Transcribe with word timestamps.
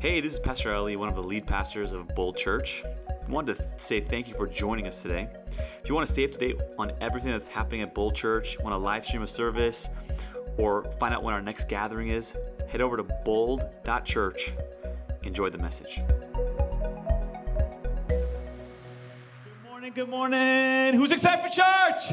Hey, 0.00 0.20
this 0.20 0.34
is 0.34 0.38
Pastor 0.38 0.72
Ali, 0.72 0.94
one 0.94 1.08
of 1.08 1.16
the 1.16 1.22
lead 1.24 1.44
pastors 1.44 1.90
of 1.92 2.14
Bold 2.14 2.36
Church. 2.36 2.84
I 3.08 3.32
wanted 3.32 3.56
to 3.56 3.64
say 3.78 3.98
thank 3.98 4.28
you 4.28 4.34
for 4.34 4.46
joining 4.46 4.86
us 4.86 5.02
today. 5.02 5.28
If 5.48 5.88
you 5.88 5.94
want 5.96 6.06
to 6.06 6.12
stay 6.12 6.24
up 6.24 6.30
to 6.30 6.38
date 6.38 6.56
on 6.78 6.92
everything 7.00 7.32
that's 7.32 7.48
happening 7.48 7.80
at 7.82 7.96
Bold 7.96 8.14
Church, 8.14 8.60
want 8.60 8.72
to 8.72 8.76
live 8.78 9.04
stream 9.04 9.22
a 9.22 9.26
service, 9.26 9.88
or 10.56 10.84
find 11.00 11.12
out 11.12 11.24
when 11.24 11.34
our 11.34 11.42
next 11.42 11.68
gathering 11.68 12.10
is, 12.10 12.36
head 12.68 12.80
over 12.80 12.96
to 12.96 13.02
bold.church. 13.02 14.52
Enjoy 15.24 15.48
the 15.48 15.58
message. 15.58 16.00
Good 18.06 18.22
morning, 19.68 19.92
good 19.94 20.08
morning. 20.08 20.94
Who's 20.94 21.10
excited 21.10 21.42
for 21.42 21.48
church? 21.48 22.12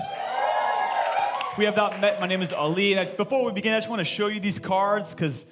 If 1.51 1.59
we 1.59 1.65
have 1.65 1.75
not 1.75 2.01
met, 2.01 2.19
my 2.19 2.25
name 2.25 2.41
is 2.41 2.51
Ali. 2.51 2.97
And 2.97 3.15
before 3.15 3.45
we 3.45 3.51
begin, 3.51 3.73
I 3.73 3.77
just 3.77 3.89
want 3.91 3.99
to 3.99 4.05
show 4.05 4.25
you 4.25 4.39
these 4.39 4.57
cards 4.57 5.13
because 5.13 5.45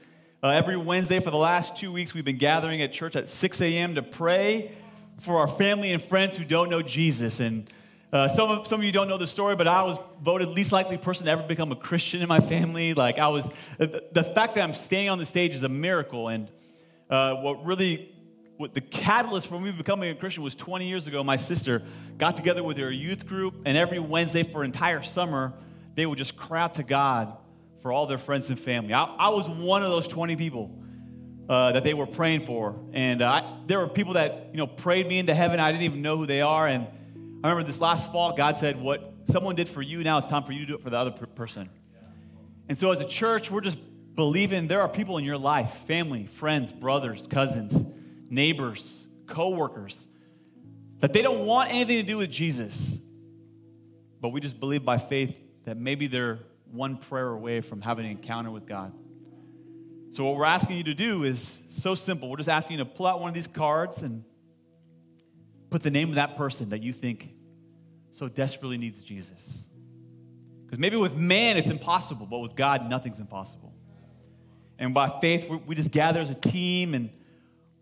uh, 0.43 0.49
every 0.49 0.75
Wednesday 0.75 1.21
for 1.21 1.31
the 1.31 1.37
last 1.37 1.77
two 1.77 1.89
weeks, 1.93 2.13
we've 2.13 2.25
been 2.25 2.37
gathering 2.37 2.81
at 2.81 2.91
church 2.91 3.15
at 3.15 3.29
6 3.29 3.61
a.m. 3.61 3.95
to 3.95 4.01
pray 4.03 4.71
for 5.21 5.37
our 5.37 5.47
family 5.47 5.93
and 5.93 6.01
friends 6.01 6.35
who 6.35 6.43
don't 6.43 6.69
know 6.69 6.81
Jesus. 6.81 7.39
And 7.39 7.69
uh, 8.11 8.27
some, 8.27 8.49
of, 8.51 8.67
some 8.67 8.81
of 8.81 8.85
you 8.85 8.91
don't 8.91 9.07
know 9.07 9.17
the 9.17 9.25
story, 9.25 9.55
but 9.55 9.69
I 9.69 9.83
was 9.83 9.97
voted 10.21 10.49
least 10.49 10.73
likely 10.73 10.97
person 10.97 11.27
to 11.27 11.31
ever 11.31 11.43
become 11.43 11.71
a 11.71 11.77
Christian 11.77 12.21
in 12.21 12.27
my 12.27 12.41
family. 12.41 12.93
Like, 12.93 13.19
I 13.19 13.29
was, 13.29 13.49
the, 13.77 14.03
the 14.11 14.23
fact 14.23 14.55
that 14.55 14.65
I'm 14.65 14.73
standing 14.73 15.09
on 15.09 15.17
the 15.17 15.25
stage 15.25 15.55
is 15.55 15.63
a 15.63 15.69
miracle. 15.69 16.27
And 16.27 16.49
uh, 17.09 17.35
what 17.35 17.65
really 17.65 18.09
what 18.57 18.73
the 18.73 18.81
catalyst 18.81 19.47
for 19.47 19.59
me 19.59 19.71
becoming 19.71 20.09
a 20.09 20.15
Christian 20.15 20.43
was 20.43 20.55
20 20.55 20.87
years 20.87 21.07
ago. 21.07 21.23
My 21.23 21.37
sister 21.37 21.83
got 22.17 22.35
together 22.35 22.63
with 22.63 22.77
her 22.77 22.91
youth 22.91 23.27
group, 23.27 23.55
and 23.65 23.77
every 23.77 23.99
Wednesday 23.99 24.43
for 24.43 24.63
entire 24.63 25.01
summer, 25.01 25.53
they 25.95 26.05
would 26.05 26.17
just 26.17 26.37
cry 26.37 26.63
out 26.63 26.75
to 26.75 26.83
God 26.83 27.35
for 27.83 27.91
all 27.91 28.05
their 28.05 28.17
friends 28.17 28.49
and 28.49 28.57
family. 28.57 28.93
I, 28.93 29.03
I 29.03 29.29
was 29.29 29.47
one 29.47 29.83
of 29.83 29.89
those 29.89 30.07
20 30.07 30.37
people 30.37 30.71
uh, 31.49 31.73
that 31.73 31.83
they 31.83 31.93
were 31.93 32.05
praying 32.07 32.39
for. 32.39 32.79
And 32.93 33.21
uh, 33.21 33.29
I, 33.29 33.57
there 33.67 33.77
were 33.77 33.89
people 33.89 34.13
that, 34.13 34.47
you 34.53 34.57
know, 34.57 34.67
prayed 34.67 35.05
me 35.05 35.19
into 35.19 35.35
heaven. 35.35 35.59
I 35.59 35.69
didn't 35.73 35.83
even 35.83 36.01
know 36.01 36.15
who 36.15 36.25
they 36.25 36.39
are. 36.39 36.65
And 36.65 36.87
I 37.43 37.49
remember 37.49 37.63
this 37.63 37.81
last 37.81 38.09
fall, 38.09 38.33
God 38.37 38.55
said, 38.55 38.81
what 38.81 39.13
someone 39.25 39.55
did 39.55 39.67
for 39.67 39.81
you, 39.81 40.01
now 40.01 40.17
it's 40.17 40.27
time 40.27 40.43
for 40.43 40.53
you 40.53 40.61
to 40.61 40.65
do 40.65 40.75
it 40.75 40.81
for 40.81 40.89
the 40.89 40.97
other 40.97 41.11
per- 41.11 41.25
person. 41.25 41.69
And 42.69 42.77
so 42.77 42.89
as 42.91 43.01
a 43.01 43.05
church, 43.05 43.51
we're 43.51 43.59
just 43.59 43.77
believing 44.15 44.67
there 44.67 44.81
are 44.81 44.87
people 44.87 45.17
in 45.17 45.25
your 45.25 45.37
life, 45.37 45.71
family, 45.85 46.25
friends, 46.25 46.71
brothers, 46.71 47.27
cousins, 47.27 47.85
neighbors, 48.29 49.07
co-workers, 49.27 50.07
that 51.01 51.11
they 51.11 51.21
don't 51.21 51.45
want 51.45 51.69
anything 51.69 51.97
to 51.97 52.03
do 52.03 52.19
with 52.19 52.31
Jesus. 52.31 52.97
But 54.21 54.29
we 54.29 54.39
just 54.39 54.57
believe 54.57 54.85
by 54.85 54.99
faith 54.99 55.37
that 55.65 55.75
maybe 55.75 56.07
they're 56.07 56.39
one 56.73 56.97
prayer 56.97 57.29
away 57.29 57.61
from 57.61 57.81
having 57.81 58.05
an 58.05 58.11
encounter 58.11 58.49
with 58.49 58.65
God. 58.65 58.93
So, 60.11 60.25
what 60.25 60.35
we're 60.35 60.45
asking 60.45 60.77
you 60.77 60.83
to 60.85 60.93
do 60.93 61.23
is 61.23 61.63
so 61.69 61.95
simple. 61.95 62.29
We're 62.29 62.37
just 62.37 62.49
asking 62.49 62.77
you 62.77 62.83
to 62.83 62.89
pull 62.89 63.07
out 63.07 63.19
one 63.19 63.29
of 63.29 63.35
these 63.35 63.47
cards 63.47 64.01
and 64.01 64.23
put 65.69 65.81
the 65.83 65.91
name 65.91 66.09
of 66.09 66.15
that 66.15 66.35
person 66.35 66.69
that 66.69 66.83
you 66.83 66.93
think 66.93 67.33
so 68.11 68.27
desperately 68.27 68.77
needs 68.77 69.01
Jesus. 69.01 69.63
Because 70.65 70.79
maybe 70.79 70.97
with 70.97 71.15
man 71.15 71.57
it's 71.57 71.69
impossible, 71.69 72.25
but 72.25 72.39
with 72.39 72.55
God 72.55 72.89
nothing's 72.89 73.19
impossible. 73.19 73.73
And 74.77 74.93
by 74.93 75.09
faith, 75.21 75.47
we 75.65 75.75
just 75.75 75.91
gather 75.91 76.19
as 76.19 76.29
a 76.29 76.35
team 76.35 76.93
and 76.93 77.09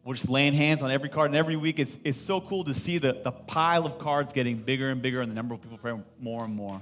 we're 0.03 0.16
just 0.16 0.30
laying 0.30 0.53
hands 0.53 0.81
on 0.81 0.92
every 0.92 1.09
card. 1.09 1.31
And 1.31 1.38
every 1.38 1.56
week, 1.56 1.80
it's, 1.80 1.97
it's 2.03 2.19
so 2.19 2.42
cool 2.42 2.64
to 2.66 2.73
see 2.73 2.97
the, 2.97 3.14
the 3.23 3.31
pile 3.31 3.86
of 3.86 4.00
cards 4.00 4.34
getting 4.34 4.58
bigger 4.58 4.89
and 4.89 5.02
bigger 5.02 5.22
and 5.22 5.30
the 5.30 5.36
number 5.36 5.53
of 5.53 5.62
people 5.62 5.78
praying 5.78 6.03
more 6.19 6.44
and 6.44 6.56
more. 6.56 6.81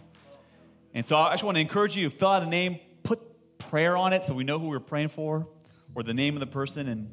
And 0.93 1.05
so 1.05 1.17
I 1.17 1.31
just 1.31 1.43
want 1.43 1.55
to 1.55 1.61
encourage 1.61 1.95
you 1.95 2.09
to 2.09 2.15
fill 2.15 2.29
out 2.29 2.43
a 2.43 2.47
name, 2.47 2.79
put 3.03 3.57
prayer 3.57 3.95
on 3.95 4.13
it 4.13 4.23
so 4.23 4.33
we 4.33 4.43
know 4.43 4.59
who 4.59 4.67
we're 4.67 4.79
praying 4.79 5.09
for 5.09 5.47
or 5.95 6.03
the 6.03 6.13
name 6.13 6.35
of 6.35 6.39
the 6.39 6.47
person. 6.47 6.87
And 6.87 7.11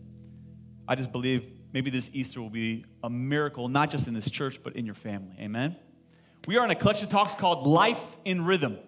I 0.88 0.94
just 0.94 1.12
believe 1.12 1.46
maybe 1.72 1.90
this 1.90 2.10
Easter 2.12 2.40
will 2.40 2.50
be 2.50 2.84
a 3.02 3.10
miracle, 3.10 3.68
not 3.68 3.90
just 3.90 4.08
in 4.08 4.14
this 4.14 4.30
church, 4.30 4.62
but 4.62 4.76
in 4.76 4.86
your 4.86 4.94
family. 4.94 5.36
Amen? 5.40 5.76
We 6.46 6.56
are 6.56 6.64
in 6.64 6.70
a 6.70 6.74
collection 6.74 7.06
of 7.06 7.12
talks 7.12 7.34
called 7.34 7.66
Life 7.66 8.16
in 8.24 8.44
Rhythm. 8.44 8.78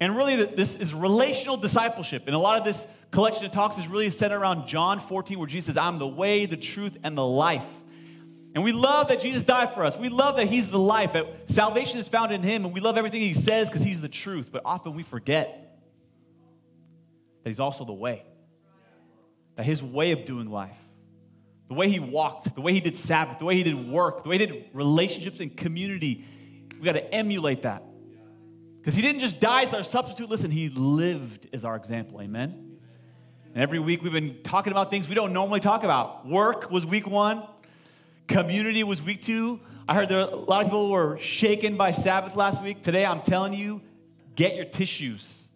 And 0.00 0.16
really, 0.16 0.36
this 0.36 0.76
is 0.76 0.92
relational 0.92 1.56
discipleship. 1.56 2.24
And 2.26 2.34
a 2.34 2.38
lot 2.38 2.58
of 2.58 2.64
this 2.64 2.86
collection 3.10 3.46
of 3.46 3.52
talks 3.52 3.78
is 3.78 3.86
really 3.86 4.10
centered 4.10 4.38
around 4.38 4.66
John 4.66 4.98
14, 4.98 5.38
where 5.38 5.46
Jesus 5.46 5.66
says, 5.66 5.76
I'm 5.76 5.98
the 5.98 6.08
way, 6.08 6.46
the 6.46 6.56
truth, 6.56 6.96
and 7.04 7.16
the 7.16 7.24
life. 7.24 7.66
And 8.54 8.62
we 8.62 8.70
love 8.70 9.08
that 9.08 9.20
Jesus 9.20 9.42
died 9.42 9.74
for 9.74 9.84
us. 9.84 9.98
We 9.98 10.08
love 10.08 10.36
that 10.36 10.46
He's 10.46 10.68
the 10.68 10.78
life, 10.78 11.14
that 11.14 11.50
salvation 11.50 11.98
is 11.98 12.08
found 12.08 12.32
in 12.32 12.42
Him, 12.42 12.64
and 12.64 12.72
we 12.72 12.80
love 12.80 12.96
everything 12.96 13.20
He 13.20 13.34
says 13.34 13.68
because 13.68 13.82
He's 13.82 14.00
the 14.00 14.08
truth. 14.08 14.50
But 14.52 14.62
often 14.64 14.94
we 14.94 15.02
forget 15.02 15.80
that 17.42 17.50
He's 17.50 17.58
also 17.58 17.84
the 17.84 17.92
way, 17.92 18.24
that 19.56 19.64
His 19.64 19.82
way 19.82 20.12
of 20.12 20.24
doing 20.24 20.50
life, 20.50 20.78
the 21.66 21.74
way 21.74 21.88
He 21.88 21.98
walked, 21.98 22.54
the 22.54 22.60
way 22.60 22.72
He 22.72 22.80
did 22.80 22.96
Sabbath, 22.96 23.40
the 23.40 23.44
way 23.44 23.56
He 23.56 23.64
did 23.64 23.88
work, 23.88 24.22
the 24.22 24.28
way 24.28 24.38
He 24.38 24.46
did 24.46 24.66
relationships 24.72 25.40
and 25.40 25.56
community, 25.56 26.24
we 26.78 26.84
got 26.84 26.92
to 26.92 27.12
emulate 27.12 27.62
that. 27.62 27.82
Because 28.78 28.94
He 28.94 29.02
didn't 29.02 29.20
just 29.20 29.40
die 29.40 29.62
as 29.62 29.74
our 29.74 29.82
substitute, 29.82 30.30
listen, 30.30 30.52
He 30.52 30.68
lived 30.68 31.48
as 31.52 31.64
our 31.64 31.74
example. 31.74 32.20
Amen? 32.22 32.78
And 33.52 33.62
every 33.62 33.80
week 33.80 34.00
we've 34.00 34.12
been 34.12 34.42
talking 34.44 34.72
about 34.72 34.90
things 34.90 35.08
we 35.08 35.16
don't 35.16 35.32
normally 35.32 35.60
talk 35.60 35.82
about. 35.82 36.24
Work 36.24 36.70
was 36.70 36.86
week 36.86 37.08
one. 37.08 37.42
Community 38.26 38.84
was 38.84 39.02
week 39.02 39.22
two. 39.22 39.60
I 39.86 39.94
heard 39.94 40.08
there 40.08 40.20
a 40.20 40.24
lot 40.24 40.62
of 40.62 40.68
people 40.68 40.90
were 40.90 41.18
shaken 41.18 41.76
by 41.76 41.90
Sabbath 41.92 42.36
last 42.36 42.62
week. 42.62 42.82
Today, 42.82 43.04
I'm 43.04 43.20
telling 43.20 43.52
you, 43.52 43.82
get 44.34 44.56
your 44.56 44.64
tissues. 44.64 45.48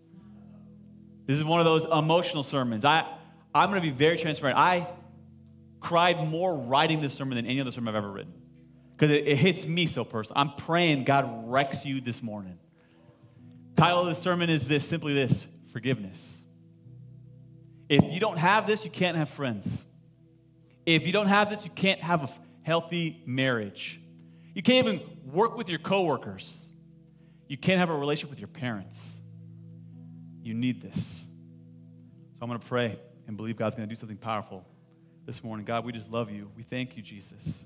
This 1.27 1.39
is 1.39 1.45
one 1.45 1.61
of 1.61 1.67
those 1.67 1.87
emotional 1.87 2.43
sermons. 2.43 2.85
I, 2.85 3.07
I'm 3.55 3.71
going 3.71 3.81
to 3.81 3.87
be 3.87 3.95
very 3.95 4.19
transparent. 4.19 4.59
I 4.59 4.87
cried 5.81 6.27
more 6.29 6.57
writing 6.57 7.01
this 7.01 7.15
sermon 7.15 7.37
than 7.37 7.47
any 7.47 7.61
other 7.61 7.73
sermon 7.73 7.95
I've 7.95 8.05
ever 8.05 8.11
written 8.11 8.35
because 8.93 9.11
it, 9.11 9.27
it, 9.27 9.37
hits 9.37 9.67
me 9.67 9.87
so 9.87 10.05
personal. 10.05 10.41
I'm 10.41 10.55
praying 10.55 11.05
God 11.05 11.51
wrecks 11.51 11.87
you 11.87 12.01
this 12.01 12.23
morning. 12.23 12.59
Title 13.77 14.01
of 14.01 14.07
the 14.07 14.15
sermon 14.15 14.51
is 14.51 14.67
this 14.67 14.87
simply 14.87 15.15
this 15.15 15.47
forgiveness. 15.73 16.43
If 17.89 18.11
you 18.11 18.21
don't 18.21 18.39
have 18.39 18.67
this, 18.67 18.85
you 18.85 18.91
can't 18.91 19.17
have 19.17 19.31
friends. 19.31 19.85
If 20.85 21.07
you 21.07 21.13
don't 21.13 21.29
have 21.29 21.49
this, 21.49 21.65
you 21.65 21.71
can't 21.71 22.01
have 22.01 22.25
a 22.25 22.31
healthy 22.69 23.23
marriage. 23.25 23.99
You 24.53 24.63
can't 24.63 24.87
even 24.87 25.01
work 25.25 25.57
with 25.57 25.71
your 25.71 25.79
coworkers. 25.79 26.69
You 27.47 27.57
can't 27.57 27.79
have 27.79 27.89
a 27.89 27.97
relationship 27.97 28.29
with 28.29 28.41
your 28.41 28.49
parents. 28.49 29.23
You 30.43 30.53
need 30.53 30.83
this. 30.83 31.27
So 32.35 32.41
I'm 32.43 32.49
going 32.49 32.61
to 32.61 32.67
pray 32.67 32.99
and 33.27 33.39
believe 33.39 33.57
God's 33.57 33.75
going 33.75 33.89
to 33.89 33.95
do 33.95 33.99
something 33.99 34.19
powerful 34.19 34.67
this 35.25 35.43
morning. 35.43 35.65
God, 35.65 35.87
we 35.87 35.93
just 35.93 36.11
love 36.11 36.31
you. 36.31 36.51
We 36.57 36.63
thank 36.63 36.95
you, 36.95 37.03
Jesus. 37.03 37.65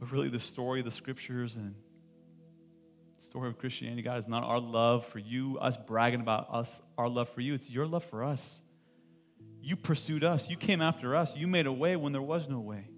But 0.00 0.10
really, 0.10 0.30
the 0.30 0.40
story 0.40 0.80
of 0.80 0.84
the 0.84 0.90
scriptures 0.90 1.56
and 1.56 1.76
the 3.14 3.22
story 3.24 3.48
of 3.48 3.56
Christianity, 3.56 4.02
God, 4.02 4.18
is 4.18 4.26
not 4.26 4.42
our 4.42 4.58
love 4.58 5.06
for 5.06 5.20
you, 5.20 5.58
us 5.60 5.76
bragging 5.76 6.20
about 6.20 6.48
us, 6.50 6.82
our 6.98 7.08
love 7.08 7.28
for 7.28 7.40
you. 7.40 7.54
It's 7.54 7.70
your 7.70 7.86
love 7.86 8.04
for 8.04 8.24
us. 8.24 8.62
You 9.62 9.76
pursued 9.76 10.24
us. 10.24 10.50
You 10.50 10.56
came 10.56 10.82
after 10.82 11.14
us. 11.14 11.36
You 11.36 11.46
made 11.46 11.66
a 11.66 11.72
way 11.72 11.94
when 11.94 12.12
there 12.12 12.20
was 12.20 12.48
no 12.48 12.58
way. 12.58 12.88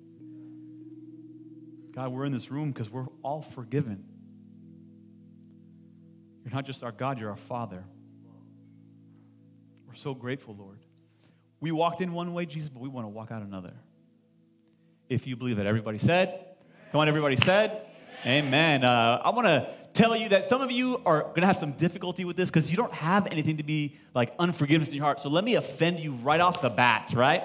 God, 1.98 2.12
we're 2.12 2.26
in 2.26 2.30
this 2.30 2.48
room 2.48 2.70
because 2.70 2.88
we're 2.88 3.08
all 3.24 3.42
forgiven. 3.42 4.04
You're 6.44 6.54
not 6.54 6.64
just 6.64 6.84
our 6.84 6.92
God, 6.92 7.18
you're 7.18 7.30
our 7.30 7.34
Father. 7.34 7.84
We're 9.84 9.94
so 9.94 10.14
grateful, 10.14 10.54
Lord. 10.56 10.78
We 11.58 11.72
walked 11.72 12.00
in 12.00 12.12
one 12.12 12.32
way, 12.34 12.46
Jesus, 12.46 12.68
but 12.68 12.80
we 12.80 12.88
want 12.88 13.06
to 13.06 13.08
walk 13.08 13.32
out 13.32 13.42
another. 13.42 13.72
If 15.08 15.26
you 15.26 15.34
believe 15.34 15.58
it, 15.58 15.66
everybody 15.66 15.98
said, 15.98 16.38
Come 16.92 17.00
on, 17.00 17.08
everybody 17.08 17.34
said, 17.34 17.82
Amen. 18.24 18.84
Uh, 18.84 19.20
I 19.24 19.30
want 19.30 19.48
to 19.48 19.68
tell 19.92 20.14
you 20.14 20.28
that 20.28 20.44
some 20.44 20.60
of 20.60 20.70
you 20.70 21.02
are 21.04 21.22
going 21.22 21.40
to 21.40 21.48
have 21.48 21.56
some 21.56 21.72
difficulty 21.72 22.24
with 22.24 22.36
this 22.36 22.48
because 22.48 22.70
you 22.70 22.76
don't 22.76 22.94
have 22.94 23.26
anything 23.32 23.56
to 23.56 23.64
be 23.64 23.98
like 24.14 24.32
unforgiveness 24.38 24.90
in 24.90 24.94
your 24.94 25.04
heart. 25.04 25.18
So 25.18 25.30
let 25.30 25.42
me 25.42 25.56
offend 25.56 25.98
you 25.98 26.12
right 26.12 26.40
off 26.40 26.62
the 26.62 26.70
bat, 26.70 27.10
right? 27.12 27.42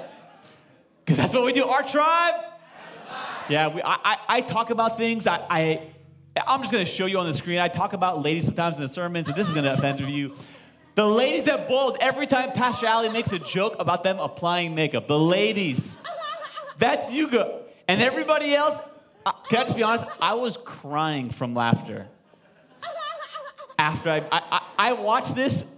Because 0.99 1.17
that's 1.17 1.33
what 1.33 1.43
we 1.43 1.53
do. 1.53 1.65
Our 1.65 1.81
tribe 1.81 2.35
yeah, 3.49 3.67
we, 3.67 3.81
I, 3.83 4.17
I 4.27 4.41
talk 4.41 4.69
about 4.69 4.97
things. 4.97 5.27
I, 5.27 5.39
I, 5.49 5.81
I'm 6.47 6.61
just 6.61 6.71
going 6.71 6.85
to 6.85 6.91
show 6.91 7.05
you 7.05 7.19
on 7.19 7.25
the 7.25 7.33
screen. 7.33 7.59
I 7.59 7.67
talk 7.67 7.93
about 7.93 8.23
ladies 8.23 8.45
sometimes 8.45 8.75
in 8.75 8.81
the 8.81 8.89
sermons, 8.89 9.27
and 9.27 9.35
this 9.35 9.47
is 9.47 9.53
going 9.53 9.65
to 9.65 9.73
offend 9.73 9.99
you. 9.99 10.33
The 10.95 11.05
ladies 11.05 11.45
that 11.45 11.67
bold 11.67 11.97
every 11.99 12.27
time 12.27 12.51
Pastor 12.51 12.87
Ali 12.87 13.09
makes 13.09 13.31
a 13.31 13.39
joke 13.39 13.75
about 13.79 14.03
them 14.03 14.19
applying 14.19 14.75
makeup. 14.75 15.07
The 15.07 15.17
ladies. 15.17 15.97
That's 16.77 17.11
you 17.11 17.29
go. 17.29 17.61
And 17.87 18.01
everybody 18.01 18.53
else, 18.53 18.79
uh, 19.25 19.31
can 19.49 19.59
I 19.59 19.63
just 19.63 19.75
be 19.75 19.83
honest? 19.83 20.05
I 20.21 20.35
was 20.35 20.57
crying 20.57 21.29
from 21.29 21.55
laughter. 21.55 22.07
After 23.77 24.09
I, 24.09 24.17
I, 24.31 24.41
I, 24.51 24.61
I 24.77 24.93
watch 24.93 25.33
this 25.33 25.75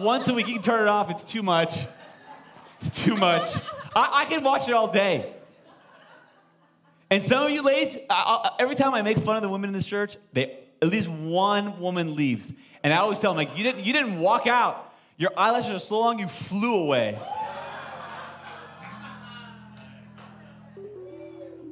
once 0.00 0.28
a 0.28 0.34
week. 0.34 0.48
You 0.48 0.54
can 0.54 0.62
turn 0.62 0.82
it 0.82 0.88
off. 0.88 1.10
It's 1.10 1.22
too 1.22 1.42
much. 1.42 1.86
It's 2.76 2.90
too 2.90 3.16
much. 3.16 3.42
I, 3.94 4.22
I 4.22 4.24
can 4.24 4.42
watch 4.42 4.68
it 4.68 4.72
all 4.72 4.90
day. 4.90 5.32
And 7.10 7.22
some 7.22 7.44
of 7.44 7.50
you 7.50 7.62
ladies, 7.62 7.96
I, 8.10 8.50
I, 8.58 8.62
every 8.62 8.74
time 8.74 8.94
I 8.94 9.02
make 9.02 9.18
fun 9.18 9.36
of 9.36 9.42
the 9.42 9.48
women 9.48 9.68
in 9.68 9.74
this 9.74 9.86
church, 9.86 10.16
they 10.32 10.58
at 10.82 10.88
least 10.88 11.08
one 11.08 11.80
woman 11.80 12.14
leaves, 12.14 12.52
and 12.82 12.92
I 12.92 12.98
always 12.98 13.18
tell 13.18 13.32
them 13.32 13.38
like, 13.38 13.56
you 13.56 13.64
didn't, 13.64 13.84
you 13.84 13.92
didn't 13.92 14.20
walk 14.20 14.46
out. 14.46 14.94
Your 15.16 15.32
eyelashes 15.36 15.70
are 15.70 15.78
so 15.80 15.98
long, 15.98 16.18
you 16.18 16.28
flew 16.28 16.84
away. 16.84 17.18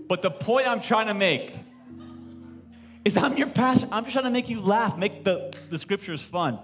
But 0.08 0.22
the 0.22 0.30
point 0.30 0.66
I'm 0.66 0.80
trying 0.80 1.06
to 1.06 1.14
make 1.14 1.52
is 3.04 3.16
I'm 3.16 3.36
your 3.36 3.48
pastor. 3.48 3.88
I'm 3.92 4.04
just 4.04 4.14
trying 4.14 4.24
to 4.24 4.30
make 4.30 4.48
you 4.48 4.60
laugh, 4.60 4.96
make 4.96 5.24
the, 5.24 5.56
the 5.70 5.78
scriptures 5.78 6.22
fun. 6.22 6.58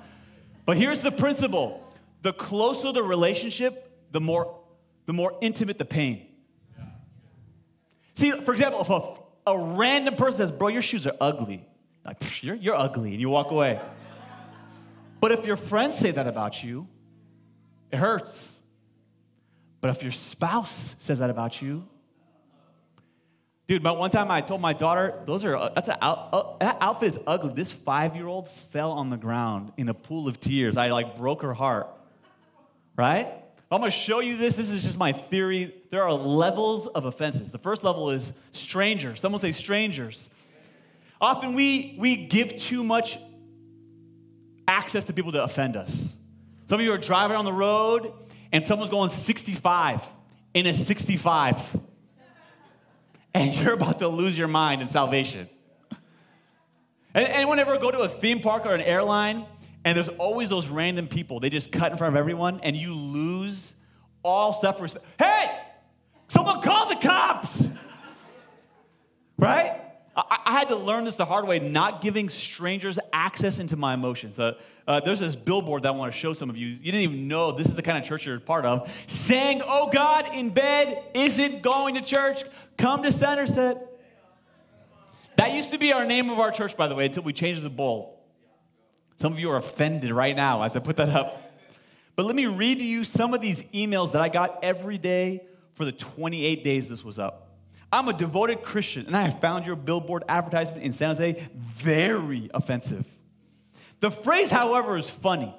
But 0.64 0.76
here's 0.76 1.00
the 1.00 1.12
principle 1.12 1.80
the 2.22 2.32
closer 2.32 2.92
the 2.92 3.02
relationship, 3.02 3.90
the 4.12 4.20
more, 4.20 4.60
the 5.06 5.12
more 5.12 5.36
intimate 5.40 5.78
the 5.78 5.84
pain. 5.84 6.26
See, 8.14 8.31
for 8.32 8.53
example, 8.53 8.81
if 8.81 8.88
a, 8.91 9.50
a 9.53 9.59
random 9.76 10.17
person 10.17 10.38
says, 10.38 10.53
Bro, 10.53 10.69
your 10.69 10.82
shoes 10.82 11.06
are 11.06 11.17
ugly, 11.20 11.67
like, 12.05 12.43
you're, 12.43 12.56
you're 12.56 12.75
ugly, 12.75 13.12
and 13.12 13.20
you 13.20 13.29
walk 13.29 13.50
away. 13.50 13.81
But 15.20 15.32
if 15.32 15.47
your 15.47 15.56
friends 15.56 15.97
say 15.97 16.11
that 16.11 16.26
about 16.26 16.64
you, 16.64 16.88
it 17.93 17.99
hurts. 17.99 18.61
But 19.81 19.91
if 19.91 20.03
your 20.03 20.12
spouse 20.12 20.97
says 21.00 21.20
that 21.20 21.31
about 21.31 21.62
you, 21.62 21.85
dude, 23.67 23.82
but 23.82 23.99
one 23.99 24.11
time 24.11 24.31
I 24.31 24.41
told 24.41 24.61
my 24.61 24.73
daughter, 24.73 25.20
those 25.26 25.44
are 25.44 25.70
that's 25.75 25.88
a, 25.88 26.03
uh, 26.03 26.56
that 26.59 26.79
outfit 26.81 27.09
is 27.09 27.20
ugly. 27.26 27.53
This 27.53 27.73
five 27.73 28.17
year 28.17 28.26
old 28.26 28.49
fell 28.49 28.93
on 28.93 29.11
the 29.11 29.17
ground 29.17 29.73
in 29.76 29.88
a 29.88 29.94
pool 29.94 30.29
of 30.29 30.41
tears. 30.41 30.76
I 30.76 30.91
like 30.91 31.17
broke 31.17 31.43
her 31.43 31.55
heart. 31.55 31.88
Right? 32.97 33.41
I'm 33.72 33.80
gonna 33.80 33.90
show 33.90 34.20
you 34.20 34.36
this. 34.36 34.54
This 34.54 34.70
is 34.70 34.84
just 34.84 34.98
my 34.98 35.12
theory. 35.12 35.74
There 35.90 36.02
are 36.02 36.12
levels 36.12 36.86
of 36.86 37.04
offenses. 37.04 37.52
The 37.52 37.58
first 37.58 37.84
level 37.84 38.10
is 38.10 38.32
strangers. 38.52 39.20
Someone 39.20 39.40
say 39.40 39.52
strangers. 39.52 40.30
Often 41.20 41.54
we 41.54 41.96
we 41.98 42.26
give 42.26 42.56
too 42.56 42.84
much 42.84 43.19
access 44.69 45.04
to 45.06 45.12
people 45.12 45.32
to 45.32 45.42
offend 45.42 45.76
us. 45.76 46.16
Some 46.69 46.80
of 46.80 46.86
you 46.86 46.92
are 46.92 46.98
driving 46.98 47.36
on 47.36 47.44
the 47.44 47.52
road 47.52 48.12
and 48.52 48.64
someone's 48.64 48.90
going 48.90 49.08
65 49.08 50.06
in 50.54 50.66
a 50.66 50.75
65, 50.75 51.80
and 53.34 53.54
you're 53.58 53.72
about 53.72 54.00
to 54.00 54.08
lose 54.08 54.38
your 54.38 54.48
mind 54.48 54.82
in 54.82 54.88
salvation. 54.88 55.48
And 57.14 57.28
anyone 57.28 57.58
ever 57.58 57.78
go 57.78 57.90
to 57.90 58.00
a 58.00 58.08
theme 58.08 58.40
park 58.40 58.66
or 58.66 58.75
an 58.75 58.80
airline, 58.80 59.46
and 59.84 59.96
there's 59.96 60.08
always 60.08 60.49
those 60.49 60.69
random 60.69 61.08
people, 61.08 61.40
they 61.40 61.50
just 61.50 61.73
cut 61.73 61.93
in 61.93 61.99
front 61.99 62.14
of 62.14 62.19
everyone, 62.19 62.61
and 62.62 62.76
you 62.76 62.94
lose 62.94 63.75
all 64.23 64.52
self 64.52 64.81
respect. 64.81 65.05
Hey, 65.19 65.50
someone 66.29 66.61
call 66.62 66.88
the 66.88 66.96
cops! 66.96 67.70
Right? 69.38 69.81
I, 70.14 70.38
I, 70.46 70.52
had 70.58 70.69
to 70.69 70.76
learn 70.76 71.05
this 71.05 71.17
the 71.17 71.25
hard 71.25 71.49
way, 71.49 71.58
not 71.58 72.02
giving 72.02 72.29
strangers 72.29 72.99
access 73.12 73.58
into 73.58 73.76
my 73.76 73.94
emotions. 73.94 74.38
Uh, 74.38 74.58
uh, 74.87 75.00
there's 75.00 75.20
this 75.20 75.34
billboard 75.34 75.82
that 75.82 75.88
I 75.88 75.96
want 75.96 76.12
to 76.12 76.19
show 76.19 76.32
some 76.32 76.50
of 76.50 76.56
you. 76.56 76.67
You 76.69 76.93
didn't 76.93 77.00
even 77.00 77.28
know 77.28 77.52
this 77.52 77.69
is 77.69 77.76
the 77.76 77.82
kind 77.82 77.96
of 77.96 78.05
church 78.05 78.26
you're 78.26 78.38
part 78.38 78.67
of. 78.67 78.93
Saying, 79.06 79.62
Oh 79.64 79.88
God, 79.90 80.35
in 80.35 80.50
bed, 80.50 81.02
isn't 81.14 81.62
going 81.62 81.94
to 81.94 82.02
church. 82.02 82.43
Come 82.76 83.02
to 83.05 83.11
Somerset. 83.11 83.88
That 85.37 85.52
used 85.55 85.70
to 85.70 85.78
be 85.78 85.93
our 85.93 86.05
name 86.05 86.28
of 86.31 86.38
our 86.38 86.50
church, 86.50 86.76
by 86.76 86.88
the 86.88 86.94
way, 86.94 87.06
until 87.06 87.23
we 87.23 87.32
changed 87.32 87.62
the 87.62 87.70
Bold. 87.70 88.14
Some 89.17 89.32
of 89.32 89.38
you 89.38 89.50
are 89.50 89.56
offended 89.56 90.11
right 90.11 90.35
now 90.35 90.62
as 90.62 90.76
I 90.76 90.81
put 90.81 90.97
that 90.97 91.11
up. 91.11 91.53
But 92.17 92.26
let 92.26 92.37
me 92.37 92.47
read 92.47 92.79
to 92.79 92.85
you 92.85 93.05
some 93.05 93.35
of 93.35 93.41
these 93.41 93.62
emails 93.73 94.12
that 94.12 94.23
I 94.23 94.29
got 94.29 94.59
every 94.62 94.99
day 94.99 95.44
for 95.75 95.85
the 95.85 95.93
28 95.93 96.62
days 96.62 96.88
this 96.88 97.05
was 97.05 97.19
up. 97.19 97.49
I'm 97.91 98.09
a 98.09 98.12
devoted 98.12 98.62
Christian, 98.62 99.06
and 99.06 99.17
I 99.17 99.23
have 99.23 99.41
found 99.41 99.67
your 99.67 99.76
billboard 99.76 100.25
advertisement 100.29 100.82
in 100.82 100.93
San 100.93 101.09
Jose 101.09 101.49
very 101.56 102.50
offensive. 102.55 103.06
The 104.00 104.11
phrase, 104.11 104.50
however, 104.50 104.97
is 104.97 105.11
funny. 105.11 105.55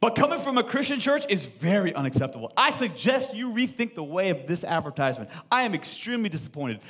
But 0.00 0.16
coming 0.16 0.40
from 0.40 0.58
a 0.58 0.64
Christian 0.64 0.98
church 0.98 1.24
is 1.28 1.46
very 1.46 1.94
unacceptable. 1.94 2.52
I 2.56 2.70
suggest 2.70 3.36
you 3.36 3.52
rethink 3.52 3.94
the 3.94 4.02
way 4.02 4.30
of 4.30 4.48
this 4.48 4.64
advertisement. 4.64 5.30
I 5.50 5.62
am 5.62 5.74
extremely 5.74 6.28
disappointed. 6.28 6.80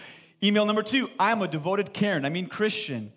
Email 0.42 0.64
number 0.64 0.82
two 0.82 1.10
I 1.18 1.30
am 1.32 1.42
a 1.42 1.48
devoted 1.48 1.92
Karen, 1.92 2.24
I 2.24 2.30
mean 2.30 2.46
Christian. 2.46 3.12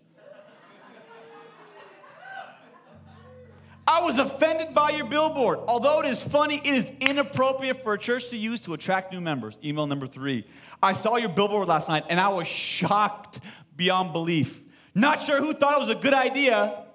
I 3.87 4.01
was 4.01 4.17
offended 4.17 4.73
by 4.73 4.91
your 4.91 5.05
billboard. 5.05 5.59
Although 5.67 6.01
it 6.01 6.07
is 6.07 6.23
funny, 6.23 6.57
it 6.57 6.73
is 6.73 6.91
inappropriate 6.99 7.83
for 7.83 7.93
a 7.93 7.99
church 7.99 8.29
to 8.29 8.37
use 8.37 8.59
to 8.61 8.73
attract 8.73 9.11
new 9.11 9.21
members. 9.21 9.59
Email 9.63 9.85
number 9.85 10.07
three. 10.07 10.45
I 10.81 10.93
saw 10.93 11.17
your 11.17 11.29
billboard 11.29 11.67
last 11.67 11.87
night 11.87 12.05
and 12.09 12.19
I 12.19 12.29
was 12.29 12.47
shocked 12.47 13.39
beyond 13.75 14.11
belief. 14.11 14.59
Not 14.95 15.21
sure 15.21 15.37
who 15.37 15.53
thought 15.53 15.75
it 15.75 15.79
was 15.79 15.89
a 15.89 16.01
good 16.01 16.13
idea, 16.13 16.85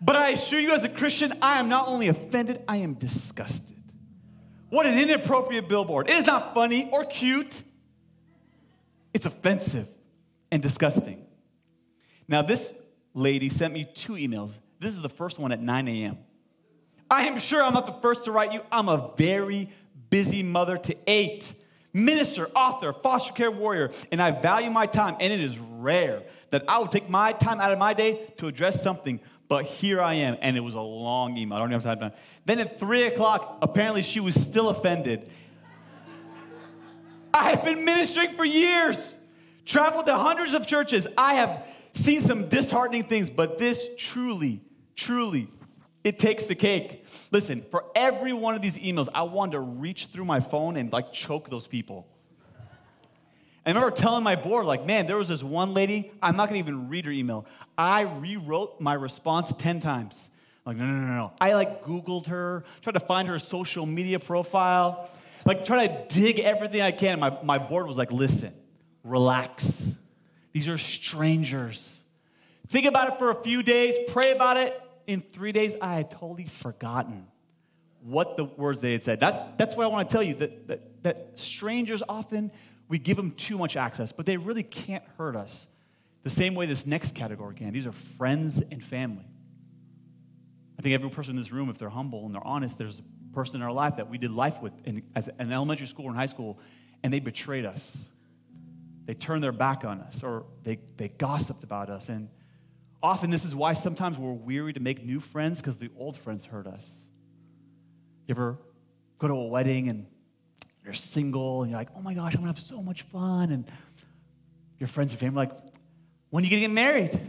but 0.00 0.16
I 0.16 0.30
assure 0.30 0.58
you, 0.58 0.72
as 0.72 0.82
a 0.82 0.88
Christian, 0.88 1.32
I 1.42 1.58
am 1.58 1.68
not 1.68 1.86
only 1.88 2.08
offended, 2.08 2.62
I 2.66 2.78
am 2.78 2.94
disgusted. 2.94 3.76
What 4.70 4.86
an 4.86 4.98
inappropriate 4.98 5.68
billboard. 5.68 6.08
It 6.08 6.16
is 6.16 6.26
not 6.26 6.54
funny 6.54 6.88
or 6.90 7.04
cute, 7.04 7.62
it's 9.12 9.26
offensive 9.26 9.88
and 10.50 10.62
disgusting. 10.62 11.26
Now, 12.28 12.42
this 12.42 12.72
lady 13.14 13.48
sent 13.48 13.74
me 13.74 13.84
two 13.84 14.14
emails. 14.14 14.58
This 14.78 14.94
is 14.94 15.02
the 15.02 15.08
first 15.08 15.38
one 15.38 15.52
at 15.52 15.60
9 15.60 15.88
a.m. 15.88 16.18
I 17.10 17.24
am 17.26 17.38
sure 17.38 17.62
I'm 17.62 17.74
not 17.74 17.86
the 17.86 18.00
first 18.00 18.24
to 18.24 18.32
write 18.32 18.52
you. 18.52 18.60
I'm 18.70 18.88
a 18.88 19.12
very 19.16 19.68
busy 20.10 20.42
mother 20.42 20.76
to 20.76 20.96
eight, 21.06 21.52
minister, 21.92 22.46
author, 22.54 22.92
foster 22.92 23.32
care 23.32 23.50
warrior, 23.50 23.90
and 24.12 24.22
I 24.22 24.30
value 24.30 24.70
my 24.70 24.86
time. 24.86 25.16
And 25.18 25.32
it 25.32 25.40
is 25.40 25.58
rare 25.58 26.22
that 26.50 26.64
I 26.68 26.78
will 26.78 26.86
take 26.86 27.08
my 27.10 27.32
time 27.32 27.60
out 27.60 27.72
of 27.72 27.78
my 27.78 27.94
day 27.94 28.26
to 28.38 28.46
address 28.46 28.82
something. 28.82 29.20
But 29.48 29.64
here 29.64 30.00
I 30.00 30.14
am, 30.14 30.36
and 30.40 30.56
it 30.56 30.60
was 30.60 30.76
a 30.76 30.80
long 30.80 31.36
email. 31.36 31.58
I 31.58 31.60
don't 31.60 31.70
have 31.72 31.98
time. 31.98 32.12
Then 32.44 32.60
at 32.60 32.78
three 32.78 33.02
o'clock, 33.04 33.58
apparently 33.60 34.02
she 34.02 34.20
was 34.20 34.40
still 34.40 34.68
offended. 34.68 35.28
I 37.34 37.50
have 37.50 37.64
been 37.64 37.84
ministering 37.84 38.30
for 38.30 38.44
years, 38.44 39.16
traveled 39.64 40.06
to 40.06 40.16
hundreds 40.16 40.54
of 40.54 40.66
churches. 40.66 41.08
I 41.18 41.34
have 41.34 41.66
seen 41.92 42.20
some 42.20 42.48
disheartening 42.48 43.04
things, 43.04 43.30
but 43.30 43.58
this 43.58 43.88
truly, 43.96 44.60
truly, 44.96 45.48
it 46.04 46.18
takes 46.18 46.46
the 46.46 46.54
cake. 46.54 47.04
Listen, 47.30 47.62
for 47.70 47.84
every 47.94 48.32
one 48.32 48.54
of 48.54 48.62
these 48.62 48.78
emails, 48.78 49.08
I 49.14 49.22
wanted 49.22 49.52
to 49.52 49.60
reach 49.60 50.06
through 50.06 50.24
my 50.24 50.40
phone 50.40 50.76
and 50.76 50.92
like 50.92 51.12
choke 51.12 51.50
those 51.50 51.66
people. 51.66 52.06
I 53.64 53.70
remember 53.70 53.90
telling 53.90 54.24
my 54.24 54.36
board, 54.36 54.64
like, 54.64 54.86
man, 54.86 55.06
there 55.06 55.18
was 55.18 55.28
this 55.28 55.42
one 55.42 55.74
lady, 55.74 56.10
I'm 56.22 56.36
not 56.36 56.48
gonna 56.48 56.58
even 56.58 56.88
read 56.88 57.04
her 57.04 57.10
email. 57.12 57.46
I 57.76 58.02
rewrote 58.02 58.80
my 58.80 58.94
response 58.94 59.52
10 59.52 59.80
times. 59.80 60.30
Like, 60.64 60.78
no, 60.78 60.86
no, 60.86 60.92
no, 60.92 61.14
no. 61.14 61.32
I 61.40 61.54
like 61.54 61.82
Googled 61.84 62.26
her, 62.28 62.64
tried 62.80 62.94
to 62.94 63.00
find 63.00 63.28
her 63.28 63.38
social 63.38 63.84
media 63.84 64.18
profile, 64.18 65.08
like, 65.44 65.64
try 65.64 65.86
to 65.86 66.04
dig 66.08 66.38
everything 66.40 66.82
I 66.82 66.90
can. 66.90 67.18
My, 67.18 67.36
my 67.42 67.58
board 67.58 67.86
was 67.86 67.96
like, 67.96 68.12
listen, 68.12 68.52
relax. 69.04 69.98
These 70.52 70.68
are 70.68 70.78
strangers. 70.78 72.04
Think 72.68 72.86
about 72.86 73.12
it 73.12 73.18
for 73.18 73.30
a 73.30 73.34
few 73.34 73.62
days, 73.62 73.96
pray 74.08 74.32
about 74.32 74.56
it. 74.56 74.80
In 75.06 75.20
three 75.20 75.52
days, 75.52 75.74
I 75.80 75.96
had 75.96 76.10
totally 76.10 76.46
forgotten 76.46 77.26
what 78.02 78.36
the 78.36 78.44
words 78.44 78.80
they 78.80 78.92
had 78.92 79.02
said. 79.02 79.20
That's, 79.20 79.38
that's 79.58 79.74
what 79.74 79.84
I 79.84 79.86
want 79.88 80.08
to 80.08 80.12
tell 80.12 80.22
you 80.22 80.34
that, 80.34 80.68
that, 80.68 81.02
that 81.02 81.38
strangers 81.38 82.02
often, 82.08 82.50
we 82.88 82.98
give 82.98 83.16
them 83.16 83.32
too 83.32 83.58
much 83.58 83.76
access, 83.76 84.12
but 84.12 84.26
they 84.26 84.36
really 84.36 84.62
can't 84.62 85.04
hurt 85.18 85.36
us 85.36 85.66
the 86.22 86.30
same 86.30 86.54
way 86.54 86.66
this 86.66 86.86
next 86.86 87.14
category 87.14 87.54
can. 87.54 87.72
These 87.72 87.86
are 87.86 87.92
friends 87.92 88.60
and 88.60 88.82
family. 88.82 89.26
I 90.78 90.82
think 90.82 90.94
every 90.94 91.10
person 91.10 91.32
in 91.32 91.36
this 91.36 91.52
room, 91.52 91.68
if 91.68 91.78
they're 91.78 91.90
humble 91.90 92.24
and 92.24 92.34
they're 92.34 92.46
honest, 92.46 92.78
there's 92.78 93.00
a 93.00 93.34
person 93.34 93.56
in 93.56 93.62
our 93.62 93.72
life 93.72 93.96
that 93.96 94.08
we 94.08 94.18
did 94.18 94.30
life 94.30 94.62
with 94.62 94.72
in, 94.86 95.02
as 95.14 95.28
an 95.38 95.52
elementary 95.52 95.86
school 95.86 96.06
or 96.06 96.10
in 96.10 96.16
high 96.16 96.26
school, 96.26 96.58
and 97.02 97.12
they 97.12 97.20
betrayed 97.20 97.66
us 97.66 98.10
they 99.10 99.14
turned 99.14 99.42
their 99.42 99.50
back 99.50 99.84
on 99.84 100.00
us 100.02 100.22
or 100.22 100.46
they, 100.62 100.78
they 100.96 101.08
gossiped 101.08 101.64
about 101.64 101.90
us. 101.90 102.08
And 102.08 102.28
often 103.02 103.28
this 103.28 103.44
is 103.44 103.56
why 103.56 103.72
sometimes 103.72 104.16
we're 104.16 104.30
weary 104.30 104.72
to 104.72 104.78
make 104.78 105.04
new 105.04 105.18
friends 105.18 105.60
because 105.60 105.78
the 105.78 105.90
old 105.98 106.16
friends 106.16 106.44
hurt 106.44 106.68
us. 106.68 107.06
You 108.28 108.34
ever 108.34 108.56
go 109.18 109.26
to 109.26 109.34
a 109.34 109.48
wedding 109.48 109.88
and 109.88 110.06
you're 110.84 110.94
single 110.94 111.62
and 111.62 111.72
you're 111.72 111.80
like, 111.80 111.88
oh 111.96 112.02
my 112.02 112.14
gosh, 112.14 112.36
I'm 112.36 112.42
gonna 112.42 112.52
have 112.52 112.60
so 112.60 112.84
much 112.84 113.02
fun. 113.02 113.50
And 113.50 113.68
your 114.78 114.86
friends 114.86 115.10
and 115.10 115.18
family 115.18 115.38
like, 115.38 115.58
when 116.28 116.44
are 116.44 116.46
you 116.46 116.50
gonna 116.52 116.60
get 116.60 116.70
married? 116.70 117.20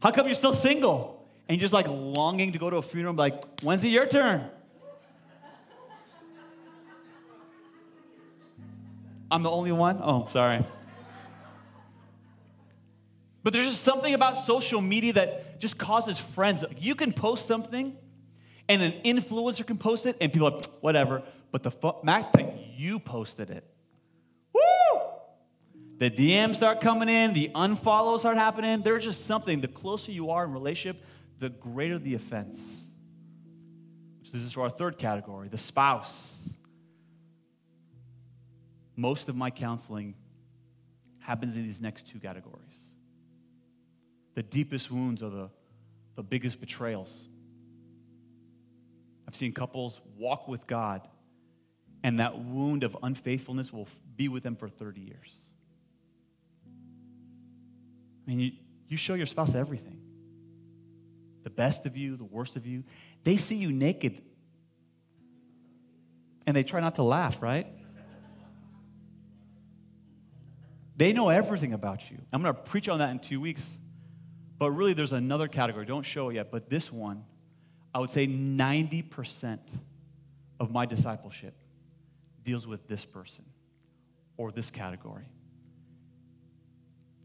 How 0.00 0.12
come 0.12 0.26
you're 0.26 0.36
still 0.36 0.52
single? 0.52 1.28
And 1.48 1.58
you're 1.58 1.64
just 1.64 1.74
like 1.74 1.88
longing 1.88 2.52
to 2.52 2.60
go 2.60 2.70
to 2.70 2.76
a 2.76 2.82
funeral 2.82 3.10
and 3.10 3.16
be 3.16 3.22
like, 3.22 3.60
when's 3.62 3.82
it 3.82 3.88
your 3.88 4.06
turn? 4.06 4.48
I'm 9.32 9.42
the 9.42 9.50
only 9.50 9.72
one? 9.72 9.98
Oh, 10.00 10.26
sorry. 10.26 10.64
But 13.46 13.52
there's 13.52 13.66
just 13.66 13.82
something 13.82 14.12
about 14.12 14.38
social 14.38 14.80
media 14.80 15.12
that 15.12 15.60
just 15.60 15.78
causes 15.78 16.18
friends. 16.18 16.64
You 16.80 16.96
can 16.96 17.12
post 17.12 17.46
something, 17.46 17.96
and 18.68 18.82
an 18.82 18.90
influencer 19.04 19.64
can 19.64 19.78
post 19.78 20.04
it, 20.04 20.16
and 20.20 20.32
people 20.32 20.48
are 20.48 20.56
like, 20.56 20.66
whatever. 20.80 21.22
But 21.52 21.62
the 21.62 21.70
fact 21.70 22.32
that 22.32 22.56
you 22.76 22.98
posted 22.98 23.50
it, 23.50 23.62
woo! 24.52 25.00
The 25.98 26.10
DMs 26.10 26.56
start 26.56 26.80
coming 26.80 27.08
in, 27.08 27.34
the 27.34 27.50
unfollows 27.54 28.18
start 28.18 28.36
happening. 28.36 28.82
There's 28.82 29.04
just 29.04 29.26
something. 29.26 29.60
The 29.60 29.68
closer 29.68 30.10
you 30.10 30.30
are 30.30 30.44
in 30.44 30.52
relationship, 30.52 31.04
the 31.38 31.50
greater 31.50 32.00
the 32.00 32.14
offense. 32.14 32.88
Which 34.22 34.34
is 34.34 34.56
our 34.56 34.70
third 34.70 34.98
category, 34.98 35.46
the 35.46 35.56
spouse. 35.56 36.50
most 38.96 39.28
of 39.28 39.36
my 39.36 39.50
counseling 39.50 40.16
happens 41.20 41.56
in 41.56 41.62
these 41.62 41.80
next 41.80 42.08
two 42.08 42.18
categories. 42.18 42.85
The 44.36 44.42
deepest 44.42 44.90
wounds 44.90 45.22
are 45.22 45.30
the, 45.30 45.50
the 46.14 46.22
biggest 46.22 46.60
betrayals. 46.60 47.26
I've 49.26 49.34
seen 49.34 49.52
couples 49.52 50.00
walk 50.16 50.46
with 50.46 50.66
God, 50.66 51.08
and 52.04 52.20
that 52.20 52.38
wound 52.38 52.84
of 52.84 52.96
unfaithfulness 53.02 53.72
will 53.72 53.88
be 54.14 54.28
with 54.28 54.42
them 54.42 54.54
for 54.54 54.68
30 54.68 55.00
years. 55.00 55.50
I 58.26 58.30
mean, 58.30 58.40
you, 58.40 58.52
you 58.88 58.96
show 58.98 59.14
your 59.14 59.26
spouse 59.26 59.54
everything 59.54 60.00
the 61.42 61.50
best 61.50 61.86
of 61.86 61.96
you, 61.96 62.16
the 62.16 62.24
worst 62.24 62.56
of 62.56 62.66
you. 62.66 62.82
They 63.22 63.36
see 63.36 63.54
you 63.54 63.70
naked, 63.70 64.20
and 66.44 66.56
they 66.56 66.64
try 66.64 66.80
not 66.80 66.96
to 66.96 67.04
laugh, 67.04 67.40
right? 67.40 67.68
They 70.96 71.12
know 71.12 71.28
everything 71.28 71.72
about 71.72 72.10
you. 72.10 72.18
I'm 72.32 72.42
going 72.42 72.52
to 72.52 72.60
preach 72.60 72.88
on 72.88 72.98
that 72.98 73.10
in 73.10 73.20
two 73.20 73.40
weeks. 73.40 73.78
But 74.58 74.70
really, 74.70 74.94
there's 74.94 75.12
another 75.12 75.48
category. 75.48 75.84
Don't 75.84 76.04
show 76.04 76.30
it 76.30 76.34
yet, 76.34 76.50
but 76.50 76.70
this 76.70 76.92
one, 76.92 77.24
I 77.94 78.00
would 78.00 78.10
say 78.10 78.26
90% 78.26 79.58
of 80.58 80.70
my 80.70 80.86
discipleship 80.86 81.54
deals 82.42 82.66
with 82.66 82.86
this 82.88 83.04
person 83.04 83.44
or 84.36 84.50
this 84.50 84.70
category. 84.70 85.28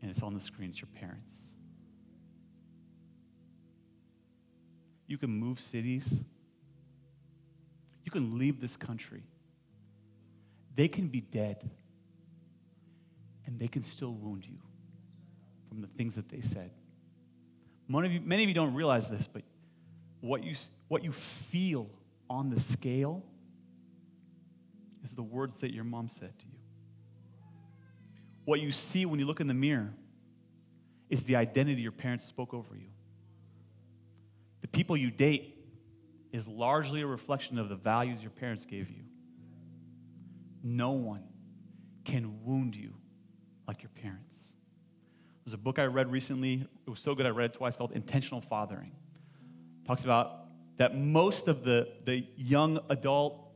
And 0.02 0.10
it's 0.10 0.24
on 0.24 0.34
the 0.34 0.40
screen, 0.40 0.70
it's 0.70 0.82
your 0.82 0.90
parents. 0.96 1.40
You 5.08 5.18
can 5.18 5.30
move 5.30 5.60
cities, 5.60 6.24
you 8.04 8.12
can 8.12 8.38
leave 8.38 8.60
this 8.60 8.76
country. 8.76 9.24
They 10.74 10.88
can 10.88 11.08
be 11.08 11.22
dead 11.22 11.70
and 13.46 13.60
they 13.60 13.68
can 13.68 13.84
still 13.84 14.14
wound 14.14 14.46
you 14.46 14.58
from 15.68 15.82
the 15.82 15.88
things 15.88 16.16
that 16.16 16.30
they 16.30 16.42
said. 16.42 16.72
Many 17.88 18.08
of 18.08 18.14
you, 18.14 18.22
many 18.22 18.44
of 18.44 18.50
you 18.50 18.56
don't 18.56 18.74
realize 18.74 19.10
this, 19.10 19.28
but 19.28 19.44
what 20.22 20.44
you, 20.44 20.56
what 20.88 21.04
you 21.04 21.12
feel 21.12 21.90
on 22.30 22.50
the 22.50 22.60
scale 22.60 23.24
is 25.04 25.14
the 25.14 25.24
words 25.24 25.60
that 25.62 25.74
your 25.74 25.84
mom 25.84 26.08
said 26.08 26.38
to 26.40 26.46
you. 26.48 26.60
What 28.46 28.62
you 28.62 28.72
see 28.72 29.06
when 29.06 29.20
you 29.20 29.26
look 29.26 29.40
in 29.40 29.48
the 29.48 29.54
mirror 29.54 29.94
is 31.10 31.24
the 31.24 31.36
identity 31.36 31.82
your 31.82 31.92
parents 31.92 32.26
spoke 32.26 32.54
over 32.54 32.76
you. 32.76 32.90
The 34.62 34.68
people 34.68 34.96
you 34.96 35.12
date 35.12 35.58
is 36.32 36.48
largely 36.48 37.02
a 37.02 37.08
reflection 37.08 37.60
of 37.60 37.68
the 37.68 37.76
values 37.76 38.22
your 38.22 38.32
parents 38.32 38.66
gave 38.66 38.90
you. 38.90 39.04
No 40.64 40.92
one 40.92 41.24
can 42.06 42.44
wound 42.46 42.76
you 42.76 42.94
like 43.68 43.84
your 43.84 43.90
parents. 43.90 44.51
There's 45.44 45.54
a 45.54 45.58
book 45.58 45.80
I 45.80 45.86
read 45.86 46.12
recently. 46.12 46.68
It 46.86 46.90
was 46.90 47.00
so 47.00 47.16
good 47.16 47.26
I 47.26 47.30
read 47.30 47.52
it 47.52 47.54
twice 47.54 47.76
called 47.76 47.94
Intentional 47.94 48.42
Fathering. 48.42 48.92
It 49.84 49.88
talks 49.88 50.04
about 50.04 50.46
that 50.78 50.96
most 50.96 51.48
of 51.48 51.64
the, 51.64 51.88
the 52.06 52.26
young 52.38 52.80
adult 52.90 53.52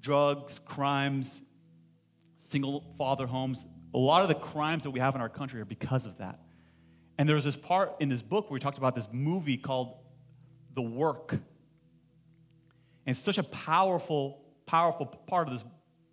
drugs, 0.00 0.60
crimes, 0.64 1.42
single 2.36 2.84
father 2.96 3.26
homes, 3.26 3.64
a 3.94 3.98
lot 3.98 4.22
of 4.22 4.28
the 4.28 4.34
crimes 4.34 4.84
that 4.84 4.90
we 4.90 5.00
have 5.00 5.14
in 5.14 5.20
our 5.20 5.28
country 5.28 5.60
are 5.60 5.64
because 5.64 6.04
of 6.04 6.18
that. 6.18 6.38
And 7.18 7.28
there 7.28 7.36
was 7.36 7.44
this 7.44 7.56
part 7.56 7.96
in 7.98 8.10
this 8.10 8.20
book 8.20 8.50
where 8.50 8.54
we 8.54 8.60
talked 8.60 8.78
about 8.78 8.94
this 8.94 9.08
movie 9.10 9.56
called 9.56 9.96
The 10.74 10.82
Work. 10.82 11.32
And 11.32 11.42
it's 13.06 13.20
such 13.20 13.38
a 13.38 13.42
powerful, 13.42 14.44
powerful 14.66 15.06
part 15.06 15.48
of 15.48 15.54
this, 15.54 15.64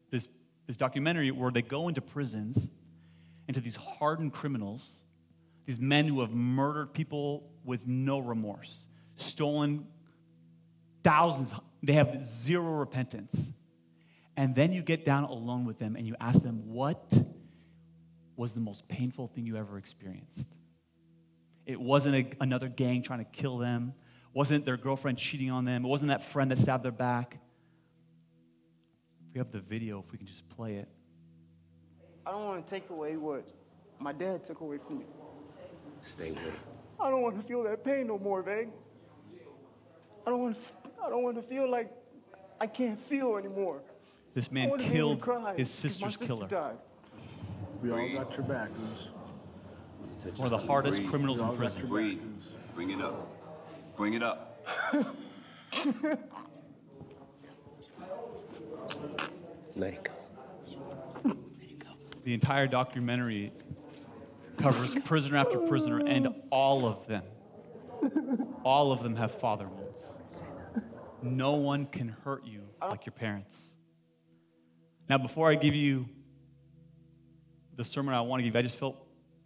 this, 0.10 0.28
this 0.68 0.78
documentary 0.78 1.32
where 1.32 1.52
they 1.52 1.62
go 1.62 1.90
into 1.90 2.02
prisons 2.02 2.70
into 3.48 3.60
these 3.60 3.76
hardened 3.76 4.34
criminals, 4.34 5.04
these 5.66 5.80
men 5.80 6.08
who 6.08 6.22
have 6.22 6.32
murdered 6.32 6.94
people 6.94 7.50
with 7.64 7.88
no 7.88 8.20
remorse, 8.20 8.88
stolen 9.16 9.88
thousands, 11.04 11.54
they 11.82 11.94
have 11.94 12.24
zero 12.24 12.74
repentance. 12.74 13.52
And 14.36 14.56
then 14.56 14.74
you 14.74 14.82
get 14.82 15.06
down 15.06 15.26
alone 15.26 15.66
with 15.66 15.80
them 15.80 15.96
and 15.96 16.08
you 16.08 16.16
ask 16.20 16.42
them, 16.42 16.74
What 16.74 17.14
was 18.36 18.54
the 18.54 18.60
most 18.60 18.88
painful 18.88 19.28
thing 19.28 19.46
you 19.46 19.58
ever 19.58 19.78
experienced? 19.78 20.50
It 21.66 21.80
wasn't 21.80 22.16
a, 22.16 22.44
another 22.44 22.68
gang 22.68 23.04
trying 23.04 23.20
to 23.20 23.32
kill 23.32 23.58
them, 23.58 23.94
wasn't 24.34 24.66
their 24.66 24.78
girlfriend 24.78 25.18
cheating 25.18 25.52
on 25.52 25.66
them, 25.66 25.86
it 25.86 25.88
wasn't 25.88 26.10
that 26.10 26.24
friend 26.24 26.50
that 26.52 26.58
stabbed 26.58 26.84
their 26.84 26.92
back. 26.92 27.40
We 29.34 29.40
have 29.40 29.52
the 29.52 29.60
video, 29.60 30.00
if 30.00 30.12
we 30.12 30.18
can 30.18 30.28
just 30.28 30.48
play 30.50 30.76
it. 30.76 30.88
I 32.26 32.32
don't 32.32 32.46
want 32.46 32.66
to 32.66 32.70
take 32.70 32.90
away 32.90 33.18
what 33.18 33.52
my 34.00 34.12
dad 34.14 34.44
took 34.44 34.62
away 34.62 34.78
from 34.86 35.00
me. 35.00 35.06
Stay 36.04 36.32
with 36.32 36.44
it. 36.46 36.54
I 37.00 37.10
don't 37.10 37.22
want 37.22 37.36
to 37.38 37.44
feel 37.44 37.64
that 37.64 37.84
pain 37.84 38.08
no 38.08 38.18
more, 38.18 38.42
Vang. 38.42 38.72
I 40.26 40.30
don't 40.30 40.40
want 40.40 40.56
to, 40.56 40.62
I 41.06 41.10
don't 41.10 41.24
want 41.24 41.36
to 41.36 41.44
feel 41.44 41.70
like 41.70 41.92
I 42.62 42.68
can't 42.68 43.00
feel 43.08 43.36
anymore. 43.38 43.82
This 44.34 44.52
man 44.52 44.70
wanna 44.70 44.84
be 44.84 44.86
able 44.86 44.92
to 44.92 44.96
killed 44.98 45.22
cry 45.22 45.54
his 45.56 45.70
'cause 45.70 45.78
sister's 45.80 46.14
sister 46.14 46.26
killer. 46.26 46.48
Died. 46.48 46.78
We 47.82 47.92
all 47.92 48.10
got 48.14 48.32
your 48.38 48.46
back, 48.48 48.70
Goose. 48.74 49.10
Touch 50.24 50.38
One 50.38 50.46
of 50.46 50.52
the 50.52 50.58
hardest 50.66 51.00
Breathe. 51.00 51.10
criminals 51.10 51.42
in 51.42 51.56
prison. 51.58 51.88
Breathe. 51.88 52.22
Bring 52.74 52.92
it 52.92 53.02
up. 53.02 53.28
Bring 53.98 54.14
it 54.14 54.24
up. 54.24 54.66
Let 59.76 59.94
it 59.94 60.04
go. 60.04 60.13
The 62.24 62.34
entire 62.34 62.68
documentary 62.68 63.52
covers 64.58 64.96
prisoner 64.96 65.38
after 65.38 65.58
prisoner, 65.60 66.00
and 66.06 66.30
all 66.50 66.86
of 66.86 67.06
them, 67.08 67.24
all 68.64 68.92
of 68.92 69.04
them 69.04 69.16
have 69.16 69.32
father 69.32 69.68
wounds. 69.68 70.16
No 71.22 71.54
one 71.54 71.86
can 71.86 72.10
hurt 72.24 72.46
you 72.46 72.62
like 72.82 73.06
your 73.06 73.14
parents. 73.14 73.72
Now, 75.10 75.18
before 75.18 75.50
I 75.50 75.56
give 75.56 75.76
you 75.76 76.08
the 77.76 77.86
sermon 77.86 78.14
I 78.14 78.22
want 78.22 78.42
to 78.42 78.44
give 78.44 78.56
I 78.56 78.62
just 78.62 78.78
felt 78.78 78.98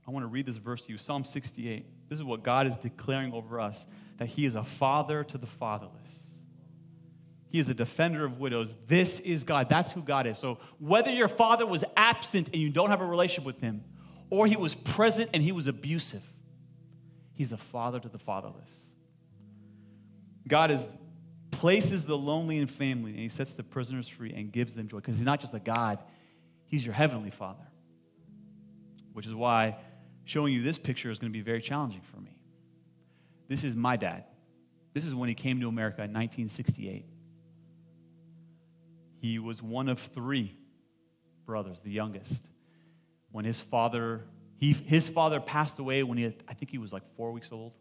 I 0.08 0.12
want 0.12 0.24
to 0.24 0.28
read 0.28 0.46
this 0.46 0.58
verse 0.58 0.86
to 0.86 0.92
you 0.92 0.98
Psalm 0.98 1.24
68. 1.24 1.86
This 2.10 2.20
is 2.20 2.24
what 2.24 2.44
God 2.44 2.68
is 2.68 2.78
declaring 2.78 3.34
over 3.34 3.60
us 3.60 3.86
that 4.18 4.28
He 4.28 4.46
is 4.46 4.56
a 4.56 4.64
father 4.64 5.24
to 5.26 5.38
the 5.38 5.48
fatherless. 5.48 6.27
He 7.58 7.62
is 7.62 7.70
a 7.70 7.74
defender 7.74 8.24
of 8.24 8.40
widows. 8.40 8.76
This 8.86 9.20
is 9.20 9.44
God. 9.44 9.68
That's 9.68 9.92
who 9.92 10.04
God 10.04 10.28
is. 10.28 10.38
So, 10.38 10.60
whether 10.78 11.10
your 11.10 11.28
father 11.28 11.66
was 11.66 11.84
absent 11.96 12.50
and 12.54 12.62
you 12.62 12.70
don't 12.70 12.92
have 12.92 13.02
a 13.02 13.06
relationship 13.06 13.46
with 13.46 13.62
him, 13.62 13.84
or 14.30 14.46
he 14.46 14.56
was 14.56 14.76
present 14.76 15.32
and 15.34 15.42
he 15.42 15.52
was 15.52 15.68
abusive, 15.68 16.22
he's 17.34 17.52
a 17.52 17.58
father 17.58 18.00
to 18.00 18.10
the 18.10 18.20
fatherless. 18.20 18.86
God 20.48 20.70
is 20.70 20.88
places 21.50 22.06
the 22.06 22.16
lonely 22.16 22.60
in 22.60 22.68
family 22.68 23.10
and 23.10 23.20
he 23.22 23.30
sets 23.30 23.56
the 23.56 23.64
prisoners 23.64 24.08
free 24.08 24.32
and 24.36 24.52
gives 24.52 24.76
them 24.76 24.88
joy 24.88 24.98
because 24.98 25.18
he's 25.18 25.26
not 25.26 25.40
just 25.40 25.56
a 25.56 25.60
God, 25.60 25.98
he's 26.68 26.86
your 26.86 26.94
heavenly 26.94 27.32
father. 27.32 27.66
Which 29.14 29.26
is 29.26 29.34
why 29.34 29.78
showing 30.26 30.54
you 30.54 30.62
this 30.62 30.78
picture 30.78 31.10
is 31.10 31.18
going 31.18 31.34
to 31.34 31.36
be 31.36 31.42
very 31.42 31.62
challenging 31.62 32.02
for 32.02 32.18
me. 32.22 32.38
This 33.48 33.64
is 33.64 33.76
my 33.76 33.96
dad. 33.96 34.26
This 34.94 35.06
is 35.06 35.16
when 35.16 35.28
he 35.28 35.34
came 35.34 35.60
to 35.62 35.68
America 35.68 36.04
in 36.04 36.14
1968. 36.14 37.17
He 39.20 39.40
was 39.40 39.62
one 39.62 39.90
of 39.90 40.00
three 40.00 40.56
brothers, 41.46 41.82
the 41.82 41.92
youngest. 41.92 42.50
When 43.32 43.46
his 43.46 43.60
father, 43.60 44.26
he, 44.58 44.74
his 44.74 45.08
father 45.08 45.40
passed 45.40 45.80
away 45.80 46.04
when 46.04 46.18
he, 46.18 46.26
I 46.48 46.54
think 46.54 46.72
he 46.72 46.78
was 46.78 46.94
like 46.94 47.06
four 47.06 47.32
weeks 47.32 47.52
old. 47.52 47.74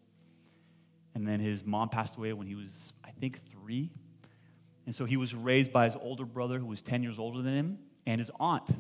And 1.15 1.27
then 1.27 1.41
his 1.41 1.65
mom 1.65 1.89
passed 1.89 2.17
away 2.17 2.33
when 2.33 2.47
he 2.47 2.55
was, 2.55 2.93
I 3.05 3.11
think, 3.11 3.41
three. 3.49 3.91
And 4.85 4.95
so 4.95 5.05
he 5.05 5.17
was 5.17 5.35
raised 5.35 5.73
by 5.73 5.87
his 5.87 5.97
older 5.97 6.25
brother, 6.25 6.59
who 6.59 6.67
was 6.67 6.83
10 6.83 7.03
years 7.03 7.19
older 7.19 7.43
than 7.43 7.55
him, 7.55 7.79
and 8.07 8.21
his 8.21 8.31
aunt. 8.39 8.71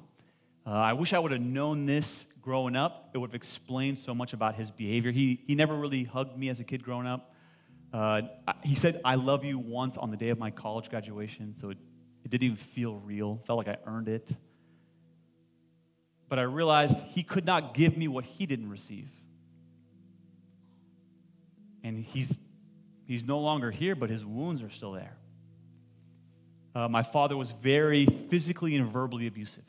Uh, 0.67 0.71
I 0.71 0.93
wish 0.95 1.13
I 1.13 1.19
would 1.19 1.33
have 1.33 1.41
known 1.41 1.87
this 1.87 2.33
growing 2.43 2.77
up. 2.77 3.11
It 3.15 3.19
would 3.19 3.31
have 3.31 3.35
explained 3.35 3.99
so 3.99 4.15
much 4.15 4.33
about 4.33 4.55
his 4.55 4.71
behavior. 4.71 5.13
He, 5.13 5.41
he 5.47 5.55
never 5.55 5.75
really 5.75 6.05
hugged 6.05 6.37
me 6.37 6.49
as 6.49 6.61
a 6.61 6.65
kid 6.65 6.83
growing 6.83 7.07
up. 7.07 7.33
Uh, 7.93 8.23
he 8.63 8.75
said, 8.75 9.01
I 9.05 9.15
love 9.15 9.45
you 9.45 9.59
once 9.59 9.97
on 9.97 10.11
the 10.11 10.17
day 10.17 10.29
of 10.29 10.39
my 10.39 10.51
college 10.51 10.91
graduation, 10.91 11.55
so 11.55 11.71
it, 11.71 11.79
it 12.26 12.30
didn't 12.30 12.42
even 12.42 12.56
feel 12.56 12.97
real. 12.97 13.40
Felt 13.45 13.56
like 13.56 13.68
I 13.68 13.76
earned 13.87 14.09
it. 14.09 14.35
But 16.28 16.40
I 16.40 16.42
realized 16.42 16.99
he 17.12 17.23
could 17.23 17.47
not 17.47 17.73
give 17.73 17.97
me 17.97 18.09
what 18.09 18.25
he 18.25 18.47
didn't 18.47 18.68
receive. 18.68 19.09
And 21.85 21.97
he's, 22.00 22.37
he's 23.04 23.25
no 23.25 23.38
longer 23.38 23.71
here, 23.71 23.95
but 23.95 24.11
his 24.11 24.26
wounds 24.26 24.61
are 24.61 24.71
still 24.71 24.90
there. 24.90 25.16
Uh, 26.75 26.88
my 26.88 27.04
father 27.04 27.37
was 27.37 27.52
very 27.52 28.06
physically 28.06 28.75
and 28.75 28.90
verbally 28.90 29.28
abusive. 29.28 29.62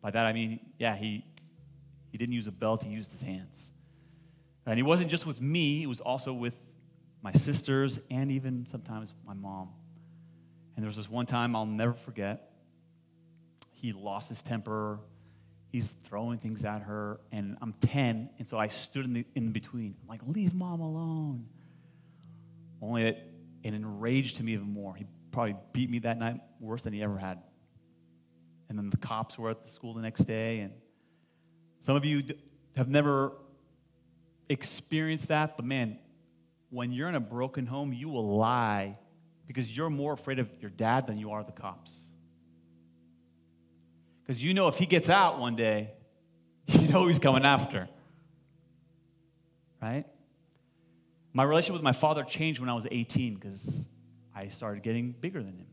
By 0.00 0.12
that 0.12 0.26
I 0.26 0.32
mean, 0.32 0.60
yeah, 0.78 0.94
he, 0.94 1.24
he 2.12 2.18
didn't 2.18 2.36
use 2.36 2.46
a 2.46 2.52
belt, 2.52 2.84
he 2.84 2.90
used 2.90 3.10
his 3.10 3.22
hands. 3.22 3.72
And 4.64 4.76
he 4.76 4.84
wasn't 4.84 5.10
just 5.10 5.26
with 5.26 5.40
me, 5.40 5.80
he 5.80 5.86
was 5.88 6.00
also 6.00 6.32
with 6.32 6.54
my 7.20 7.32
sisters 7.32 7.98
and 8.12 8.30
even 8.30 8.64
sometimes 8.64 9.12
my 9.26 9.34
mom. 9.34 9.70
And 10.78 10.84
there 10.84 10.86
was 10.90 10.94
this 10.94 11.10
one 11.10 11.26
time 11.26 11.56
I'll 11.56 11.66
never 11.66 11.92
forget. 11.92 12.52
he 13.72 13.92
lost 13.92 14.28
his 14.28 14.42
temper. 14.42 15.00
He's 15.70 15.90
throwing 16.04 16.38
things 16.38 16.64
at 16.64 16.82
her, 16.82 17.18
and 17.32 17.58
I'm 17.60 17.72
10, 17.80 18.30
and 18.38 18.46
so 18.46 18.58
I 18.58 18.68
stood 18.68 19.04
in, 19.04 19.12
the, 19.12 19.26
in 19.34 19.50
between. 19.50 19.96
I'm 20.00 20.06
like, 20.06 20.20
leave 20.24 20.54
mom 20.54 20.78
alone. 20.78 21.46
Only 22.80 23.08
it, 23.08 23.18
it 23.64 23.74
enraged 23.74 24.38
him 24.38 24.48
even 24.48 24.72
more. 24.72 24.94
He 24.94 25.04
probably 25.32 25.56
beat 25.72 25.90
me 25.90 25.98
that 25.98 26.16
night 26.16 26.42
worse 26.60 26.84
than 26.84 26.92
he 26.92 27.02
ever 27.02 27.18
had. 27.18 27.42
And 28.68 28.78
then 28.78 28.88
the 28.88 28.98
cops 28.98 29.36
were 29.36 29.50
at 29.50 29.64
the 29.64 29.68
school 29.68 29.94
the 29.94 30.02
next 30.02 30.26
day, 30.26 30.60
and 30.60 30.72
some 31.80 31.96
of 31.96 32.04
you 32.04 32.22
have 32.76 32.88
never 32.88 33.32
experienced 34.48 35.26
that, 35.26 35.56
but 35.56 35.66
man, 35.66 35.98
when 36.70 36.92
you're 36.92 37.08
in 37.08 37.16
a 37.16 37.20
broken 37.20 37.66
home, 37.66 37.92
you 37.92 38.08
will 38.10 38.36
lie 38.36 38.96
because 39.48 39.74
you're 39.74 39.90
more 39.90 40.12
afraid 40.12 40.38
of 40.38 40.48
your 40.60 40.70
dad 40.70 41.08
than 41.08 41.18
you 41.18 41.32
are 41.32 41.42
the 41.42 41.50
cops. 41.50 42.04
Because 44.22 44.44
you 44.44 44.52
know 44.52 44.68
if 44.68 44.76
he 44.76 44.84
gets 44.84 45.08
out 45.08 45.40
one 45.40 45.56
day, 45.56 45.90
you 46.66 46.86
know 46.88 47.08
he's 47.08 47.18
coming 47.18 47.44
after. 47.44 47.88
Right? 49.82 50.04
My 51.32 51.44
relationship 51.44 51.74
with 51.74 51.82
my 51.82 51.92
father 51.92 52.24
changed 52.24 52.60
when 52.60 52.68
I 52.68 52.74
was 52.74 52.86
18 52.90 53.36
because 53.36 53.88
I 54.34 54.48
started 54.48 54.82
getting 54.82 55.12
bigger 55.12 55.42
than 55.42 55.56
him. 55.56 55.66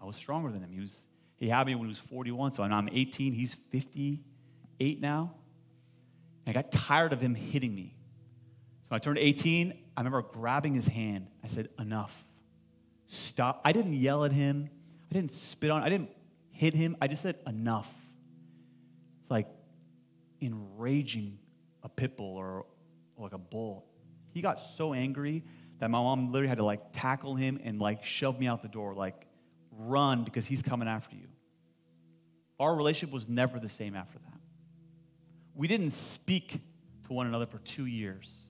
I 0.00 0.04
was 0.04 0.16
stronger 0.16 0.50
than 0.50 0.62
him. 0.62 0.70
He, 0.72 0.80
was, 0.80 1.06
he 1.36 1.48
had 1.48 1.66
me 1.66 1.74
when 1.74 1.84
he 1.84 1.88
was 1.88 1.98
41, 1.98 2.52
so 2.52 2.62
I'm 2.62 2.88
18. 2.92 3.32
He's 3.32 3.54
58 3.54 5.00
now. 5.00 5.34
And 6.44 6.56
I 6.56 6.62
got 6.62 6.70
tired 6.70 7.14
of 7.14 7.20
him 7.20 7.34
hitting 7.34 7.74
me. 7.74 7.94
So 8.82 8.94
I 8.94 8.98
turned 8.98 9.18
18, 9.18 9.72
I 10.00 10.02
remember 10.02 10.22
grabbing 10.22 10.72
his 10.72 10.86
hand. 10.86 11.26
I 11.44 11.46
said, 11.46 11.68
Enough. 11.78 12.24
Stop. 13.06 13.60
I 13.66 13.72
didn't 13.72 13.92
yell 13.92 14.24
at 14.24 14.32
him. 14.32 14.70
I 15.10 15.14
didn't 15.14 15.30
spit 15.30 15.70
on 15.70 15.82
I 15.82 15.90
didn't 15.90 16.08
hit 16.52 16.72
him. 16.72 16.96
I 17.02 17.06
just 17.06 17.20
said, 17.20 17.36
Enough. 17.46 17.92
It's 19.20 19.30
like 19.30 19.46
enraging 20.40 21.38
a 21.82 21.90
pit 21.90 22.16
bull 22.16 22.34
or, 22.34 22.64
or 23.14 23.24
like 23.24 23.34
a 23.34 23.38
bull. 23.38 23.84
He 24.32 24.40
got 24.40 24.58
so 24.58 24.94
angry 24.94 25.44
that 25.80 25.90
my 25.90 25.98
mom 25.98 26.32
literally 26.32 26.48
had 26.48 26.56
to 26.56 26.64
like 26.64 26.80
tackle 26.92 27.34
him 27.34 27.60
and 27.62 27.78
like 27.78 28.02
shove 28.02 28.40
me 28.40 28.46
out 28.46 28.62
the 28.62 28.68
door, 28.68 28.94
like 28.94 29.26
run 29.70 30.24
because 30.24 30.46
he's 30.46 30.62
coming 30.62 30.88
after 30.88 31.14
you. 31.14 31.28
Our 32.58 32.74
relationship 32.74 33.12
was 33.12 33.28
never 33.28 33.60
the 33.60 33.68
same 33.68 33.94
after 33.94 34.18
that. 34.18 34.40
We 35.54 35.68
didn't 35.68 35.90
speak 35.90 36.58
to 37.06 37.12
one 37.12 37.26
another 37.26 37.44
for 37.44 37.58
two 37.58 37.84
years. 37.84 38.46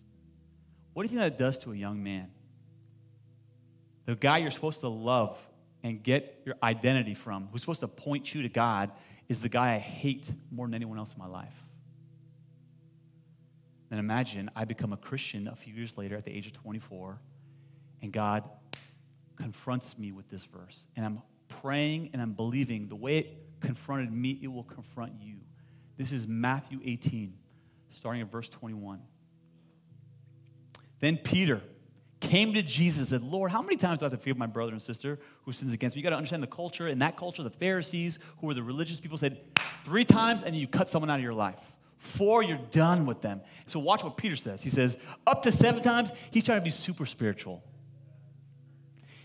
What 0.92 1.02
do 1.02 1.12
you 1.12 1.18
think 1.18 1.36
that 1.36 1.42
does 1.42 1.58
to 1.58 1.72
a 1.72 1.76
young 1.76 2.02
man? 2.02 2.30
The 4.06 4.16
guy 4.16 4.38
you're 4.38 4.50
supposed 4.50 4.80
to 4.80 4.88
love 4.88 5.38
and 5.82 6.02
get 6.02 6.42
your 6.44 6.56
identity 6.62 7.14
from, 7.14 7.48
who's 7.52 7.62
supposed 7.62 7.80
to 7.80 7.88
point 7.88 8.34
you 8.34 8.42
to 8.42 8.48
God, 8.48 8.90
is 9.28 9.40
the 9.40 9.48
guy 9.48 9.74
I 9.74 9.78
hate 9.78 10.32
more 10.50 10.66
than 10.66 10.74
anyone 10.74 10.98
else 10.98 11.12
in 11.12 11.18
my 11.18 11.28
life. 11.28 11.54
Then 13.88 13.98
imagine 13.98 14.50
I 14.54 14.64
become 14.64 14.92
a 14.92 14.96
Christian 14.96 15.48
a 15.48 15.54
few 15.54 15.74
years 15.74 15.96
later 15.96 16.16
at 16.16 16.24
the 16.24 16.36
age 16.36 16.46
of 16.46 16.52
24, 16.52 17.20
and 18.02 18.12
God 18.12 18.44
confronts 19.36 19.98
me 19.98 20.12
with 20.12 20.28
this 20.28 20.44
verse. 20.44 20.86
And 20.96 21.04
I'm 21.04 21.22
praying 21.48 22.10
and 22.12 22.22
I'm 22.22 22.32
believing 22.32 22.88
the 22.88 22.96
way 22.96 23.18
it 23.18 23.36
confronted 23.60 24.12
me, 24.12 24.38
it 24.42 24.48
will 24.48 24.64
confront 24.64 25.20
you. 25.20 25.36
This 25.96 26.12
is 26.12 26.26
Matthew 26.26 26.80
18, 26.84 27.34
starting 27.90 28.22
at 28.22 28.30
verse 28.30 28.48
21. 28.48 29.00
Then 31.00 31.16
Peter 31.16 31.62
came 32.20 32.52
to 32.52 32.62
Jesus 32.62 33.12
and 33.12 33.22
said, 33.22 33.22
Lord, 33.22 33.50
how 33.50 33.62
many 33.62 33.76
times 33.76 33.98
do 33.98 34.04
I 34.04 34.06
have 34.06 34.12
to 34.12 34.18
forgive 34.18 34.36
my 34.36 34.46
brother 34.46 34.72
and 34.72 34.80
sister 34.80 35.18
who 35.42 35.52
sins 35.52 35.72
against 35.72 35.96
me? 35.96 36.00
You 36.00 36.04
got 36.04 36.10
to 36.10 36.16
understand 36.16 36.42
the 36.42 36.48
culture. 36.48 36.86
In 36.86 36.98
that 37.00 37.16
culture, 37.16 37.42
the 37.42 37.50
Pharisees, 37.50 38.18
who 38.38 38.46
were 38.46 38.54
the 38.54 38.62
religious 38.62 39.00
people, 39.00 39.18
said 39.18 39.38
three 39.84 40.04
times 40.04 40.42
and 40.42 40.54
you 40.54 40.68
cut 40.68 40.88
someone 40.88 41.10
out 41.10 41.18
of 41.18 41.24
your 41.24 41.34
life. 41.34 41.76
Four, 41.96 42.42
you're 42.42 42.60
done 42.70 43.04
with 43.06 43.20
them. 43.20 43.40
So 43.66 43.80
watch 43.80 44.04
what 44.04 44.16
Peter 44.16 44.36
says. 44.36 44.62
He 44.62 44.70
says, 44.70 44.96
up 45.26 45.42
to 45.42 45.50
seven 45.50 45.82
times, 45.82 46.12
he's 46.30 46.44
trying 46.44 46.58
to 46.58 46.64
be 46.64 46.70
super 46.70 47.04
spiritual. 47.04 47.62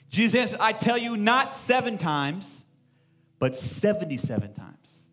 Jesus 0.09 0.39
answered, 0.39 0.59
I 0.61 0.73
tell 0.73 0.97
you, 0.97 1.17
not 1.17 1.55
seven 1.55 1.97
times, 1.97 2.65
but 3.39 3.55
77 3.55 4.53
times. 4.53 5.07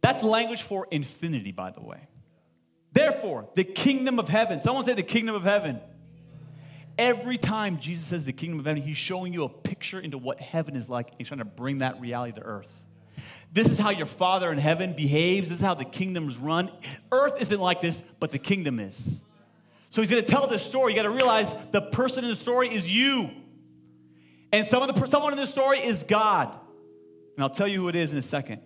That's 0.00 0.22
language 0.22 0.62
for 0.62 0.86
infinity, 0.90 1.52
by 1.52 1.70
the 1.70 1.80
way. 1.80 2.08
Therefore, 2.98 3.48
the 3.54 3.62
kingdom 3.62 4.18
of 4.18 4.28
heaven, 4.28 4.60
someone 4.60 4.84
say 4.84 4.92
the 4.92 5.04
kingdom 5.04 5.36
of 5.36 5.44
heaven. 5.44 5.80
Every 6.98 7.38
time 7.38 7.78
Jesus 7.78 8.06
says 8.06 8.24
the 8.24 8.32
kingdom 8.32 8.58
of 8.58 8.66
heaven, 8.66 8.82
he's 8.82 8.96
showing 8.96 9.32
you 9.32 9.44
a 9.44 9.48
picture 9.48 10.00
into 10.00 10.18
what 10.18 10.40
heaven 10.40 10.74
is 10.74 10.90
like. 10.90 11.12
He's 11.16 11.28
trying 11.28 11.38
to 11.38 11.44
bring 11.44 11.78
that 11.78 12.00
reality 12.00 12.40
to 12.40 12.42
earth. 12.44 12.86
This 13.52 13.68
is 13.68 13.78
how 13.78 13.90
your 13.90 14.06
Father 14.06 14.50
in 14.50 14.58
heaven 14.58 14.94
behaves. 14.94 15.48
This 15.48 15.60
is 15.60 15.64
how 15.64 15.74
the 15.74 15.84
kingdoms 15.84 16.38
run. 16.38 16.72
Earth 17.12 17.40
isn't 17.40 17.60
like 17.60 17.80
this, 17.80 18.02
but 18.18 18.32
the 18.32 18.38
kingdom 18.38 18.80
is. 18.80 19.22
So 19.90 20.02
he's 20.02 20.10
going 20.10 20.24
to 20.24 20.28
tell 20.28 20.48
this 20.48 20.64
story. 20.64 20.92
You 20.92 20.96
got 20.96 21.04
to 21.04 21.10
realize 21.10 21.54
the 21.68 21.82
person 21.82 22.24
in 22.24 22.30
the 22.30 22.36
story 22.36 22.74
is 22.74 22.92
you. 22.92 23.30
And 24.52 24.66
some 24.66 24.82
of 24.82 24.92
the, 24.92 25.06
someone 25.06 25.32
in 25.32 25.38
the 25.38 25.46
story 25.46 25.78
is 25.78 26.02
God. 26.02 26.58
And 27.36 27.44
I'll 27.44 27.48
tell 27.48 27.68
you 27.68 27.80
who 27.80 27.88
it 27.90 27.94
is 27.94 28.10
in 28.10 28.18
a 28.18 28.22
second. 28.22 28.60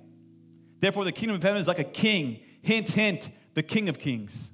Therefore, 0.81 1.05
the 1.05 1.13
kingdom 1.13 1.37
of 1.37 1.43
heaven 1.43 1.61
is 1.61 1.69
like 1.69 1.79
a 1.79 1.85
king. 1.85 2.41
Hint, 2.63 2.89
hint, 2.89 3.29
the 3.55 3.63
king 3.63 3.89
of 3.89 3.99
kings, 3.99 4.51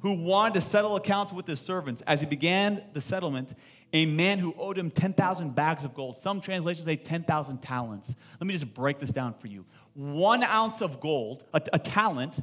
who 0.00 0.24
wanted 0.24 0.54
to 0.54 0.60
settle 0.60 0.96
accounts 0.96 1.32
with 1.32 1.46
his 1.46 1.60
servants. 1.60 2.02
As 2.02 2.20
he 2.20 2.26
began 2.26 2.82
the 2.92 3.00
settlement, 3.00 3.54
a 3.92 4.06
man 4.06 4.38
who 4.38 4.54
owed 4.58 4.78
him 4.78 4.90
10,000 4.90 5.54
bags 5.54 5.84
of 5.84 5.94
gold. 5.94 6.18
Some 6.18 6.40
translations 6.40 6.86
say 6.86 6.96
10,000 6.96 7.60
talents. 7.60 8.14
Let 8.40 8.46
me 8.46 8.52
just 8.52 8.72
break 8.72 8.98
this 8.98 9.12
down 9.12 9.34
for 9.34 9.48
you. 9.48 9.66
One 9.94 10.42
ounce 10.42 10.80
of 10.80 11.00
gold, 11.00 11.44
a, 11.52 11.60
a 11.72 11.78
talent, 11.78 12.40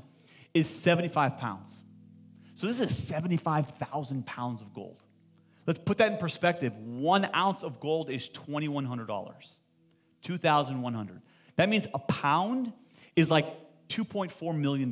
is 0.53 0.69
75 0.69 1.37
pounds. 1.37 1.83
So 2.55 2.67
this 2.67 2.81
is 2.81 2.95
75,000 2.95 4.25
pounds 4.25 4.61
of 4.61 4.73
gold. 4.73 5.03
Let's 5.65 5.79
put 5.79 5.97
that 5.97 6.11
in 6.11 6.17
perspective. 6.17 6.75
One 6.77 7.29
ounce 7.35 7.61
of 7.63 7.79
gold 7.79 8.09
is 8.09 8.29
$2,100, 8.29 9.57
2,100. 10.21 11.21
That 11.57 11.69
means 11.69 11.87
a 11.93 11.99
pound 11.99 12.71
is 13.15 13.29
like 13.29 13.45
$2.4 13.89 14.57
million. 14.57 14.91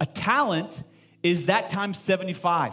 A 0.00 0.06
talent 0.06 0.82
is 1.22 1.46
that 1.46 1.70
times 1.70 1.98
75. 1.98 2.72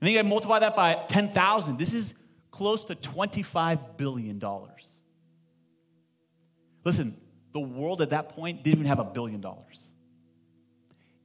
And 0.00 0.06
then 0.06 0.14
you 0.14 0.22
multiply 0.24 0.58
that 0.58 0.76
by 0.76 0.94
10,000. 1.08 1.78
This 1.78 1.94
is 1.94 2.14
close 2.50 2.84
to 2.86 2.94
$25 2.94 3.96
billion. 3.96 4.42
Listen, 6.84 7.16
the 7.52 7.60
world 7.60 8.02
at 8.02 8.10
that 8.10 8.28
point 8.30 8.62
didn't 8.62 8.80
even 8.80 8.86
have 8.86 8.98
a 8.98 9.04
billion 9.04 9.40
dollars. 9.40 9.94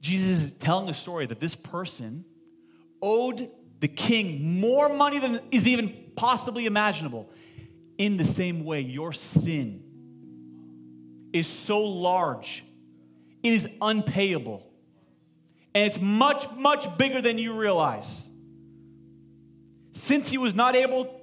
Jesus 0.00 0.30
is 0.30 0.58
telling 0.58 0.88
a 0.88 0.94
story 0.94 1.26
that 1.26 1.38
this 1.38 1.54
person 1.54 2.24
owed 3.00 3.48
the 3.80 3.88
king 3.88 4.60
more 4.60 4.88
money 4.88 5.18
than 5.18 5.40
is 5.50 5.68
even 5.68 6.12
possibly 6.16 6.66
imaginable. 6.66 7.30
In 7.98 8.16
the 8.16 8.24
same 8.24 8.64
way, 8.64 8.80
your 8.80 9.12
sin 9.12 9.82
is 11.32 11.46
so 11.46 11.80
large, 11.84 12.64
it 13.42 13.52
is 13.52 13.68
unpayable. 13.80 14.71
And 15.74 15.86
it's 15.86 16.00
much, 16.00 16.50
much 16.56 16.98
bigger 16.98 17.20
than 17.20 17.38
you 17.38 17.58
realize. 17.58 18.28
Since 19.92 20.28
he 20.28 20.38
was 20.38 20.54
not 20.54 20.74
able 20.74 21.20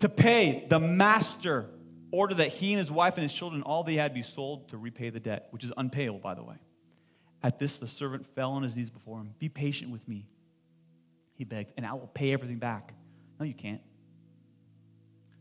to 0.00 0.08
pay, 0.08 0.66
the 0.68 0.80
master 0.80 1.66
ordered 2.10 2.36
that 2.36 2.48
he 2.48 2.72
and 2.72 2.78
his 2.78 2.90
wife 2.90 3.14
and 3.14 3.22
his 3.22 3.32
children, 3.32 3.62
all 3.62 3.82
they 3.82 3.94
had, 3.94 4.14
be 4.14 4.22
sold 4.22 4.68
to 4.70 4.76
repay 4.76 5.10
the 5.10 5.20
debt, 5.20 5.48
which 5.50 5.64
is 5.64 5.72
unpayable, 5.76 6.18
by 6.18 6.34
the 6.34 6.42
way. 6.42 6.56
At 7.42 7.58
this, 7.58 7.78
the 7.78 7.88
servant 7.88 8.26
fell 8.26 8.52
on 8.52 8.62
his 8.62 8.76
knees 8.76 8.90
before 8.90 9.18
him. 9.18 9.34
Be 9.38 9.48
patient 9.48 9.90
with 9.90 10.08
me, 10.08 10.26
he 11.34 11.44
begged, 11.44 11.72
and 11.76 11.86
I 11.86 11.92
will 11.92 12.06
pay 12.08 12.32
everything 12.32 12.58
back. 12.58 12.94
No, 13.38 13.44
you 13.44 13.54
can't. 13.54 13.82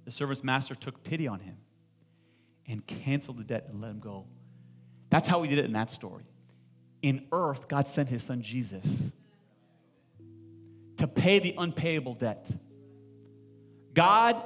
The 0.04 0.12
servant's 0.12 0.44
master 0.44 0.76
took 0.76 1.04
pity 1.04 1.28
on 1.28 1.40
him 1.40 1.58
and 2.68 2.86
canceled 2.86 3.38
the 3.38 3.44
debt 3.44 3.68
and 3.70 3.82
let 3.82 3.92
him 3.92 4.00
go. 4.00 4.26
That's 5.10 5.28
how 5.28 5.42
he 5.44 5.50
did 5.50 5.60
it 5.60 5.66
in 5.66 5.74
that 5.74 5.90
story. 5.90 6.24
In 7.06 7.28
earth, 7.32 7.68
God 7.68 7.88
sent 7.88 8.10
his 8.10 8.24
son 8.24 8.42
Jesus 8.42 9.14
to 10.98 11.08
pay 11.08 11.38
the 11.38 11.54
unpayable 11.56 12.16
debt. 12.16 12.52
God, 13.94 14.42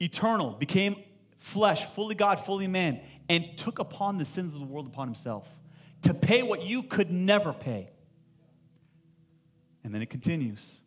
eternal, 0.00 0.52
became 0.52 0.96
flesh, 1.36 1.84
fully 1.84 2.14
God, 2.14 2.40
fully 2.40 2.68
man, 2.68 3.02
and 3.28 3.58
took 3.58 3.80
upon 3.80 4.16
the 4.16 4.24
sins 4.24 4.54
of 4.54 4.60
the 4.60 4.66
world 4.66 4.86
upon 4.86 5.08
himself 5.08 5.46
to 6.00 6.14
pay 6.14 6.42
what 6.42 6.62
you 6.62 6.84
could 6.84 7.10
never 7.10 7.52
pay. 7.52 7.90
And 9.84 9.94
then 9.94 10.00
it 10.00 10.08
continues. 10.08 10.80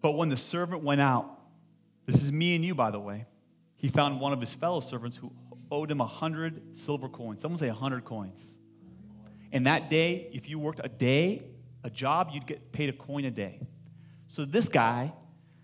But 0.00 0.12
when 0.12 0.28
the 0.28 0.36
servant 0.36 0.84
went 0.84 1.00
out, 1.00 1.28
this 2.06 2.22
is 2.22 2.30
me 2.30 2.54
and 2.54 2.64
you, 2.64 2.76
by 2.76 2.92
the 2.92 3.00
way, 3.00 3.26
he 3.74 3.88
found 3.88 4.20
one 4.20 4.32
of 4.32 4.40
his 4.40 4.54
fellow 4.54 4.78
servants 4.78 5.16
who 5.16 5.32
owed 5.72 5.90
him 5.90 6.00
a 6.00 6.06
hundred 6.06 6.76
silver 6.76 7.08
coins. 7.08 7.40
Someone 7.40 7.58
say 7.58 7.68
a 7.68 7.74
hundred 7.74 8.04
coins. 8.04 8.58
And 9.50 9.66
that 9.66 9.90
day, 9.90 10.28
if 10.32 10.48
you 10.48 10.58
worked 10.58 10.80
a 10.84 10.88
day, 10.88 11.46
a 11.82 11.90
job, 11.90 12.30
you'd 12.32 12.46
get 12.46 12.72
paid 12.72 12.90
a 12.90 12.92
coin 12.92 13.24
a 13.24 13.30
day. 13.30 13.60
So 14.28 14.44
this 14.44 14.68
guy 14.68 15.12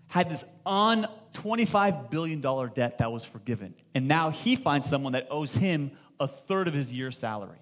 had 0.07 0.29
this 0.29 0.43
on 0.65 1.07
$25 1.33 2.09
billion 2.09 2.41
debt 2.73 2.97
that 2.97 3.11
was 3.11 3.23
forgiven. 3.23 3.75
And 3.93 4.07
now 4.07 4.31
he 4.31 4.55
finds 4.55 4.89
someone 4.89 5.13
that 5.13 5.27
owes 5.29 5.53
him 5.53 5.91
a 6.19 6.27
third 6.27 6.67
of 6.67 6.73
his 6.73 6.91
year's 6.91 7.17
salary. 7.17 7.59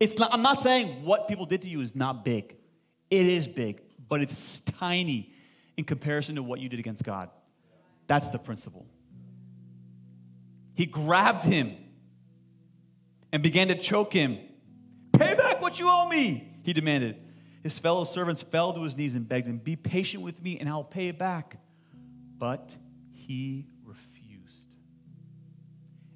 It's 0.00 0.18
not, 0.18 0.32
I'm 0.32 0.42
not 0.42 0.60
saying 0.60 1.04
what 1.04 1.28
people 1.28 1.44
did 1.46 1.62
to 1.62 1.68
you 1.68 1.82
is 1.82 1.94
not 1.94 2.24
big. 2.24 2.56
It 3.10 3.26
is 3.26 3.46
big, 3.46 3.82
but 4.08 4.22
it's 4.22 4.60
tiny 4.60 5.32
in 5.76 5.84
comparison 5.84 6.36
to 6.36 6.42
what 6.42 6.60
you 6.60 6.68
did 6.68 6.78
against 6.78 7.04
God. 7.04 7.28
That's 8.06 8.28
the 8.28 8.38
principle. 8.38 8.86
He 10.74 10.86
grabbed 10.86 11.44
him 11.44 11.76
and 13.32 13.42
began 13.42 13.68
to 13.68 13.76
choke 13.76 14.12
him. 14.12 14.38
Pay 15.12 15.34
back 15.34 15.60
what 15.60 15.78
you 15.78 15.88
owe 15.88 16.08
me, 16.08 16.54
he 16.64 16.72
demanded. 16.72 17.16
His 17.62 17.78
fellow 17.78 18.04
servants 18.04 18.42
fell 18.42 18.72
to 18.72 18.82
his 18.82 18.96
knees 18.96 19.14
and 19.14 19.28
begged 19.28 19.46
him, 19.46 19.58
Be 19.58 19.76
patient 19.76 20.22
with 20.22 20.42
me 20.42 20.58
and 20.58 20.68
I'll 20.68 20.84
pay 20.84 21.08
it 21.08 21.18
back. 21.18 21.58
But 22.38 22.74
he 23.12 23.66
refused. 23.84 24.76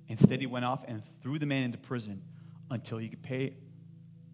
Instead, 0.09 0.40
he 0.40 0.46
went 0.46 0.64
off 0.64 0.85
and 0.88 1.03
threw 1.20 1.38
the 1.38 1.46
man 1.46 1.64
into 1.64 1.79
prison 1.79 2.22
until 2.70 2.98
he 2.98 3.09
could 3.09 3.22
pay 3.22 3.57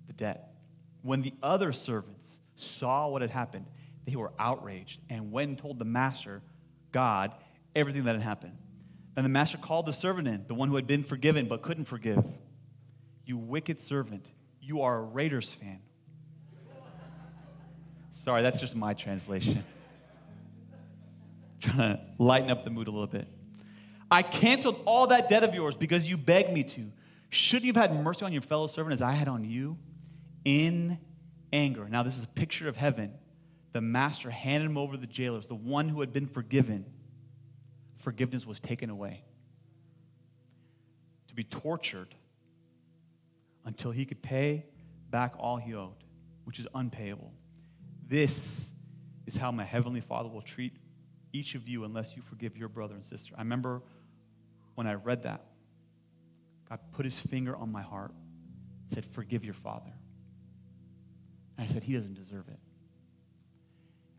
the 0.07 0.13
debt. 0.13 0.55
When 1.03 1.23
the 1.23 1.33
other 1.43 1.73
servants 1.73 2.39
saw 2.55 3.09
what 3.09 3.23
had 3.23 3.31
happened, 3.31 3.67
they 4.05 4.15
were 4.15 4.33
outraged 4.39 5.03
and 5.09 5.33
went 5.33 5.49
and 5.49 5.59
told 5.59 5.79
the 5.79 5.85
master, 5.85 6.43
God, 6.93 7.35
everything 7.75 8.05
that 8.05 8.15
had 8.15 8.23
happened. 8.23 8.57
Then 9.15 9.25
the 9.25 9.31
master 9.31 9.59
called 9.59 9.87
the 9.87 9.93
servant 9.93 10.29
in, 10.29 10.45
the 10.47 10.55
one 10.55 10.69
who 10.69 10.77
had 10.77 10.87
been 10.87 11.03
forgiven 11.03 11.49
but 11.49 11.63
couldn't 11.63 11.85
forgive. 11.85 12.25
You 13.31 13.39
wicked 13.39 13.79
servant, 13.79 14.33
you 14.61 14.83
are 14.83 14.99
a 14.99 15.03
Raiders 15.03 15.53
fan. 15.53 15.79
Sorry, 18.11 18.43
that's 18.43 18.59
just 18.59 18.75
my 18.75 18.93
translation. 18.93 19.63
Trying 21.61 21.77
to 21.77 22.01
lighten 22.19 22.51
up 22.51 22.65
the 22.65 22.71
mood 22.71 22.89
a 22.89 22.91
little 22.91 23.07
bit. 23.07 23.29
I 24.11 24.23
canceled 24.23 24.83
all 24.85 25.07
that 25.07 25.29
debt 25.29 25.45
of 25.45 25.55
yours 25.55 25.77
because 25.77 26.11
you 26.11 26.17
begged 26.17 26.53
me 26.53 26.65
to. 26.65 26.91
Shouldn't 27.29 27.67
you 27.67 27.73
have 27.73 27.91
had 27.91 28.03
mercy 28.03 28.25
on 28.25 28.33
your 28.33 28.43
fellow 28.43 28.67
servant 28.67 28.95
as 28.95 29.01
I 29.01 29.13
had 29.13 29.29
on 29.29 29.45
you? 29.45 29.79
In 30.45 30.99
anger. 31.53 31.89
Now, 31.89 32.03
this 32.03 32.19
is 32.19 32.25
a 32.25 32.29
picture 32.35 32.67
of 32.67 32.75
heaven. 32.75 33.15
The 33.75 33.81
master 33.81 34.31
handed 34.31 34.67
him 34.67 34.77
over 34.77 34.95
to 34.95 35.01
the 35.01 35.07
jailers, 35.07 35.47
the 35.47 35.55
one 35.55 35.89
who 35.89 36.01
had 36.01 36.13
been 36.13 36.27
forgiven. 36.27 36.85
Forgiveness 37.95 38.45
was 38.45 38.59
taken 38.59 38.91
away 38.91 39.23
to 41.29 41.35
be 41.37 41.45
tortured 41.45 42.17
until 43.71 43.93
he 43.93 44.05
could 44.05 44.21
pay 44.21 44.67
back 45.11 45.33
all 45.39 45.57
he 45.57 45.77
owed, 45.77 45.95
which 46.43 46.59
is 46.59 46.67
unpayable. 46.75 47.33
This 48.05 48.73
is 49.27 49.37
how 49.37 49.53
my 49.53 49.63
heavenly 49.63 50.01
Father 50.01 50.29
will 50.29 50.43
treat 50.43 50.73
each 51.33 51.55
of 51.55 51.69
you 51.69 51.85
unless 51.85 52.17
you 52.17 52.23
forgive 52.23 52.57
your 52.57 52.69
brother 52.69 52.95
and 52.95 53.05
sister. 53.05 53.33
I 53.39 53.43
remember 53.43 53.81
when 54.75 54.89
I 54.89 54.95
read 54.95 55.23
that, 55.23 55.45
God 56.69 56.81
put 56.91 57.05
his 57.05 57.21
finger 57.21 57.55
on 57.55 57.71
my 57.71 57.83
heart, 57.83 58.11
and 58.11 58.93
said, 58.93 59.05
Forgive 59.05 59.45
your 59.45 59.55
father. 59.55 59.93
And 61.57 61.65
I 61.65 61.69
said, 61.73 61.85
He 61.85 61.93
doesn't 61.93 62.15
deserve 62.15 62.49
it. 62.49 62.59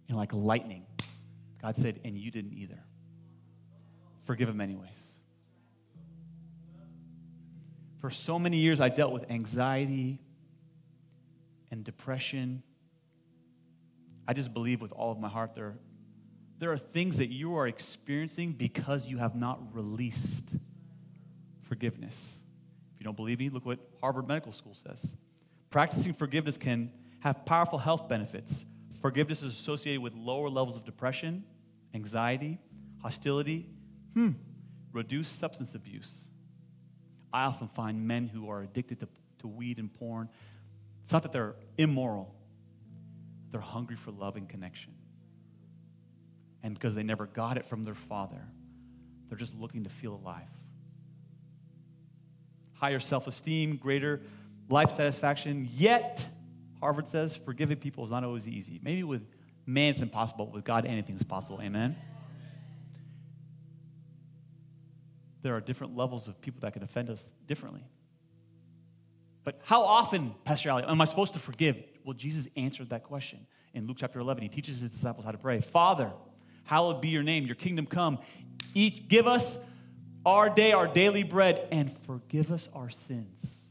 And 0.07 0.17
like 0.17 0.33
lightning, 0.33 0.85
God 1.61 1.75
said, 1.75 1.99
And 2.05 2.17
you 2.17 2.31
didn't 2.31 2.53
either. 2.53 2.79
Forgive 4.23 4.47
him 4.47 4.61
anyways. 4.61 5.20
For 8.01 8.09
so 8.09 8.39
many 8.39 8.57
years, 8.57 8.81
I 8.81 8.89
dealt 8.89 9.13
with 9.13 9.29
anxiety 9.29 10.19
and 11.69 11.83
depression. 11.83 12.63
I 14.27 14.33
just 14.33 14.55
believe 14.55 14.81
with 14.81 14.91
all 14.91 15.11
of 15.11 15.19
my 15.19 15.29
heart 15.29 15.53
there, 15.53 15.75
there 16.57 16.71
are 16.71 16.79
things 16.79 17.19
that 17.19 17.27
you 17.27 17.55
are 17.57 17.67
experiencing 17.67 18.53
because 18.53 19.07
you 19.07 19.19
have 19.19 19.35
not 19.35 19.75
released 19.75 20.55
forgiveness. 21.61 22.41
If 22.95 23.01
you 23.01 23.03
don't 23.03 23.15
believe 23.15 23.37
me, 23.37 23.49
look 23.49 23.67
what 23.67 23.79
Harvard 24.01 24.27
Medical 24.27 24.51
School 24.51 24.73
says. 24.73 25.15
Practicing 25.69 26.13
forgiveness 26.13 26.57
can 26.57 26.91
have 27.19 27.45
powerful 27.45 27.77
health 27.77 28.09
benefits. 28.09 28.65
Forgiveness 28.99 29.43
is 29.43 29.53
associated 29.53 30.01
with 30.01 30.15
lower 30.15 30.49
levels 30.49 30.75
of 30.75 30.85
depression, 30.85 31.43
anxiety, 31.93 32.57
hostility, 33.03 33.69
hmm, 34.15 34.31
reduced 34.91 35.37
substance 35.37 35.75
abuse. 35.75 36.30
I 37.33 37.45
often 37.45 37.67
find 37.67 38.07
men 38.07 38.27
who 38.27 38.49
are 38.49 38.61
addicted 38.61 38.99
to, 38.99 39.07
to 39.39 39.47
weed 39.47 39.79
and 39.79 39.93
porn, 39.93 40.29
it's 41.03 41.13
not 41.13 41.23
that 41.23 41.31
they're 41.31 41.55
immoral, 41.77 42.33
they're 43.51 43.61
hungry 43.61 43.95
for 43.95 44.11
love 44.11 44.35
and 44.35 44.47
connection. 44.47 44.93
And 46.63 46.73
because 46.73 46.93
they 46.93 47.03
never 47.03 47.25
got 47.25 47.57
it 47.57 47.65
from 47.65 47.83
their 47.83 47.95
father, 47.95 48.41
they're 49.29 49.37
just 49.37 49.55
looking 49.55 49.83
to 49.83 49.89
feel 49.89 50.13
alive. 50.13 50.49
Higher 52.73 52.99
self 52.99 53.27
esteem, 53.27 53.77
greater 53.77 54.21
life 54.69 54.91
satisfaction, 54.91 55.67
yet, 55.75 56.27
Harvard 56.79 57.07
says, 57.07 57.35
forgiving 57.35 57.77
people 57.77 58.03
is 58.03 58.11
not 58.11 58.23
always 58.23 58.47
easy. 58.47 58.79
Maybe 58.81 59.03
with 59.03 59.25
man 59.65 59.91
it's 59.91 60.01
impossible, 60.01 60.45
but 60.45 60.55
with 60.55 60.63
God 60.63 60.85
anything's 60.85 61.23
possible. 61.23 61.61
Amen? 61.61 61.95
There 65.41 65.55
are 65.55 65.61
different 65.61 65.95
levels 65.95 66.27
of 66.27 66.39
people 66.41 66.61
that 66.61 66.73
can 66.73 66.83
offend 66.83 67.09
us 67.09 67.31
differently. 67.47 67.83
But 69.43 69.59
how 69.63 69.81
often, 69.81 70.35
Pastor 70.43 70.69
Ali, 70.71 70.83
am 70.83 71.01
I 71.01 71.05
supposed 71.05 71.33
to 71.33 71.39
forgive? 71.39 71.77
Well, 72.03 72.13
Jesus 72.13 72.47
answered 72.55 72.89
that 72.89 73.03
question 73.03 73.47
in 73.73 73.87
Luke 73.87 73.97
chapter 73.99 74.19
11. 74.19 74.43
He 74.43 74.49
teaches 74.49 74.79
his 74.81 74.91
disciples 74.91 75.25
how 75.25 75.31
to 75.31 75.37
pray 75.37 75.59
Father, 75.61 76.11
hallowed 76.63 77.01
be 77.01 77.09
your 77.09 77.23
name, 77.23 77.45
your 77.45 77.55
kingdom 77.55 77.85
come. 77.85 78.19
Eat, 78.73 79.09
give 79.09 79.27
us 79.27 79.57
our 80.25 80.49
day, 80.49 80.71
our 80.71 80.87
daily 80.87 81.23
bread, 81.23 81.67
and 81.71 81.91
forgive 81.91 82.51
us 82.51 82.69
our 82.73 82.89
sins. 82.89 83.65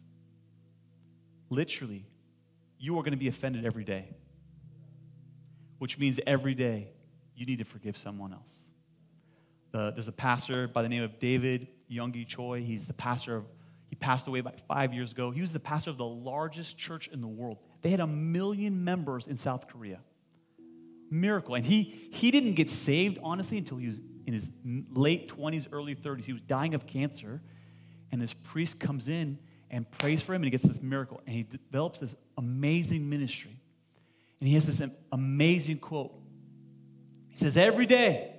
Literally, 1.48 2.04
you 2.78 2.98
are 2.98 3.02
going 3.02 3.12
to 3.12 3.18
be 3.18 3.28
offended 3.28 3.64
every 3.64 3.85
day, 3.85 4.09
which 5.78 5.98
means 5.98 6.18
every 6.26 6.54
day 6.54 6.88
you 7.37 7.46
need 7.46 7.59
to 7.59 7.64
forgive 7.64 7.96
someone 7.96 8.33
else. 8.33 8.69
The, 9.72 9.92
there's 9.92 10.09
a 10.09 10.12
pastor 10.12 10.68
by 10.68 10.83
the 10.83 10.88
name 10.88 11.02
of 11.02 11.18
David 11.18 11.68
Yonggi 11.90 12.26
Cho. 12.26 12.54
He's 12.54 12.87
the 12.87 12.92
pastor 12.92 13.37
of, 13.37 13.44
he 13.88 13.96
passed 13.96 14.26
away 14.26 14.38
about 14.38 14.61
five 14.61 14.92
years 14.92 15.12
ago. 15.12 15.30
He 15.30 15.40
was 15.40 15.52
the 15.52 15.61
pastor 15.61 15.90
of 15.90 15.98
the 15.98 16.06
largest 16.06 16.78
church 16.78 17.09
in 17.09 17.20
the 17.20 17.28
world. 17.28 17.59
They 17.83 17.90
had 17.90 18.00
a 18.00 18.06
million 18.06 18.85
members 18.85 19.26
in 19.26 19.37
South 19.37 19.68
Korea. 19.68 20.00
Miracle. 21.11 21.54
And 21.54 21.64
he, 21.64 22.09
he 22.12 22.30
didn't 22.30 22.54
get 22.54 22.70
saved, 22.70 23.18
honestly, 23.22 23.59
until 23.59 23.78
he 23.78 23.87
was 23.87 24.00
in 24.26 24.33
his 24.33 24.50
late 24.92 25.28
20s, 25.28 25.68
early 25.72 25.94
30s. 25.94 26.24
He 26.24 26.33
was 26.33 26.42
dying 26.42 26.74
of 26.74 26.87
cancer. 26.87 27.42
And 28.12 28.20
this 28.20 28.33
priest 28.33 28.80
comes 28.80 29.09
in 29.09 29.38
and 29.70 29.88
prays 29.90 30.20
for 30.20 30.35
him, 30.35 30.42
and 30.42 30.46
he 30.46 30.50
gets 30.50 30.64
this 30.64 30.83
miracle. 30.83 31.20
And 31.26 31.35
he 31.35 31.42
develops 31.44 32.00
this 32.00 32.14
amazing 32.37 33.09
ministry. 33.09 33.61
And 34.40 34.48
he 34.48 34.54
has 34.54 34.66
this 34.66 34.83
amazing 35.12 35.78
quote. 35.78 36.12
He 37.30 37.37
says, 37.37 37.56
Every 37.56 37.87
day, 37.87 38.35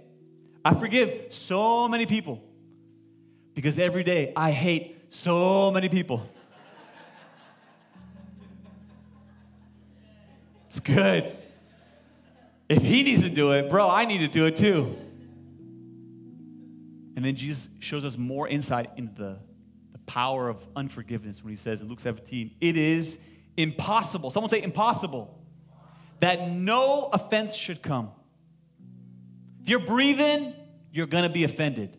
I 0.63 0.73
forgive 0.73 1.33
so 1.33 1.87
many 1.87 2.05
people 2.05 2.43
because 3.53 3.79
every 3.79 4.03
day 4.03 4.31
I 4.35 4.51
hate 4.51 5.13
so 5.13 5.71
many 5.71 5.89
people. 5.89 6.23
It's 10.67 10.79
good. 10.79 11.35
If 12.69 12.81
he 12.81 13.03
needs 13.03 13.21
to 13.23 13.29
do 13.29 13.51
it, 13.51 13.69
bro, 13.69 13.89
I 13.89 14.05
need 14.05 14.19
to 14.19 14.29
do 14.29 14.45
it 14.45 14.55
too. 14.55 14.95
And 17.15 17.25
then 17.25 17.35
Jesus 17.35 17.67
shows 17.79 18.05
us 18.05 18.17
more 18.17 18.47
insight 18.47 18.91
into 18.95 19.13
the, 19.13 19.39
the 19.91 19.99
power 20.05 20.47
of 20.47 20.65
unforgiveness 20.75 21.43
when 21.43 21.51
he 21.51 21.57
says 21.57 21.81
in 21.81 21.89
Luke 21.89 21.99
17, 21.99 22.51
it 22.61 22.77
is 22.77 23.19
impossible. 23.57 24.31
Someone 24.31 24.49
say 24.49 24.63
impossible. 24.63 25.37
That 26.21 26.49
no 26.49 27.09
offense 27.11 27.55
should 27.55 27.81
come. 27.81 28.11
If 29.61 29.69
you're 29.69 29.79
breathing, 29.79 30.53
you're 30.91 31.07
going 31.07 31.23
to 31.23 31.29
be 31.29 31.43
offended. 31.43 31.97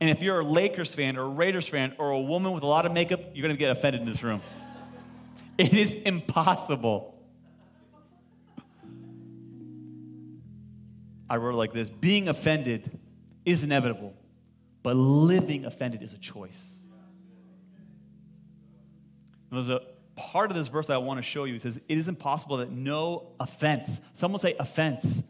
And 0.00 0.08
if 0.08 0.22
you're 0.22 0.40
a 0.40 0.44
Lakers 0.44 0.94
fan 0.94 1.18
or 1.18 1.22
a 1.22 1.28
Raiders 1.28 1.68
fan 1.68 1.94
or 1.98 2.10
a 2.10 2.20
woman 2.20 2.52
with 2.52 2.62
a 2.62 2.66
lot 2.66 2.86
of 2.86 2.92
makeup, 2.92 3.20
you're 3.34 3.42
going 3.42 3.54
to 3.54 3.58
get 3.58 3.70
offended 3.70 4.00
in 4.00 4.06
this 4.06 4.22
room. 4.22 4.42
It 5.58 5.74
is 5.74 5.92
impossible. 5.92 7.22
I 11.28 11.36
wrote 11.36 11.54
like 11.54 11.74
this 11.74 11.90
Being 11.90 12.28
offended 12.28 12.98
is 13.44 13.62
inevitable, 13.62 14.14
but 14.82 14.96
living 14.96 15.66
offended 15.66 16.02
is 16.02 16.14
a 16.14 16.18
choice. 16.18 16.78
There's 19.52 19.68
a 19.68 19.82
part 20.16 20.50
of 20.50 20.56
this 20.56 20.68
verse 20.68 20.86
that 20.86 20.94
I 20.94 20.98
want 20.98 21.18
to 21.18 21.22
show 21.22 21.44
you. 21.44 21.56
It 21.56 21.62
says, 21.62 21.80
It 21.88 21.98
is 21.98 22.08
impossible 22.08 22.58
that 22.58 22.70
no 22.70 23.32
offense, 23.38 24.00
someone 24.14 24.40
say 24.40 24.54
offense. 24.58 25.22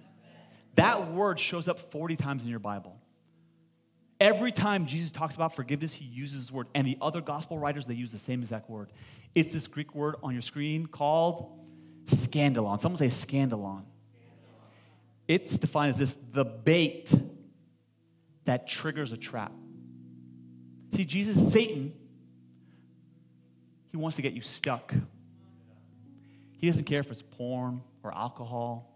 That 0.80 1.10
word 1.10 1.38
shows 1.38 1.68
up 1.68 1.78
40 1.78 2.16
times 2.16 2.42
in 2.42 2.48
your 2.48 2.58
Bible. 2.58 2.98
Every 4.18 4.50
time 4.50 4.86
Jesus 4.86 5.10
talks 5.10 5.34
about 5.36 5.54
forgiveness, 5.54 5.92
he 5.92 6.06
uses 6.06 6.46
this 6.46 6.50
word. 6.50 6.68
And 6.74 6.86
the 6.86 6.96
other 7.02 7.20
gospel 7.20 7.58
writers, 7.58 7.84
they 7.84 7.92
use 7.92 8.12
the 8.12 8.18
same 8.18 8.40
exact 8.40 8.70
word. 8.70 8.90
It's 9.34 9.52
this 9.52 9.66
Greek 9.66 9.94
word 9.94 10.14
on 10.22 10.32
your 10.32 10.40
screen 10.40 10.86
called 10.86 11.66
scandalon. 12.06 12.80
Someone 12.80 12.96
say 12.96 13.08
scandalon. 13.08 13.82
it's 15.28 15.58
defined 15.58 15.90
as 15.90 15.98
this 15.98 16.14
the 16.14 16.46
bait 16.46 17.14
that 18.46 18.66
triggers 18.66 19.12
a 19.12 19.18
trap. 19.18 19.52
See, 20.92 21.04
Jesus, 21.04 21.52
Satan, 21.52 21.92
he 23.90 23.98
wants 23.98 24.16
to 24.16 24.22
get 24.22 24.32
you 24.32 24.40
stuck. 24.40 24.94
He 26.56 26.68
doesn't 26.68 26.84
care 26.84 27.00
if 27.00 27.10
it's 27.10 27.20
porn 27.22 27.82
or 28.02 28.14
alcohol, 28.14 28.89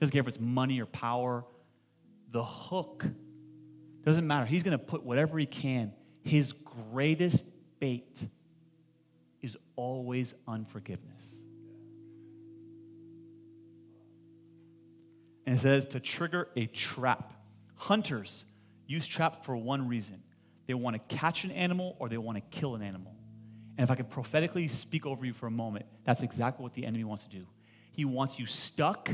doesn't 0.00 0.12
care 0.12 0.20
if 0.20 0.28
it's 0.28 0.40
money 0.40 0.80
or 0.80 0.86
power. 0.86 1.44
The 2.30 2.44
hook 2.44 3.06
doesn't 4.04 4.26
matter. 4.26 4.46
He's 4.46 4.62
going 4.62 4.78
to 4.78 4.84
put 4.84 5.04
whatever 5.04 5.38
he 5.38 5.46
can. 5.46 5.92
His 6.22 6.52
greatest 6.52 7.46
bait 7.78 8.26
is 9.40 9.56
always 9.76 10.34
unforgiveness. 10.46 11.42
And 15.46 15.56
it 15.56 15.58
says 15.58 15.86
to 15.88 16.00
trigger 16.00 16.48
a 16.56 16.66
trap. 16.66 17.34
Hunters 17.76 18.44
use 18.86 19.06
trap 19.06 19.44
for 19.44 19.56
one 19.56 19.88
reason 19.88 20.22
they 20.66 20.74
want 20.74 20.96
to 20.96 21.16
catch 21.16 21.44
an 21.44 21.50
animal 21.50 21.94
or 21.98 22.08
they 22.08 22.16
want 22.16 22.36
to 22.36 22.58
kill 22.58 22.74
an 22.74 22.82
animal. 22.82 23.14
And 23.76 23.84
if 23.84 23.90
I 23.90 23.96
can 23.96 24.06
prophetically 24.06 24.68
speak 24.68 25.04
over 25.04 25.26
you 25.26 25.34
for 25.34 25.46
a 25.46 25.50
moment, 25.50 25.84
that's 26.04 26.22
exactly 26.22 26.62
what 26.62 26.72
the 26.72 26.86
enemy 26.86 27.04
wants 27.04 27.24
to 27.24 27.30
do. 27.30 27.46
He 27.92 28.04
wants 28.04 28.38
you 28.38 28.46
stuck 28.46 29.10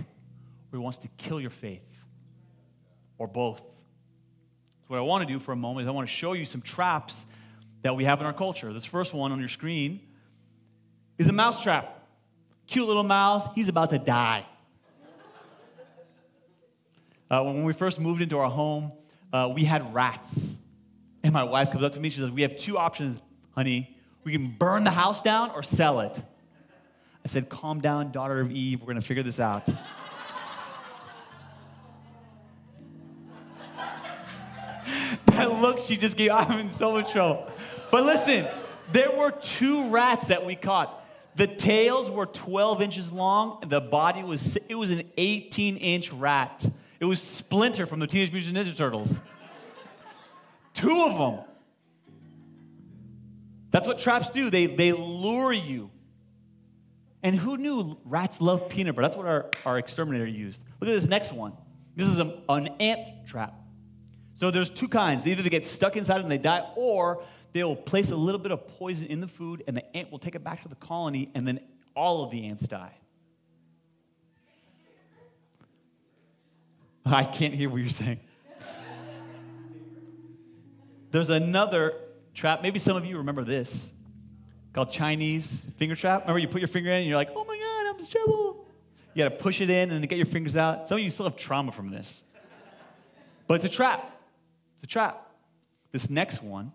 or 0.73 0.79
he 0.79 0.83
wants 0.83 0.99
to 0.99 1.09
kill 1.17 1.41
your 1.41 1.51
faith 1.51 2.05
or 3.19 3.27
both. 3.27 3.61
So, 3.61 4.87
what 4.89 4.99
I 4.99 5.03
want 5.03 5.27
to 5.27 5.33
do 5.33 5.39
for 5.39 5.53
a 5.53 5.57
moment 5.57 5.85
is 5.85 5.89
I 5.89 5.93
want 5.93 6.09
to 6.09 6.13
show 6.13 6.33
you 6.33 6.45
some 6.45 6.63
traps 6.63 7.27
that 7.83 7.97
we 7.97 8.05
have 8.05 8.21
in 8.21 8.27
our 8.27 8.33
culture. 8.33 8.73
This 8.73 8.85
first 8.85 9.15
one 9.15 9.33
on 9.33 9.39
your 9.39 9.49
screen 9.49 10.01
is 11.19 11.29
a 11.29 11.33
mouse 11.33 11.63
trap. 11.63 11.97
Cute 12.67 12.87
little 12.87 13.03
mouse, 13.03 13.53
he's 13.55 13.69
about 13.69 13.91
to 13.91 13.99
die. 13.99 14.47
Uh, 17.31 17.43
when 17.45 17.63
we 17.63 17.73
first 17.73 18.01
moved 18.01 18.23
into 18.23 18.39
our 18.39 18.51
home, 18.51 18.93
uh, 19.33 19.51
we 19.55 19.65
had 19.65 19.95
rats. 19.95 20.59
And 21.23 21.33
my 21.33 21.45
wife 21.45 21.71
comes 21.71 21.85
up 21.85 21.93
to 21.93 22.01
me, 22.01 22.11
she 22.11 22.21
says, 22.21 22.31
We 22.31 22.43
have 22.43 22.57
two 22.57 22.79
options, 22.79 23.21
honey. 23.55 23.97
We 24.25 24.33
can 24.33 24.57
burn 24.59 24.85
the 24.85 24.91
house 24.91 25.23
down 25.23 25.51
or 25.51 25.63
sell 25.63 26.01
it. 26.01 26.23
I 27.25 27.29
said, 27.29 27.49
Calm 27.49 27.81
down, 27.81 28.13
daughter 28.13 28.41
of 28.41 28.51
Eve. 28.51 28.81
We're 28.81 28.87
going 28.87 29.01
to 29.01 29.07
figure 29.07 29.23
this 29.23 29.39
out. 29.39 29.69
That 35.41 35.61
look 35.61 35.79
she 35.79 35.97
just 35.97 36.17
gave, 36.17 36.31
I'm 36.31 36.59
in 36.59 36.69
so 36.69 36.93
much 36.93 37.13
trouble. 37.13 37.47
But 37.91 38.05
listen, 38.05 38.47
there 38.93 39.11
were 39.11 39.31
two 39.31 39.89
rats 39.91 40.29
that 40.29 40.45
we 40.45 40.57
caught. 40.57 40.97
The 41.37 41.47
tails 41.47 42.11
were 42.11 42.27
12 42.27 42.83
inches 42.83 43.13
long, 43.13 43.65
the 43.67 43.81
body 43.81 44.23
was, 44.23 44.57
it 44.69 44.75
was 44.75 44.91
an 44.91 45.05
18 45.17 45.77
inch 45.77 46.13
rat. 46.13 46.69
It 46.99 47.05
was 47.05 47.23
Splinter 47.23 47.87
from 47.87 48.01
the 48.01 48.07
Teenage 48.07 48.33
Mutant 48.33 48.57
Ninja 48.57 48.77
Turtles. 48.77 49.23
Two 50.75 51.05
of 51.07 51.17
them. 51.17 51.45
That's 53.71 53.87
what 53.87 53.99
traps 53.99 54.31
do. 54.31 54.51
They, 54.51 54.67
they 54.67 54.93
lure 54.93 55.53
you. 55.53 55.91
And 57.23 57.37
who 57.37 57.57
knew 57.57 57.99
rats 58.05 58.41
love 58.41 58.69
peanut 58.69 58.97
butter? 58.97 59.09
That's 59.09 59.17
what 59.17 59.27
our, 59.27 59.51
our 59.65 59.79
exterminator 59.79 60.27
used. 60.27 60.65
Look 60.81 60.89
at 60.89 60.93
this 60.93 61.07
next 61.07 61.33
one. 61.33 61.53
This 61.97 62.09
is 62.09 62.19
a, 62.19 62.39
an 62.49 62.69
ant 62.81 63.27
trap. 63.27 63.60
So 64.41 64.51
there's 64.51 64.71
two 64.71 64.89
kinds. 64.89 65.27
Either 65.27 65.43
they 65.43 65.51
get 65.51 65.67
stuck 65.67 65.99
inside 65.99 66.23
and 66.23 66.31
they 66.31 66.39
die, 66.39 66.67
or 66.75 67.23
they 67.53 67.63
will 67.63 67.77
place 67.77 68.11
a 68.11 68.17
little 68.17 68.39
bit 68.39 68.53
of 68.53 68.67
poison 68.69 69.07
in 69.09 69.21
the 69.21 69.29
food 69.29 69.63
and 69.67 69.77
the 69.77 69.95
ant 69.95 70.11
will 70.11 70.19
take 70.19 70.35
it 70.35 70.43
back 70.43 70.63
to 70.63 70.69
the 70.69 70.77
colony 70.77 71.29
and 71.35 71.47
then 71.47 71.61
all 71.95 72.25
of 72.25 72.31
the 72.31 72.47
ants 72.47 72.67
die. 72.67 72.95
I 77.05 77.25
can't 77.25 77.53
hear 77.53 77.69
what 77.69 77.83
you're 77.83 77.91
saying. 77.91 78.19
There's 81.11 81.29
another 81.29 81.93
trap. 82.33 82.63
Maybe 82.63 82.79
some 82.79 82.97
of 82.97 83.05
you 83.05 83.19
remember 83.19 83.45
this 83.45 83.93
called 84.73 84.91
Chinese 84.91 85.71
finger 85.77 85.95
trap. 85.95 86.23
Remember, 86.23 86.39
you 86.39 86.49
put 86.49 86.63
your 86.63 86.69
finger 86.69 86.91
in 86.91 87.01
and 87.01 87.07
you're 87.07 87.19
like, 87.19 87.29
oh 87.37 87.45
my 87.45 87.59
God, 87.59 87.95
I'm 87.95 88.01
in 88.01 88.07
trouble. 88.07 88.67
You 89.13 89.23
got 89.23 89.29
to 89.29 89.37
push 89.37 89.61
it 89.61 89.69
in 89.69 89.91
and 89.91 90.01
then 90.01 90.01
get 90.01 90.17
your 90.17 90.25
fingers 90.25 90.57
out. 90.57 90.89
Some 90.89 90.97
of 90.97 91.05
you 91.05 91.11
still 91.11 91.27
have 91.27 91.37
trauma 91.37 91.73
from 91.73 91.91
this. 91.91 92.25
But 93.47 93.57
it's 93.57 93.67
a 93.67 93.69
trap. 93.69 94.17
It's 94.81 94.85
a 94.85 94.87
trap. 94.87 95.29
This 95.93 96.09
next 96.09 96.43
one 96.43 96.73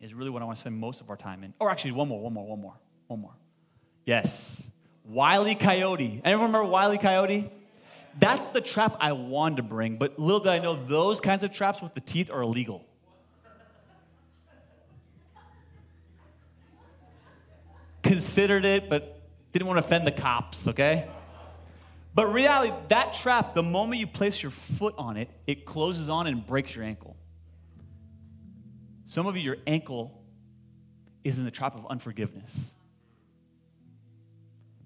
is 0.00 0.14
really 0.14 0.30
what 0.30 0.40
I 0.40 0.44
want 0.44 0.56
to 0.56 0.60
spend 0.60 0.78
most 0.78 1.00
of 1.00 1.10
our 1.10 1.16
time 1.16 1.42
in. 1.42 1.52
Or 1.58 1.68
actually, 1.68 1.90
one 1.90 2.06
more, 2.06 2.20
one 2.20 2.32
more, 2.32 2.46
one 2.46 2.60
more, 2.60 2.74
one 3.08 3.20
more. 3.20 3.34
Yes. 4.04 4.70
Wiley 5.04 5.56
Coyote. 5.56 6.20
Anyone 6.24 6.46
remember 6.46 6.68
Wiley 6.68 6.96
Coyote? 6.96 7.50
That's 8.20 8.50
the 8.50 8.60
trap 8.60 8.98
I 9.00 9.12
wanted 9.12 9.56
to 9.56 9.62
bring, 9.64 9.96
but 9.96 10.16
little 10.16 10.38
did 10.38 10.50
I 10.50 10.60
know 10.60 10.76
those 10.86 11.20
kinds 11.20 11.42
of 11.42 11.52
traps 11.52 11.82
with 11.82 11.94
the 11.94 12.00
teeth 12.00 12.30
are 12.30 12.40
illegal. 12.40 12.86
Considered 18.04 18.64
it, 18.64 18.88
but 18.88 19.20
didn't 19.50 19.66
want 19.66 19.80
to 19.80 19.84
offend 19.84 20.06
the 20.06 20.12
cops, 20.12 20.68
okay? 20.68 21.08
But 22.18 22.34
reality, 22.34 22.72
that 22.88 23.12
trap, 23.12 23.54
the 23.54 23.62
moment 23.62 24.00
you 24.00 24.08
place 24.08 24.42
your 24.42 24.50
foot 24.50 24.92
on 24.98 25.16
it, 25.16 25.30
it 25.46 25.64
closes 25.64 26.08
on 26.08 26.26
and 26.26 26.44
breaks 26.44 26.74
your 26.74 26.84
ankle. 26.84 27.16
Some 29.06 29.28
of 29.28 29.36
you, 29.36 29.42
your 29.44 29.58
ankle 29.68 30.20
is 31.22 31.38
in 31.38 31.44
the 31.44 31.52
trap 31.52 31.76
of 31.76 31.86
unforgiveness. 31.88 32.74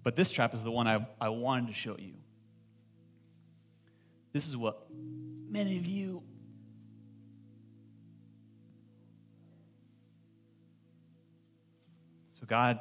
But 0.02 0.14
this 0.14 0.30
trap 0.30 0.52
is 0.52 0.62
the 0.62 0.70
one 0.70 0.86
I, 0.86 1.06
I 1.18 1.30
wanted 1.30 1.68
to 1.68 1.72
show 1.72 1.96
you. 1.98 2.12
This 4.34 4.46
is 4.46 4.54
what 4.54 4.86
many 5.48 5.78
of 5.78 5.86
you 5.86 6.22
So 12.32 12.44
God 12.46 12.78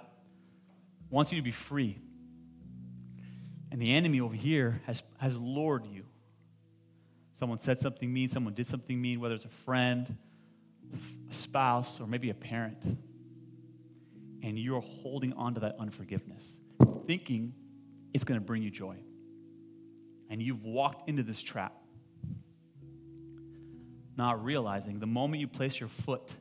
wants 1.10 1.32
you 1.32 1.38
to 1.38 1.42
be 1.42 1.52
free. 1.52 1.98
And 3.72 3.82
the 3.82 3.94
enemy 3.94 4.20
over 4.20 4.36
here 4.36 4.82
has, 4.86 5.02
has 5.20 5.40
lured 5.40 5.86
you. 5.86 6.04
Someone 7.32 7.58
said 7.58 7.80
something 7.80 8.12
mean, 8.12 8.30
someone 8.30 8.54
did 8.54 8.68
something 8.68 9.02
mean, 9.02 9.20
whether 9.20 9.34
it's 9.34 9.46
a 9.46 9.50
friend, 9.50 10.18
a 11.30 11.34
spouse, 11.34 12.02
or 12.02 12.08
maybe 12.08 12.30
a 12.30 12.34
parent. 12.34 12.84
And 14.44 14.60
you're 14.60 14.82
holding 14.82 15.34
on 15.34 15.54
to 15.54 15.62
that 15.62 15.78
unforgiveness, 15.80 16.60
thinking 17.08 17.54
it's 18.14 18.26
going 18.26 18.40
to 18.40 18.46
bring 18.46 18.62
you 18.62 18.70
joy. 18.70 18.98
And 20.30 20.42
you've 20.42 20.66
walked 20.66 21.10
into 21.10 21.24
this 21.24 21.42
trap, 21.42 21.74
not 24.18 24.44
realizing 24.44 25.00
the 25.00 25.08
moment 25.08 25.40
you 25.40 25.48
place 25.48 25.80
your 25.80 25.90
foot 25.90 26.36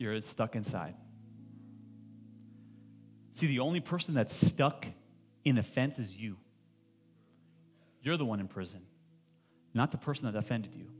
you're 0.00 0.18
stuck 0.22 0.56
inside. 0.56 0.94
See, 3.40 3.46
the 3.46 3.60
only 3.60 3.80
person 3.80 4.14
that's 4.14 4.34
stuck 4.34 4.86
in 5.46 5.56
offense 5.56 5.98
is 5.98 6.14
you. 6.14 6.36
You're 8.02 8.18
the 8.18 8.26
one 8.26 8.38
in 8.38 8.48
prison, 8.48 8.82
not 9.72 9.92
the 9.92 9.96
person 9.96 10.30
that 10.30 10.38
offended 10.38 10.74
you. 10.74 10.90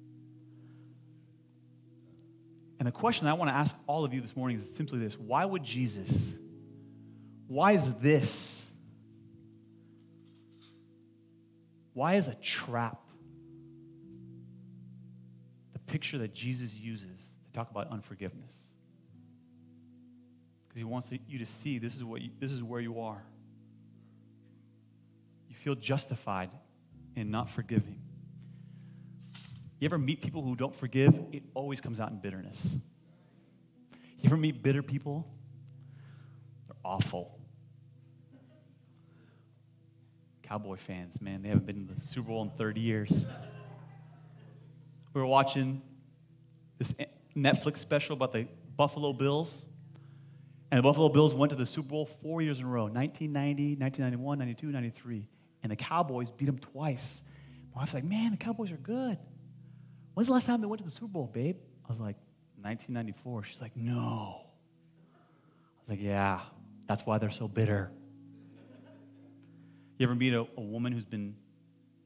And 2.79 2.89
the 2.89 2.93
question 2.93 3.29
I 3.29 3.35
want 3.35 3.51
to 3.51 3.55
ask 3.55 3.77
all 3.87 4.07
of 4.07 4.15
you 4.15 4.23
this 4.23 4.35
morning 4.35 4.57
is 4.57 4.75
simply 4.75 4.99
this 5.01 5.19
Why 5.19 5.45
would 5.45 5.63
Jesus, 5.63 6.35
why 7.47 7.73
is 7.73 7.97
this? 7.97 8.73
Why 11.93 12.15
is 12.15 12.27
a 12.27 12.35
trap 12.37 13.03
the 15.75 15.79
picture 15.81 16.17
that 16.17 16.33
Jesus 16.33 16.75
uses 16.75 17.37
to 17.45 17.53
talk 17.53 17.71
about 17.71 17.89
unforgiveness? 17.91 18.70
He 20.81 20.85
wants 20.85 21.13
you 21.29 21.39
to 21.39 21.45
see 21.45 21.79
this 21.79 21.95
is, 21.95 22.03
what 22.03 22.23
you, 22.23 22.31
this 22.39 22.51
is 22.51 22.63
where 22.63 22.81
you 22.81 23.01
are. 23.01 23.23
You 25.47 25.55
feel 25.55 25.75
justified 25.75 26.49
in 27.15 27.31
not 27.31 27.51
forgiving. 27.51 28.01
You 29.79 29.85
ever 29.85 29.99
meet 29.99 30.23
people 30.23 30.41
who 30.41 30.57
don't 30.57 30.75
forgive? 30.75 31.21
It 31.33 31.43
always 31.53 31.83
comes 31.83 32.01
out 32.01 32.11
in 32.11 32.17
bitterness. 32.17 32.79
You 33.93 34.27
ever 34.27 34.39
meet 34.39 34.63
bitter 34.63 34.83
people? 34.83 35.27
They're 36.67 36.77
awful. 36.83 37.39
Cowboy 40.43 40.77
fans, 40.77 41.21
man, 41.21 41.43
they 41.43 41.49
haven't 41.49 41.67
been 41.67 41.89
to 41.89 41.95
the 41.95 42.01
Super 42.01 42.29
Bowl 42.29 42.43
in 42.43 42.51
30 42.51 42.81
years. 42.81 43.29
We 45.13 45.21
were 45.21 45.27
watching 45.27 45.83
this 46.79 46.95
Netflix 47.37 47.79
special 47.79 48.15
about 48.15 48.33
the 48.33 48.49
Buffalo 48.79 49.13
Bills. 49.13 49.67
And 50.71 50.79
the 50.79 50.83
Buffalo 50.83 51.09
Bills 51.09 51.35
went 51.35 51.51
to 51.51 51.57
the 51.57 51.67
Super 51.67 51.89
Bowl 51.89 52.07
four 52.07 52.43
years 52.43 52.61
in 52.61 52.67
a 52.67 52.69
row 52.69 52.85
1990, 52.85 53.77
1991, 53.77 54.39
92, 54.39 54.67
93. 54.69 55.29
And 55.63 55.73
the 55.73 55.77
Cowboys 55.77 56.31
beat 56.31 56.47
them 56.47 56.59
twice. 56.59 57.25
My 57.75 57.81
wife's 57.81 57.95
like, 57.95 58.05
man, 58.05 58.31
the 58.31 58.37
Cowboys 58.37 58.71
are 58.71 58.77
good. 58.77 59.19
When's 60.15 60.29
the 60.29 60.35
last 60.35 60.47
time 60.47 60.61
they 60.61 60.67
went 60.67 60.79
to 60.79 60.85
the 60.85 60.91
Super 60.91 61.09
Bowl, 61.09 61.27
babe? 61.33 61.57
I 61.85 61.89
was 61.89 62.01
like, 62.01 62.17
1994. 62.61 63.45
She's 63.45 63.61
like, 63.61 63.77
no. 63.77 64.43
I 64.43 65.81
was 65.81 65.89
like, 65.89 66.03
yeah, 66.03 66.41
that's 66.87 67.05
why 67.05 67.19
they're 67.19 67.31
so 67.31 67.49
bitter. 67.49 67.91
You 69.99 70.07
ever 70.07 70.15
meet 70.15 70.33
a, 70.33 70.47
a 70.57 70.61
woman 70.61 70.93
who's 70.93 71.05
been 71.05 71.35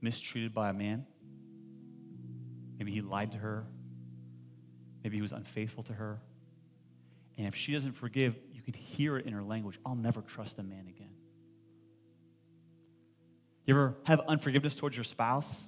mistreated 0.00 0.54
by 0.54 0.70
a 0.70 0.72
man? 0.72 1.06
Maybe 2.78 2.92
he 2.92 3.02
lied 3.02 3.32
to 3.32 3.38
her. 3.38 3.66
Maybe 5.02 5.16
he 5.16 5.22
was 5.22 5.32
unfaithful 5.32 5.82
to 5.84 5.92
her. 5.92 6.20
And 7.36 7.46
if 7.46 7.54
she 7.54 7.72
doesn't 7.72 7.92
forgive, 7.92 8.36
you 8.64 8.72
can 8.72 8.82
hear 8.82 9.16
it 9.16 9.26
in 9.26 9.32
her 9.32 9.42
language 9.42 9.78
I'll 9.84 9.94
never 9.94 10.22
trust 10.22 10.58
a 10.58 10.62
man 10.62 10.86
again. 10.88 11.10
You 13.66 13.74
ever 13.74 13.96
have 14.06 14.20
unforgiveness 14.28 14.76
towards 14.76 14.96
your 14.96 15.04
spouse? 15.04 15.66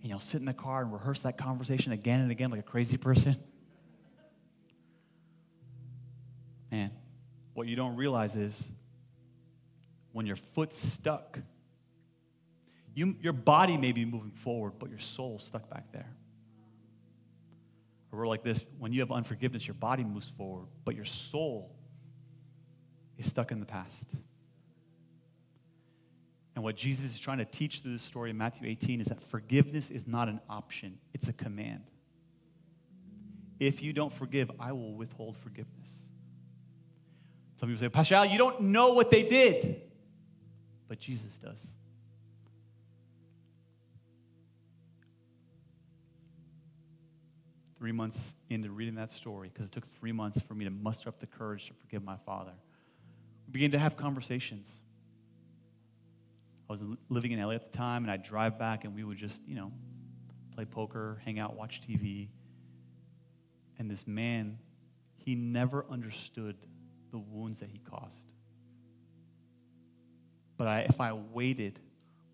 And 0.00 0.08
you'll 0.08 0.18
sit 0.18 0.40
in 0.40 0.46
the 0.46 0.54
car 0.54 0.82
and 0.82 0.92
rehearse 0.92 1.22
that 1.22 1.36
conversation 1.36 1.92
again 1.92 2.20
and 2.20 2.30
again 2.30 2.50
like 2.50 2.60
a 2.60 2.64
crazy 2.64 2.96
person? 2.96 3.36
Man, 6.70 6.90
what 7.52 7.66
you 7.66 7.76
don't 7.76 7.96
realize 7.96 8.36
is 8.36 8.70
when 10.12 10.24
your 10.24 10.36
foot's 10.36 10.78
stuck, 10.78 11.38
you, 12.94 13.16
your 13.20 13.34
body 13.34 13.76
may 13.76 13.92
be 13.92 14.04
moving 14.04 14.30
forward, 14.30 14.74
but 14.78 14.88
your 14.88 14.98
soul's 14.98 15.44
stuck 15.44 15.68
back 15.68 15.92
there. 15.92 16.10
Or 18.12 18.20
we're 18.20 18.28
like 18.28 18.42
this 18.42 18.64
when 18.78 18.92
you 18.92 19.00
have 19.00 19.12
unforgiveness, 19.12 19.66
your 19.66 19.74
body 19.74 20.04
moves 20.04 20.28
forward, 20.28 20.66
but 20.84 20.96
your 20.96 21.04
soul 21.04 21.76
is 23.20 23.28
stuck 23.28 23.52
in 23.52 23.60
the 23.60 23.66
past. 23.66 24.14
And 26.54 26.64
what 26.64 26.74
Jesus 26.74 27.12
is 27.12 27.18
trying 27.18 27.38
to 27.38 27.44
teach 27.44 27.80
through 27.80 27.92
this 27.92 28.02
story 28.02 28.30
in 28.30 28.38
Matthew 28.38 28.68
18 28.68 29.00
is 29.00 29.06
that 29.06 29.22
forgiveness 29.22 29.90
is 29.90 30.08
not 30.08 30.28
an 30.28 30.40
option, 30.48 30.98
it's 31.14 31.28
a 31.28 31.32
command. 31.32 31.84
If 33.60 33.82
you 33.82 33.92
don't 33.92 34.12
forgive, 34.12 34.50
I 34.58 34.72
will 34.72 34.94
withhold 34.94 35.36
forgiveness. 35.36 36.00
Some 37.58 37.68
people 37.68 37.82
say, 37.82 37.90
Pastor 37.90 38.14
Al, 38.14 38.24
you 38.24 38.38
don't 38.38 38.62
know 38.62 38.94
what 38.94 39.10
they 39.10 39.22
did. 39.22 39.82
But 40.88 40.98
Jesus 40.98 41.38
does. 41.38 41.68
Three 47.76 47.92
months 47.92 48.34
into 48.48 48.70
reading 48.70 48.94
that 48.94 49.10
story, 49.10 49.50
because 49.52 49.66
it 49.66 49.72
took 49.72 49.86
three 49.86 50.12
months 50.12 50.40
for 50.40 50.54
me 50.54 50.64
to 50.64 50.70
muster 50.70 51.10
up 51.10 51.20
the 51.20 51.26
courage 51.26 51.66
to 51.66 51.74
forgive 51.74 52.02
my 52.02 52.16
father, 52.24 52.52
began 53.50 53.72
to 53.72 53.78
have 53.78 53.96
conversations. 53.96 54.82
I 56.68 56.72
was 56.72 56.84
living 57.08 57.32
in 57.32 57.40
LA 57.40 57.54
at 57.54 57.64
the 57.64 57.76
time, 57.76 58.04
and 58.04 58.10
I'd 58.10 58.22
drive 58.22 58.58
back, 58.58 58.84
and 58.84 58.94
we 58.94 59.02
would 59.02 59.16
just, 59.16 59.42
you 59.46 59.56
know, 59.56 59.72
play 60.54 60.64
poker, 60.64 61.20
hang 61.24 61.38
out, 61.38 61.56
watch 61.56 61.80
TV. 61.80 62.28
And 63.78 63.90
this 63.90 64.06
man, 64.06 64.58
he 65.16 65.34
never 65.34 65.84
understood 65.90 66.56
the 67.10 67.18
wounds 67.18 67.60
that 67.60 67.70
he 67.70 67.78
caused. 67.78 68.26
But 70.56 70.68
I, 70.68 70.80
if 70.80 71.00
I 71.00 71.12
waited 71.12 71.80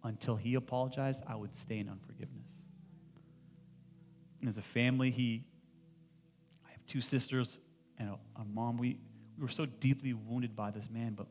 until 0.03 0.37
he 0.37 0.55
apologized, 0.55 1.23
I 1.27 1.37
would 1.37 1.55
stay 1.55 1.79
in 1.79 1.89
unforgiveness. 1.89 2.51
And 4.41 4.49
as 4.49 4.59
a 4.59 4.63
family, 4.63 5.11
he, 5.11 5.45
I 6.67 6.73
have 6.73 6.85
two 6.87 7.01
sisters 7.01 7.59
and 7.99 8.11
a, 8.11 8.41
a 8.41 8.45
mom. 8.45 8.77
We, 8.77 8.99
we 9.39 9.43
were 9.43 9.49
so 9.49 9.67
deeply 9.67 10.13
wounded 10.13 10.57
by 10.57 10.71
this 10.71 10.89
man, 10.91 11.15
but 11.15 11.27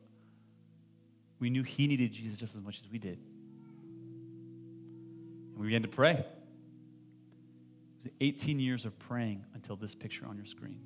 we 1.38 1.50
knew 1.50 1.62
he 1.62 1.86
needed 1.86 2.12
Jesus 2.12 2.38
just 2.38 2.54
as 2.54 2.62
much 2.62 2.80
as 2.80 2.90
we 2.90 2.98
did. 2.98 3.18
And 5.52 5.58
we 5.58 5.66
began 5.66 5.82
to 5.82 5.88
pray. 5.88 6.12
It 6.12 6.26
was 8.04 8.12
18 8.20 8.60
years 8.60 8.84
of 8.84 8.98
praying 8.98 9.44
until 9.54 9.76
this 9.76 9.94
picture 9.94 10.26
on 10.26 10.36
your 10.36 10.46
screen. 10.46 10.80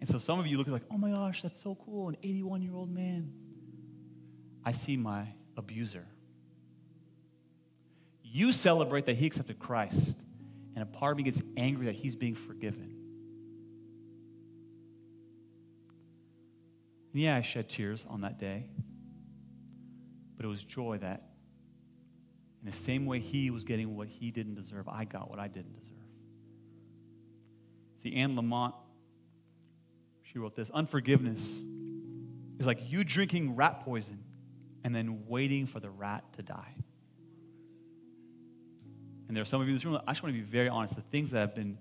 And 0.00 0.08
so 0.08 0.18
some 0.18 0.40
of 0.40 0.46
you 0.46 0.56
look 0.56 0.68
like, 0.68 0.82
oh 0.90 0.96
my 0.96 1.10
gosh, 1.10 1.42
that's 1.42 1.60
so 1.60 1.74
cool, 1.74 2.08
an 2.08 2.16
81 2.22 2.62
year 2.62 2.74
old 2.74 2.90
man. 2.90 3.32
I 4.64 4.72
see 4.72 4.96
my 4.96 5.26
abuser. 5.56 6.06
You 8.22 8.52
celebrate 8.52 9.06
that 9.06 9.16
he 9.16 9.26
accepted 9.26 9.58
Christ, 9.58 10.22
and 10.74 10.82
a 10.82 10.86
part 10.86 11.12
of 11.12 11.16
me 11.18 11.24
gets 11.24 11.42
angry 11.56 11.86
that 11.86 11.94
he's 11.94 12.16
being 12.16 12.34
forgiven. 12.34 12.96
And 17.12 17.22
yeah, 17.22 17.36
I 17.36 17.42
shed 17.42 17.68
tears 17.68 18.06
on 18.08 18.20
that 18.20 18.38
day, 18.38 18.70
but 20.36 20.46
it 20.46 20.48
was 20.48 20.64
joy 20.64 20.98
that, 20.98 21.26
in 22.60 22.70
the 22.70 22.76
same 22.76 23.06
way 23.06 23.18
he 23.18 23.50
was 23.50 23.64
getting 23.64 23.96
what 23.96 24.06
he 24.06 24.30
didn't 24.30 24.54
deserve, 24.54 24.88
I 24.88 25.04
got 25.04 25.30
what 25.30 25.38
I 25.38 25.48
didn't 25.48 25.72
deserve. 25.72 25.96
See, 27.96 28.14
Anne 28.14 28.36
Lamott, 28.36 28.74
she 30.22 30.38
wrote 30.38 30.54
this 30.54 30.70
Unforgiveness 30.70 31.62
is 32.58 32.66
like 32.66 32.90
you 32.90 33.02
drinking 33.02 33.56
rat 33.56 33.80
poison 33.80 34.22
and 34.84 34.94
then 34.94 35.26
waiting 35.26 35.66
for 35.66 35.80
the 35.80 35.90
rat 35.90 36.24
to 36.34 36.42
die. 36.42 36.74
And 39.30 39.36
there 39.36 39.42
are 39.42 39.46
some 39.46 39.60
of 39.60 39.68
you 39.68 39.74
in 39.74 39.76
this 39.76 39.84
room, 39.84 39.96
I 40.08 40.10
just 40.10 40.24
want 40.24 40.34
to 40.34 40.40
be 40.40 40.44
very 40.44 40.68
honest. 40.68 40.96
The 40.96 41.02
things 41.02 41.30
that 41.30 41.38
have 41.38 41.54
been 41.54 41.78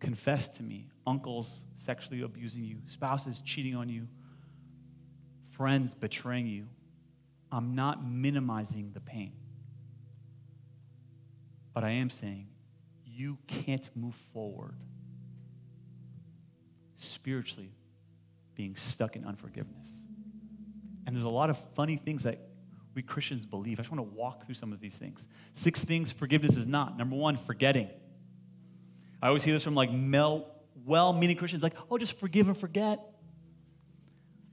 confessed 0.00 0.56
to 0.56 0.62
me 0.62 0.90
uncles 1.06 1.64
sexually 1.76 2.20
abusing 2.20 2.62
you, 2.62 2.82
spouses 2.84 3.40
cheating 3.40 3.74
on 3.74 3.88
you, 3.88 4.06
friends 5.48 5.94
betraying 5.94 6.46
you 6.46 6.66
I'm 7.50 7.74
not 7.74 8.04
minimizing 8.04 8.90
the 8.92 9.00
pain. 9.00 9.32
But 11.72 11.84
I 11.84 11.92
am 11.92 12.10
saying 12.10 12.48
you 13.06 13.38
can't 13.46 13.88
move 13.96 14.14
forward 14.14 14.74
spiritually 16.96 17.72
being 18.54 18.76
stuck 18.76 19.16
in 19.16 19.24
unforgiveness. 19.24 20.02
And 21.06 21.16
there's 21.16 21.24
a 21.24 21.30
lot 21.30 21.48
of 21.48 21.58
funny 21.74 21.96
things 21.96 22.24
that 22.24 22.47
we 22.98 23.02
Christians 23.02 23.46
believe. 23.46 23.78
I 23.78 23.84
just 23.84 23.92
want 23.92 24.10
to 24.10 24.16
walk 24.16 24.44
through 24.44 24.56
some 24.56 24.72
of 24.72 24.80
these 24.80 24.96
things. 24.96 25.28
Six 25.52 25.84
things 25.84 26.10
forgiveness 26.10 26.56
is 26.56 26.66
not. 26.66 26.98
Number 26.98 27.14
one, 27.14 27.36
forgetting. 27.36 27.88
I 29.22 29.28
always 29.28 29.44
hear 29.44 29.54
this 29.54 29.62
from 29.62 29.76
like 29.76 29.90
well 30.84 31.12
meaning 31.12 31.36
Christians, 31.36 31.62
like, 31.62 31.76
oh, 31.92 31.96
just 31.96 32.18
forgive 32.18 32.48
and 32.48 32.58
forget. 32.58 32.98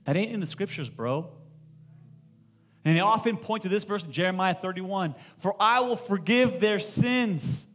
That 0.04 0.16
ain't 0.16 0.30
in 0.30 0.38
the 0.38 0.46
scriptures, 0.46 0.88
bro. 0.88 1.28
And 2.84 2.96
they 2.96 3.00
often 3.00 3.36
point 3.36 3.64
to 3.64 3.68
this 3.68 3.82
verse 3.82 4.04
in 4.04 4.12
Jeremiah 4.12 4.54
31 4.54 5.16
For 5.38 5.56
I 5.58 5.80
will 5.80 5.96
forgive 5.96 6.60
their 6.60 6.78
sins, 6.78 7.66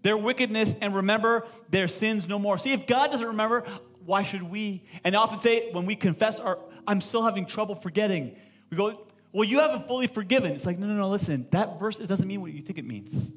their 0.00 0.16
wickedness, 0.16 0.74
and 0.80 0.94
remember 0.94 1.46
their 1.68 1.86
sins 1.86 2.30
no 2.30 2.38
more. 2.38 2.56
See, 2.56 2.72
if 2.72 2.86
God 2.86 3.10
doesn't 3.10 3.26
remember, 3.26 3.64
why 4.06 4.22
should 4.22 4.44
we? 4.44 4.84
And 5.04 5.14
I 5.14 5.18
often 5.18 5.38
say 5.38 5.70
when 5.72 5.84
we 5.84 5.96
confess 5.96 6.40
our, 6.40 6.58
I'm 6.86 7.02
still 7.02 7.24
having 7.24 7.44
trouble 7.44 7.74
forgetting, 7.74 8.36
we 8.70 8.78
go, 8.78 9.06
Well, 9.34 9.42
you 9.42 9.58
haven't 9.58 9.88
fully 9.88 10.06
forgiven. 10.06 10.52
It's 10.52 10.64
like, 10.64 10.78
no, 10.78 10.86
no, 10.86 10.94
no, 10.94 11.10
listen, 11.10 11.48
that 11.50 11.80
verse 11.80 11.98
it 11.98 12.06
doesn't 12.06 12.28
mean 12.28 12.40
what 12.40 12.52
you 12.52 12.62
think 12.62 12.78
it 12.78 12.84
means. 12.84 13.32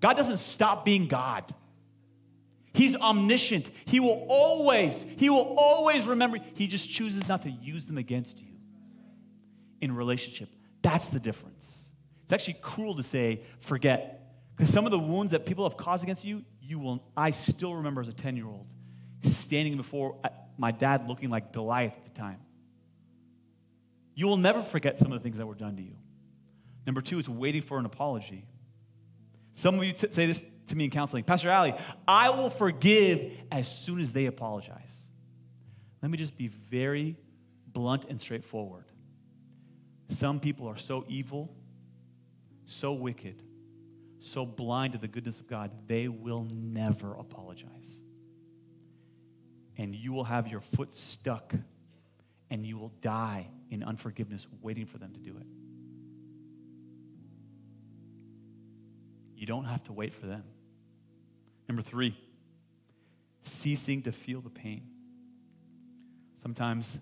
God 0.00 0.16
doesn't 0.16 0.36
stop 0.36 0.84
being 0.84 1.08
God. 1.08 1.52
He's 2.72 2.94
omniscient. 2.94 3.68
He 3.86 3.98
will 3.98 4.24
always, 4.28 5.04
he 5.18 5.28
will 5.28 5.56
always 5.58 6.06
remember. 6.06 6.38
He 6.54 6.68
just 6.68 6.88
chooses 6.88 7.26
not 7.26 7.42
to 7.42 7.50
use 7.50 7.86
them 7.86 7.98
against 7.98 8.40
you 8.40 8.52
in 9.80 9.96
relationship. 9.96 10.48
That's 10.80 11.08
the 11.08 11.18
difference. 11.18 11.90
It's 12.22 12.32
actually 12.32 12.58
cruel 12.62 12.94
to 12.94 13.02
say 13.02 13.42
forget. 13.58 14.30
Because 14.56 14.72
some 14.72 14.84
of 14.84 14.92
the 14.92 14.98
wounds 14.98 15.32
that 15.32 15.44
people 15.44 15.64
have 15.64 15.76
caused 15.76 16.04
against 16.04 16.24
you, 16.24 16.44
you 16.62 16.78
will 16.78 17.02
I 17.16 17.32
still 17.32 17.74
remember 17.74 18.00
as 18.00 18.08
a 18.08 18.12
10-year-old 18.12 18.72
standing 19.22 19.76
before 19.76 20.20
uh, 20.22 20.28
my 20.56 20.70
dad 20.70 21.08
looking 21.08 21.30
like 21.30 21.52
Goliath 21.52 21.94
at 21.96 22.04
the 22.04 22.10
time. 22.10 22.38
You 24.16 24.26
will 24.26 24.38
never 24.38 24.62
forget 24.62 24.98
some 24.98 25.12
of 25.12 25.18
the 25.18 25.22
things 25.22 25.36
that 25.36 25.46
were 25.46 25.54
done 25.54 25.76
to 25.76 25.82
you. 25.82 25.94
Number 26.86 27.02
two 27.02 27.18
is 27.18 27.28
waiting 27.28 27.60
for 27.60 27.78
an 27.78 27.84
apology. 27.84 28.46
Some 29.52 29.78
of 29.78 29.84
you 29.84 29.92
t- 29.92 30.10
say 30.10 30.26
this 30.26 30.44
to 30.68 30.76
me 30.76 30.84
in 30.84 30.90
counseling 30.90 31.22
Pastor 31.22 31.52
Ali, 31.52 31.74
I 32.08 32.30
will 32.30 32.50
forgive 32.50 33.32
as 33.52 33.68
soon 33.68 34.00
as 34.00 34.14
they 34.14 34.26
apologize. 34.26 35.10
Let 36.02 36.10
me 36.10 36.16
just 36.16 36.36
be 36.36 36.48
very 36.48 37.16
blunt 37.66 38.06
and 38.06 38.18
straightforward. 38.18 38.86
Some 40.08 40.40
people 40.40 40.66
are 40.66 40.76
so 40.78 41.04
evil, 41.08 41.54
so 42.64 42.94
wicked, 42.94 43.42
so 44.20 44.46
blind 44.46 44.94
to 44.94 44.98
the 44.98 45.08
goodness 45.08 45.40
of 45.40 45.46
God, 45.46 45.70
they 45.86 46.08
will 46.08 46.46
never 46.54 47.14
apologize. 47.14 48.00
And 49.76 49.94
you 49.94 50.14
will 50.14 50.24
have 50.24 50.48
your 50.48 50.60
foot 50.60 50.94
stuck 50.94 51.54
and 52.48 52.64
you 52.64 52.78
will 52.78 52.94
die 53.02 53.50
in 53.70 53.82
unforgiveness 53.82 54.46
waiting 54.62 54.86
for 54.86 54.98
them 54.98 55.12
to 55.12 55.20
do 55.20 55.36
it. 55.36 55.46
You 59.36 59.46
don't 59.46 59.64
have 59.64 59.82
to 59.84 59.92
wait 59.92 60.14
for 60.14 60.26
them. 60.26 60.44
Number 61.68 61.82
three, 61.82 62.16
ceasing 63.42 64.02
to 64.02 64.12
feel 64.12 64.40
the 64.40 64.50
pain. 64.50 64.82
Sometimes 66.34 66.98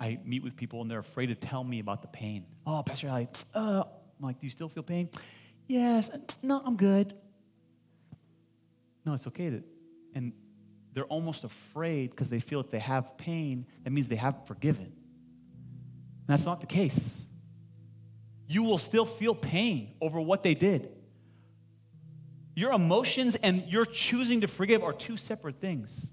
I 0.00 0.18
meet 0.24 0.42
with 0.42 0.56
people 0.56 0.82
and 0.82 0.90
they're 0.90 0.98
afraid 0.98 1.26
to 1.26 1.34
tell 1.34 1.62
me 1.64 1.78
about 1.78 2.02
the 2.02 2.08
pain. 2.08 2.46
Oh, 2.66 2.82
Pastor 2.84 3.08
Ali, 3.08 3.28
uh, 3.54 3.84
I'm 4.18 4.26
like, 4.26 4.40
do 4.40 4.46
you 4.46 4.50
still 4.50 4.68
feel 4.68 4.82
pain? 4.82 5.08
Yes. 5.66 6.10
No, 6.42 6.60
I'm 6.64 6.76
good. 6.76 7.14
No, 9.06 9.14
it's 9.14 9.26
okay 9.26 9.50
to. 9.50 9.62
And 10.14 10.32
they're 10.92 11.04
almost 11.04 11.44
afraid 11.44 12.10
because 12.10 12.30
they 12.30 12.40
feel 12.40 12.60
if 12.60 12.70
they 12.70 12.78
have 12.78 13.16
pain, 13.18 13.66
that 13.82 13.90
means 13.90 14.08
they 14.08 14.16
have 14.16 14.46
forgiven. 14.46 14.92
That's 16.26 16.46
not 16.46 16.60
the 16.60 16.66
case. 16.66 17.26
You 18.46 18.62
will 18.62 18.78
still 18.78 19.04
feel 19.04 19.34
pain 19.34 19.94
over 20.00 20.20
what 20.20 20.42
they 20.42 20.54
did. 20.54 20.90
Your 22.54 22.72
emotions 22.72 23.34
and 23.36 23.64
your 23.66 23.84
choosing 23.84 24.42
to 24.42 24.48
forgive 24.48 24.82
are 24.82 24.92
two 24.92 25.16
separate 25.16 25.56
things. 25.56 26.12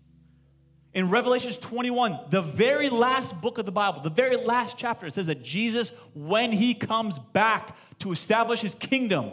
In 0.94 1.10
Revelations 1.10 1.58
21, 1.58 2.20
the 2.30 2.42
very 2.42 2.90
last 2.90 3.42
book 3.42 3.58
of 3.58 3.66
the 3.66 3.72
Bible, 3.72 4.02
the 4.02 4.10
very 4.10 4.36
last 4.36 4.78
chapter, 4.78 5.06
it 5.06 5.14
says 5.14 5.28
that 5.28 5.42
Jesus, 5.42 5.92
when 6.14 6.52
he 6.52 6.74
comes 6.74 7.18
back 7.18 7.78
to 8.00 8.12
establish 8.12 8.62
his 8.62 8.76
kingdom, 8.76 9.32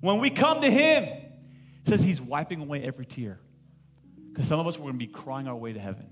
when 0.00 0.18
we 0.18 0.30
come 0.30 0.62
to 0.62 0.70
him, 0.70 1.08
says 1.84 2.02
he's 2.02 2.22
wiping 2.22 2.62
away 2.62 2.82
every 2.82 3.04
tear. 3.04 3.38
Because 4.30 4.46
some 4.46 4.60
of 4.60 4.66
us 4.66 4.78
were 4.78 4.84
going 4.84 4.94
to 4.94 5.06
be 5.06 5.12
crying 5.12 5.46
our 5.46 5.56
way 5.56 5.74
to 5.74 5.80
heaven. 5.80 6.06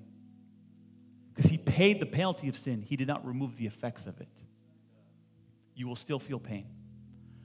Because 1.41 1.53
he 1.53 1.57
paid 1.57 2.01
the 2.01 2.07
penalty 2.07 2.51
of 2.51 2.57
sin, 2.59 2.83
he 2.83 2.97
did 2.97 3.09
not 3.09 3.27
remove 3.27 3.57
the 3.57 3.65
effects 3.65 4.07
of 4.07 4.21
it. 4.21 4.43
You 5.75 5.89
will 5.89 5.97
still 5.97 6.19
feel 6.19 6.39
pain. 6.39 6.67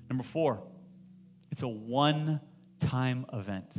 Number 0.10 0.22
four, 0.22 0.64
it's 1.50 1.64
a 1.64 1.68
one 1.70 2.42
time 2.82 3.26
event. 3.32 3.74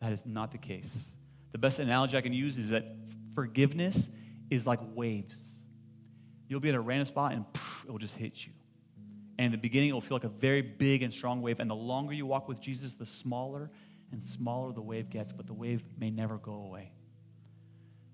That 0.00 0.14
is 0.14 0.24
not 0.24 0.52
the 0.52 0.56
case. 0.56 1.14
The 1.52 1.58
best 1.58 1.80
analogy 1.80 2.16
I 2.16 2.22
can 2.22 2.32
use 2.32 2.56
is 2.56 2.70
that 2.70 2.86
forgiveness 3.34 4.08
is 4.48 4.66
like 4.66 4.80
waves. 4.94 5.58
You'll 6.48 6.60
be 6.60 6.70
at 6.70 6.74
a 6.74 6.80
random 6.80 7.04
spot 7.04 7.34
and 7.34 7.44
poof, 7.52 7.84
it 7.86 7.90
will 7.90 7.98
just 7.98 8.16
hit 8.16 8.46
you. 8.46 8.54
And 9.36 9.44
in 9.44 9.52
the 9.52 9.58
beginning, 9.58 9.90
it 9.90 9.92
will 9.92 10.00
feel 10.00 10.14
like 10.14 10.24
a 10.24 10.30
very 10.30 10.62
big 10.62 11.02
and 11.02 11.12
strong 11.12 11.42
wave. 11.42 11.60
And 11.60 11.70
the 11.70 11.76
longer 11.76 12.14
you 12.14 12.24
walk 12.24 12.48
with 12.48 12.58
Jesus, 12.58 12.94
the 12.94 13.04
smaller 13.04 13.70
and 14.12 14.22
smaller 14.22 14.72
the 14.72 14.80
wave 14.80 15.10
gets, 15.10 15.34
but 15.34 15.46
the 15.46 15.52
wave 15.52 15.82
may 15.98 16.08
never 16.10 16.38
go 16.38 16.54
away. 16.54 16.92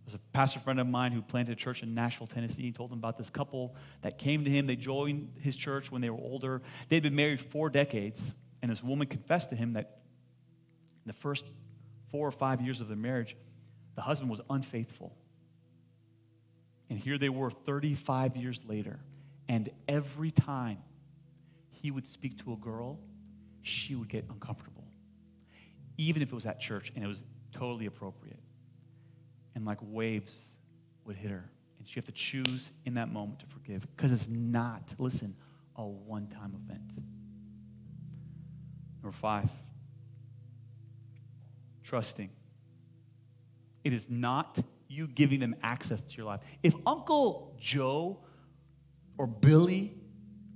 There's 0.05 0.15
a 0.15 0.21
pastor 0.33 0.61
friend 0.61 0.79
of 0.79 0.87
mine 0.87 1.13
who 1.13 1.23
planted 1.23 1.53
a 1.53 1.57
church 1.57 1.83
in 1.83 1.95
Nashville, 1.95 2.27
Tennessee. 2.27 2.63
He 2.63 2.73
told 2.73 2.93
him 2.93 2.99
about 2.99 3.17
this 3.17 3.31
couple 3.31 3.75
that 4.03 4.19
came 4.19 4.45
to 4.45 4.51
him. 4.51 4.67
They 4.67 4.77
joined 4.77 5.33
his 5.41 5.57
church 5.57 5.91
when 5.91 6.03
they 6.03 6.11
were 6.11 6.21
older. 6.21 6.61
They'd 6.89 7.03
been 7.03 7.17
married 7.17 7.41
four 7.41 7.71
decades, 7.71 8.35
and 8.61 8.71
this 8.71 8.83
woman 8.83 9.07
confessed 9.07 9.51
to 9.51 9.57
him 9.57 9.73
that 9.73 10.01
in 11.05 11.09
the 11.09 11.15
first 11.15 11.47
four 12.11 12.29
or 12.29 12.33
five 12.33 12.61
years 12.61 12.81
of 12.81 12.89
their 12.89 12.97
marriage, 12.97 13.37
the 13.95 14.03
husband 14.03 14.31
was 14.31 14.43
unfaithful. 14.51 15.17
And 16.91 16.99
here 16.99 17.17
they 17.17 17.31
were 17.31 17.51
35 17.51 18.37
years 18.37 18.65
later, 18.67 19.01
and 19.49 19.71
every 19.89 20.31
time 20.31 20.79
he 21.71 21.91
would 21.91 22.07
speak 22.07 22.39
to 22.45 22.53
a 22.53 22.57
girl, 22.57 23.01
she 23.63 23.95
would 23.95 24.09
get 24.09 24.27
uncomfortable, 24.29 24.85
even 25.97 26.21
if 26.23 26.31
it 26.31 26.35
was 26.35 26.45
at 26.45 26.61
church 26.61 26.93
and 26.95 27.03
it 27.03 27.07
was 27.07 27.25
totally 27.53 27.87
appropriate. 27.87 28.39
And 29.55 29.65
like 29.65 29.79
waves 29.83 30.57
would 31.05 31.17
hit 31.17 31.31
her. 31.31 31.51
And 31.79 31.87
she 31.87 31.95
have 31.97 32.05
to 32.07 32.13
choose 32.13 32.73
in 32.85 32.95
that 32.95 33.13
moment 33.13 33.41
to 33.41 33.47
forgive 33.47 33.87
because 33.97 34.11
it's 34.13 34.29
not, 34.29 34.95
listen, 34.99 35.37
a 35.77 35.85
one 35.85 36.27
time 36.29 36.55
event. 36.65 36.95
Number 39.03 39.13
five, 39.13 39.51
trusting. 41.83 42.31
It 43.85 43.93
is 43.93 44.09
not 44.09 44.59
you 44.89 45.07
giving 45.07 45.41
them 45.41 45.57
access 45.63 46.03
to 46.03 46.17
your 46.17 46.27
life. 46.27 46.41
If 46.63 46.75
Uncle 46.87 47.57
Joe 47.61 48.21
or 49.19 49.27
Billy 49.27 49.95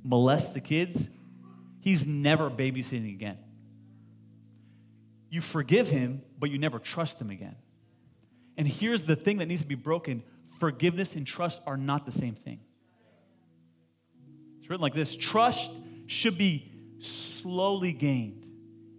molest 0.02 0.54
the 0.54 0.60
kids, 0.60 1.08
he's 1.80 2.06
never 2.06 2.50
babysitting 2.50 3.12
again. 3.12 3.38
You 5.30 5.40
forgive 5.40 5.88
him, 5.88 6.22
but 6.38 6.50
you 6.50 6.58
never 6.58 6.78
trust 6.78 7.20
him 7.20 7.30
again. 7.30 7.56
And 8.58 8.66
here's 8.66 9.04
the 9.04 9.16
thing 9.16 9.38
that 9.38 9.46
needs 9.46 9.62
to 9.62 9.68
be 9.68 9.76
broken 9.76 10.22
forgiveness 10.58 11.14
and 11.14 11.24
trust 11.24 11.62
are 11.66 11.76
not 11.76 12.04
the 12.04 12.12
same 12.12 12.34
thing. 12.34 12.58
It's 14.58 14.68
written 14.68 14.82
like 14.82 14.92
this 14.92 15.14
trust 15.14 15.70
should 16.08 16.36
be 16.36 16.70
slowly 16.98 17.92
gained 17.92 18.44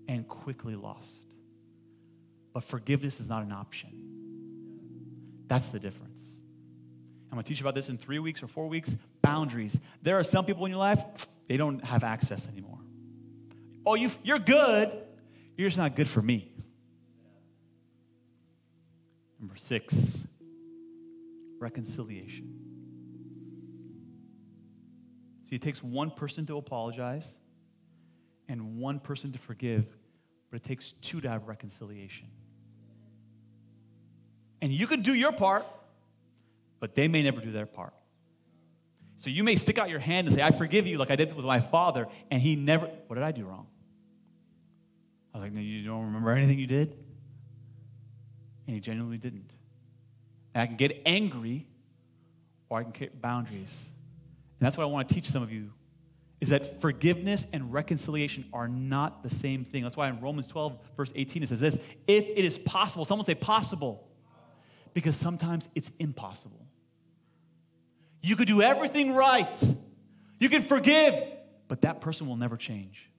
and 0.08 0.26
quickly 0.26 0.76
lost. 0.76 1.18
But 2.54 2.64
forgiveness 2.64 3.20
is 3.20 3.28
not 3.28 3.44
an 3.44 3.52
option. 3.52 3.90
That's 5.48 5.68
the 5.68 5.80
difference. 5.80 6.40
I'm 7.32 7.38
to 7.38 7.44
teach 7.44 7.60
you 7.60 7.66
about 7.66 7.76
this 7.76 7.90
in 7.90 7.98
three 7.98 8.20
weeks 8.20 8.42
or 8.42 8.48
four 8.48 8.68
weeks. 8.68 8.96
Boundaries. 9.22 9.80
There 10.02 10.18
are 10.18 10.24
some 10.24 10.46
people 10.46 10.66
in 10.66 10.72
your 10.72 10.80
life, 10.80 11.04
they 11.48 11.58
don't 11.58 11.84
have 11.84 12.04
access 12.04 12.48
anymore. 12.48 12.80
Oh, 13.86 13.96
you, 13.96 14.10
you're 14.24 14.40
good. 14.40 14.98
You're 15.58 15.68
just 15.68 15.78
not 15.78 15.96
good 15.96 16.08
for 16.08 16.22
me. 16.22 16.52
Number 19.40 19.56
six, 19.56 20.28
reconciliation. 21.60 22.56
See, 25.44 25.56
it 25.56 25.62
takes 25.62 25.82
one 25.82 26.12
person 26.12 26.46
to 26.48 26.58
apologize 26.58 27.38
and 28.48 28.78
one 28.78 29.00
person 29.00 29.32
to 29.32 29.40
forgive, 29.40 29.86
but 30.50 30.58
it 30.58 30.64
takes 30.64 30.92
two 30.92 31.22
to 31.22 31.30
have 31.30 31.48
reconciliation. 31.48 32.28
And 34.62 34.72
you 34.72 34.88
can 34.88 35.02
do 35.02 35.14
your 35.14 35.32
part, 35.32 35.66
but 36.80 36.96
they 36.96 37.08
may 37.08 37.24
never 37.24 37.40
do 37.40 37.52
their 37.52 37.66
part. 37.66 37.94
So 39.16 39.30
you 39.30 39.44
may 39.44 39.56
stick 39.56 39.78
out 39.78 39.90
your 39.90 40.00
hand 40.00 40.28
and 40.28 40.36
say, 40.36 40.42
I 40.42 40.52
forgive 40.52 40.88
you, 40.88 40.98
like 40.98 41.12
I 41.12 41.16
did 41.16 41.36
with 41.36 41.46
my 41.46 41.60
father, 41.60 42.08
and 42.30 42.42
he 42.42 42.56
never, 42.56 42.88
what 43.08 43.16
did 43.16 43.24
I 43.24 43.32
do 43.32 43.46
wrong? 43.46 43.68
I 45.34 45.38
was 45.38 45.44
like, 45.44 45.54
No, 45.54 45.62
you 45.62 45.86
don't 45.86 46.06
remember 46.06 46.32
anything 46.32 46.60
you 46.60 46.68
did? 46.68 46.96
And 48.70 48.76
he 48.76 48.82
genuinely 48.82 49.18
didn't. 49.18 49.52
And 50.54 50.62
I 50.62 50.68
can 50.68 50.76
get 50.76 51.02
angry 51.04 51.66
or 52.70 52.78
I 52.78 52.84
can 52.84 52.92
create 52.92 53.20
boundaries. 53.20 53.90
And 54.60 54.68
that's 54.68 54.78
what 54.78 54.84
I 54.84 54.86
want 54.86 55.10
to 55.10 55.16
teach 55.16 55.26
some 55.26 55.42
of 55.42 55.52
you 55.52 55.72
is 56.40 56.50
that 56.50 56.80
forgiveness 56.80 57.48
and 57.52 57.74
reconciliation 57.74 58.46
are 58.54 58.68
not 58.68 59.24
the 59.24 59.30
same 59.32 59.66
thing. 59.66 59.82
That's 59.82 59.98
why 59.98 60.08
in 60.08 60.22
Romans 60.22 60.46
12, 60.46 60.78
verse 60.96 61.12
18, 61.16 61.42
it 61.42 61.50
says 61.50 61.60
this 61.60 61.78
if 62.08 62.26
it 62.28 62.46
is 62.46 62.60
possible, 62.60 63.06
someone 63.06 63.26
say 63.26 63.34
possible, 63.34 64.08
because 64.94 65.16
sometimes 65.16 65.68
it's 65.74 65.92
impossible. 65.98 66.68
You 68.22 68.36
could 68.36 68.48
do 68.48 68.62
everything 68.62 69.16
right, 69.16 69.64
you 70.38 70.48
could 70.48 70.64
forgive, 70.64 71.24
but 71.68 71.82
that 71.82 72.02
person 72.02 72.28
will 72.28 72.38
never 72.38 72.56
change. 72.56 73.10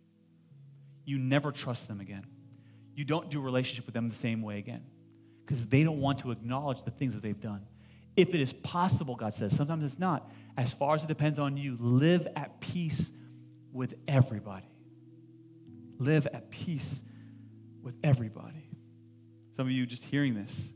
You 1.04 1.18
never 1.18 1.50
trust 1.50 1.88
them 1.88 1.98
again. 1.98 2.24
You 2.94 3.04
don't 3.04 3.30
do 3.30 3.40
relationship 3.40 3.86
with 3.86 3.94
them 3.94 4.08
the 4.08 4.14
same 4.14 4.42
way 4.42 4.58
again 4.58 4.84
because 5.50 5.66
they 5.66 5.82
don't 5.82 5.98
want 5.98 6.20
to 6.20 6.30
acknowledge 6.30 6.84
the 6.84 6.92
things 6.92 7.12
that 7.12 7.24
they've 7.24 7.40
done. 7.40 7.66
If 8.14 8.34
it 8.34 8.40
is 8.40 8.52
possible, 8.52 9.16
God 9.16 9.34
says, 9.34 9.56
sometimes 9.56 9.82
it's 9.82 9.98
not. 9.98 10.30
As 10.56 10.72
far 10.72 10.94
as 10.94 11.02
it 11.02 11.08
depends 11.08 11.40
on 11.40 11.56
you, 11.56 11.76
live 11.80 12.28
at 12.36 12.60
peace 12.60 13.10
with 13.72 13.94
everybody. 14.06 14.68
Live 15.98 16.28
at 16.32 16.52
peace 16.52 17.02
with 17.82 17.96
everybody. 18.04 18.68
Some 19.50 19.66
of 19.66 19.72
you 19.72 19.86
just 19.86 20.04
hearing 20.04 20.34
this, 20.34 20.72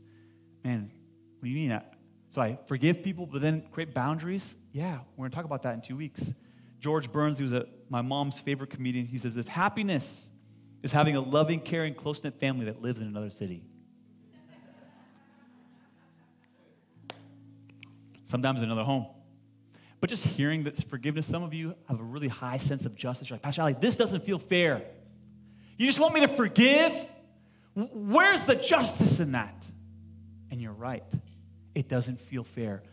man, 0.61 0.81
what 0.81 1.43
do 1.43 1.47
you 1.47 1.55
mean? 1.55 1.69
That? 1.69 1.93
So 2.27 2.41
I 2.41 2.59
forgive 2.67 3.01
people, 3.01 3.27
but 3.27 3.41
then 3.41 3.63
create 3.71 3.93
boundaries? 3.93 4.57
Yeah, 4.73 4.99
we're 5.15 5.21
going 5.21 5.31
to 5.31 5.35
talk 5.37 5.45
about 5.45 5.61
that 5.61 5.75
in 5.75 5.81
two 5.83 5.95
weeks. 5.95 6.33
George 6.81 7.09
Burns, 7.13 7.39
who's 7.39 7.53
a, 7.53 7.65
my 7.87 8.01
mom's 8.01 8.41
favorite 8.41 8.71
comedian, 8.71 9.05
he 9.05 9.19
says 9.19 9.35
this 9.35 9.47
happiness 9.47 10.31
is 10.83 10.91
having 10.91 11.15
a 11.15 11.21
loving, 11.21 11.61
caring, 11.61 11.93
close 11.93 12.21
knit 12.21 12.37
family 12.41 12.65
that 12.65 12.81
lives 12.81 12.99
in 12.99 13.07
another 13.07 13.29
city. 13.29 13.63
Sometimes 18.25 18.61
another 18.61 18.83
home. 18.83 19.07
But 20.01 20.09
just 20.09 20.25
hearing 20.25 20.63
this 20.63 20.83
forgiveness, 20.83 21.25
some 21.25 21.41
of 21.41 21.53
you 21.53 21.75
have 21.87 21.99
a 21.99 22.03
really 22.03 22.27
high 22.27 22.57
sense 22.57 22.85
of 22.85 22.95
justice. 22.95 23.29
You're 23.29 23.35
like, 23.35 23.43
Pastor 23.43 23.61
Ali, 23.61 23.75
this 23.79 23.95
doesn't 23.95 24.23
feel 24.25 24.37
fair. 24.37 24.83
You 25.77 25.87
just 25.87 25.99
want 25.99 26.13
me 26.13 26.19
to 26.21 26.27
forgive? 26.27 26.93
Where's 27.73 28.45
the 28.45 28.55
justice 28.55 29.19
in 29.19 29.31
that? 29.31 29.69
And 30.51 30.61
you're 30.61 30.73
right. 30.73 31.03
It 31.73 31.87
doesn't 31.87 32.19
feel 32.21 32.43
fair. 32.43 32.83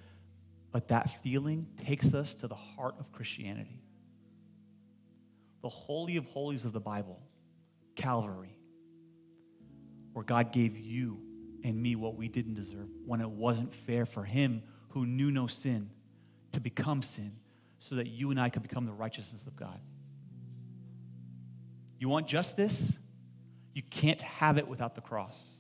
But 0.71 0.89
that 0.89 1.11
feeling 1.23 1.67
takes 1.85 2.15
us 2.15 2.35
to 2.37 2.49
the 2.49 2.55
heart 2.55 2.95
of 2.99 3.13
Christianity. 3.13 3.83
The 5.61 5.69
Holy 5.69 6.17
of 6.17 6.25
Holies 6.27 6.65
of 6.65 6.73
the 6.73 6.81
Bible, 6.81 7.21
Calvary, 7.95 8.57
where 10.13 10.25
God 10.25 10.51
gave 10.51 10.77
you 10.79 11.21
and 11.63 11.81
me 11.81 11.95
what 11.95 12.17
we 12.17 12.29
didn't 12.29 12.55
deserve 12.55 12.89
when 13.07 13.21
it 13.21 13.31
wasn't 13.31 13.73
fair 13.73 14.07
for 14.07 14.25
Him 14.25 14.63
who 14.93 15.07
knew 15.07 15.31
no 15.31 15.47
sin 15.47 15.91
to 16.53 16.61
become 16.61 17.03
sin 17.03 17.33
so 17.79 17.97
that 17.97 18.07
you 18.09 18.31
and 18.31 18.41
I 18.41 18.49
could 18.49 18.63
become 18.63 18.87
the 18.87 18.93
righteousness 18.93 19.47
of 19.47 19.57
God. 19.57 19.81
You 21.99 22.09
want 22.09 22.27
justice? 22.27 22.99
You 23.75 23.83
can't 23.83 24.21
have 24.21 24.59
it 24.59 24.69
without 24.69 24.95
the 24.95 25.01
cross. 25.01 25.55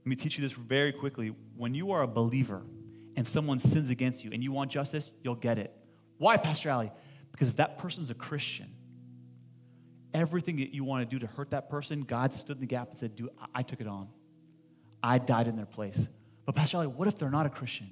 Let 0.00 0.06
me 0.06 0.16
teach 0.16 0.36
you 0.36 0.42
this 0.42 0.52
very 0.52 0.92
quickly. 0.92 1.34
When 1.56 1.74
you 1.74 1.92
are 1.92 2.02
a 2.02 2.08
believer 2.08 2.62
and 3.14 3.26
someone 3.26 3.58
sins 3.58 3.90
against 3.90 4.24
you 4.24 4.30
and 4.32 4.42
you 4.42 4.50
want 4.50 4.70
justice, 4.70 5.12
you'll 5.22 5.36
get 5.36 5.58
it. 5.58 5.72
Why, 6.18 6.36
Pastor 6.36 6.70
Ali? 6.70 6.90
Because 7.30 7.48
if 7.48 7.56
that 7.56 7.78
person's 7.78 8.10
a 8.10 8.14
Christian, 8.14 8.68
everything 10.12 10.56
that 10.56 10.74
you 10.74 10.84
want 10.84 11.08
to 11.08 11.16
do 11.16 11.20
to 11.20 11.32
hurt 11.32 11.50
that 11.50 11.70
person, 11.70 12.02
God 12.02 12.32
stood 12.32 12.56
in 12.56 12.60
the 12.60 12.66
gap 12.66 12.90
and 12.90 12.98
said, 12.98 13.14
"Do 13.14 13.28
I 13.54 13.62
took 13.62 13.80
it 13.80 13.86
on. 13.86 14.08
I 15.02 15.18
died 15.18 15.48
in 15.48 15.56
their 15.56 15.66
place. 15.66 16.08
But 16.44 16.54
Pastor 16.54 16.78
Ali, 16.78 16.86
what 16.88 17.08
if 17.08 17.18
they're 17.18 17.30
not 17.30 17.46
a 17.46 17.50
Christian? 17.50 17.90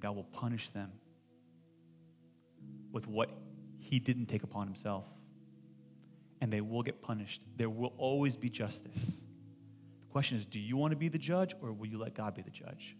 God 0.00 0.16
will 0.16 0.24
punish 0.24 0.70
them 0.70 0.92
with 2.92 3.06
what 3.06 3.30
he 3.78 3.98
didn't 3.98 4.26
take 4.26 4.42
upon 4.42 4.66
himself. 4.66 5.04
And 6.40 6.52
they 6.52 6.60
will 6.60 6.82
get 6.82 7.02
punished. 7.02 7.42
There 7.56 7.70
will 7.70 7.94
always 7.96 8.36
be 8.36 8.50
justice. 8.50 9.24
The 10.06 10.12
question 10.12 10.36
is 10.36 10.46
do 10.46 10.58
you 10.58 10.76
want 10.76 10.92
to 10.92 10.96
be 10.96 11.08
the 11.08 11.18
judge 11.18 11.54
or 11.60 11.72
will 11.72 11.86
you 11.86 11.98
let 11.98 12.14
God 12.14 12.34
be 12.34 12.42
the 12.42 12.50
judge? 12.50 12.96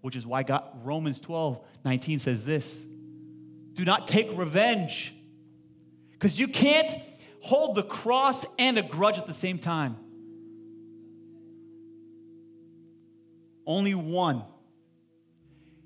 Which 0.00 0.16
is 0.16 0.26
why 0.26 0.42
God, 0.42 0.66
Romans 0.82 1.20
12 1.20 1.60
19 1.84 2.18
says 2.18 2.44
this 2.44 2.86
do 3.74 3.84
not 3.84 4.06
take 4.06 4.36
revenge. 4.36 5.14
Because 6.12 6.38
you 6.38 6.48
can't 6.48 6.94
hold 7.40 7.74
the 7.74 7.82
cross 7.82 8.46
and 8.58 8.78
a 8.78 8.82
grudge 8.82 9.18
at 9.18 9.26
the 9.26 9.32
same 9.32 9.58
time. 9.58 9.96
Only 13.66 13.94
one. 13.94 14.44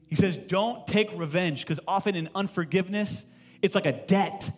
He 0.08 0.14
says, 0.14 0.36
don't 0.36 0.86
take 0.86 1.12
revenge, 1.18 1.62
because 1.62 1.80
often 1.86 2.14
in 2.14 2.28
unforgiveness, 2.34 3.32
it's 3.60 3.74
like 3.74 3.86
a 3.86 3.92
debt. 3.92 4.50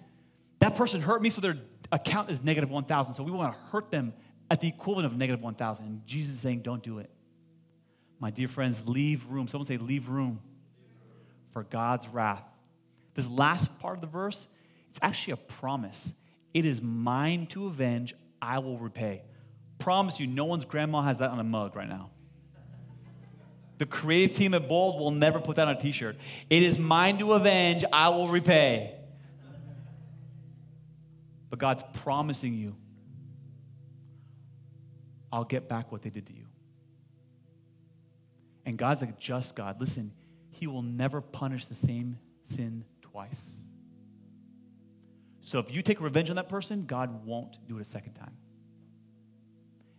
That 0.59 0.74
person 0.74 1.01
hurt 1.01 1.22
me, 1.22 1.30
so 1.30 1.40
their 1.40 1.57
account 1.90 2.30
is 2.30 2.42
negative 2.42 2.70
1,000. 2.70 3.14
So 3.14 3.22
we 3.22 3.30
want 3.30 3.55
to 3.55 3.61
hurt 3.70 3.90
them 3.90 4.12
at 4.51 4.61
the 4.61 4.68
equivalent 4.68 5.07
of 5.07 5.16
negative 5.16 5.42
1,000. 5.42 5.86
And 5.86 6.07
Jesus 6.07 6.34
is 6.34 6.40
saying, 6.40 6.61
don't 6.61 6.82
do 6.82 6.99
it. 6.99 7.11
My 8.20 8.30
dear 8.30 8.49
friends, 8.49 8.86
leave 8.88 9.26
room. 9.28 9.49
Someone 9.49 9.66
say, 9.66 9.76
leave 9.78 10.09
room 10.09 10.40
for 11.51 11.62
God's 11.62 12.09
wrath. 12.09 12.46
This 13.14 13.28
last 13.28 13.78
part 13.78 13.96
of 13.96 14.01
the 14.01 14.07
verse, 14.07 14.49
it's 14.90 14.99
actually 15.01 15.34
a 15.34 15.36
promise. 15.36 16.12
It 16.53 16.64
is 16.64 16.82
mine 16.82 17.46
to 17.49 17.66
avenge, 17.66 18.14
I 18.42 18.59
will 18.59 18.78
repay. 18.78 19.22
Promise 19.78 20.20
you, 20.20 20.26
no 20.26 20.44
one's 20.44 20.64
grandma 20.64 21.03
has 21.03 21.18
that 21.18 21.30
on 21.30 21.38
a 21.38 21.44
mug 21.44 21.76
right 21.76 21.88
now. 21.88 22.11
The 23.79 23.87
creative 23.87 24.37
team 24.37 24.55
at 24.55 24.68
Bold 24.68 25.01
will 25.01 25.12
never 25.12 25.41
put 25.41 25.57
that 25.57 25.68
on 25.68 25.76
a 25.76 25.81
t 25.81 25.93
shirt. 25.93 26.16
It 26.51 26.62
is 26.62 26.79
mine 26.79 27.18
to 27.18 27.33
avenge, 27.33 27.85
I 27.93 28.09
will 28.11 28.29
repay. 28.29 28.95
But 31.49 31.59
God's 31.59 31.85
promising 31.95 32.55
you, 32.55 32.76
I'll 35.33 35.45
get 35.45 35.68
back 35.68 35.91
what 35.93 36.03
they 36.03 36.11
did 36.11 36.26
to 36.26 36.33
you. 36.33 36.47
And 38.66 38.76
God's 38.76 39.01
a 39.03 39.07
just 39.18 39.57
God. 39.57 39.81
Listen, 39.81 40.12
He 40.51 40.66
will 40.66 40.83
never 40.83 41.20
punish 41.20 41.66
the 41.66 41.74
same 41.74 42.18
sin 42.43 42.85
twice. 43.01 43.62
So 45.41 45.59
if 45.59 45.74
you 45.74 45.81
take 45.81 46.01
revenge 46.01 46.29
on 46.29 46.37
that 46.37 46.49
person, 46.49 46.85
God 46.85 47.24
won't 47.24 47.57
do 47.66 47.79
it 47.79 47.81
a 47.81 47.85
second 47.85 48.12
time. 48.12 48.37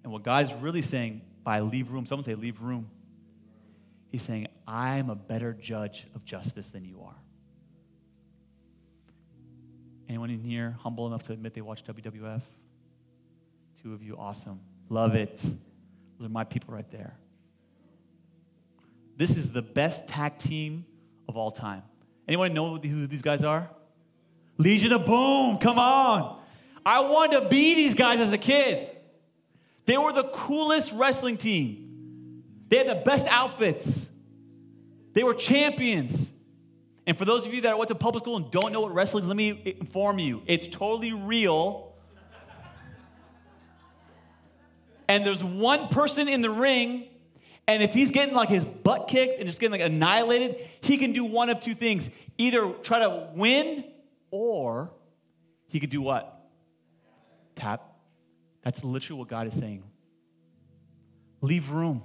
And 0.04 0.12
what 0.14 0.22
God 0.22 0.46
is 0.46 0.54
really 0.54 0.84
saying 0.84 1.22
by 1.44 1.62
leave 1.62 1.90
room, 1.90 2.06
someone 2.06 2.24
say 2.24 2.36
leave 2.36 2.62
room. 2.62 2.90
He's 4.10 4.24
saying, 4.24 4.48
I'm 4.68 5.10
a 5.10 5.16
better 5.16 5.54
judge 5.54 6.08
of 6.16 6.26
justice 6.26 6.72
than 6.72 6.84
you 6.84 7.02
are. 7.02 7.16
Anyone 10.08 10.32
in 10.32 10.44
here 10.44 10.76
humble 10.80 11.06
enough 11.06 11.24
to 11.24 11.34
admit 11.34 11.54
they 11.54 11.62
watch 11.62 11.84
WWF? 11.84 12.42
Two 13.84 13.94
of 13.94 14.02
you, 14.02 14.18
awesome. 14.18 14.60
Love 14.90 15.14
it. 15.14 15.36
Those 16.18 16.26
are 16.26 16.30
my 16.30 16.44
people 16.44 16.74
right 16.74 16.90
there. 16.90 17.16
This 19.16 19.38
is 19.38 19.52
the 19.52 19.62
best 19.62 20.10
tag 20.10 20.38
team 20.38 20.86
of 21.28 21.38
all 21.38 21.52
time. 21.52 21.84
Anyone 22.28 22.54
know 22.54 22.78
who 22.78 23.06
these 23.06 23.22
guys 23.22 23.44
are? 23.44 23.70
Legion 24.58 24.92
of 24.92 25.06
Doom, 25.06 25.58
come 25.58 25.78
on. 25.78 26.40
I 26.86 27.02
wanted 27.02 27.42
to 27.42 27.50
be 27.50 27.76
these 27.76 27.94
guys 27.94 28.20
as 28.20 28.34
a 28.34 28.38
kid. 28.38 28.90
They 29.86 29.98
were 29.98 30.12
the 30.12 30.24
coolest 30.24 30.92
wrestling 30.94 31.38
team. 31.38 31.89
They 32.70 32.78
had 32.78 32.88
the 32.88 33.02
best 33.04 33.28
outfits. 33.28 34.10
They 35.14 35.24
were 35.24 35.34
champions. 35.34 36.32
And 37.06 37.18
for 37.18 37.26
those 37.26 37.48
of 37.48 37.54
you 37.54 37.62
that 37.62 37.78
went 37.78 37.90
to 37.90 37.96
public 37.96 38.24
school 38.24 38.38
and 38.38 38.52
don't 38.52 38.72
know 38.72 38.82
what 38.82 38.94
wrestling 38.94 39.24
is, 39.24 39.28
let 39.28 39.36
me 39.36 39.76
inform 39.80 40.20
you. 40.20 40.44
It's 40.46 40.68
totally 40.68 41.12
real. 41.12 41.96
And 45.08 45.26
there's 45.26 45.44
one 45.44 45.88
person 45.88 46.28
in 46.28 46.42
the 46.42 46.52
ring, 46.52 47.08
and 47.68 47.82
if 47.82 47.96
he's 47.96 48.12
getting 48.12 48.36
like 48.36 48.50
his 48.50 48.64
butt 48.64 49.08
kicked 49.08 49.40
and 49.40 49.48
just 49.48 49.60
getting 49.60 49.72
like 49.72 49.82
annihilated, 49.82 50.58
he 50.82 50.98
can 50.98 51.12
do 51.12 51.26
one 51.26 51.50
of 51.50 51.60
two 51.60 51.74
things. 51.74 52.12
Either 52.38 52.72
try 52.84 53.00
to 53.00 53.30
win, 53.34 53.84
or 54.30 54.92
he 55.68 55.80
could 55.80 55.90
do 55.90 56.04
what? 56.04 56.48
Tap. 57.56 57.84
That's 58.62 58.84
literally 58.84 59.18
what 59.18 59.30
God 59.30 59.48
is 59.48 59.58
saying. 59.58 59.84
Leave 61.42 61.72
room. 61.72 62.04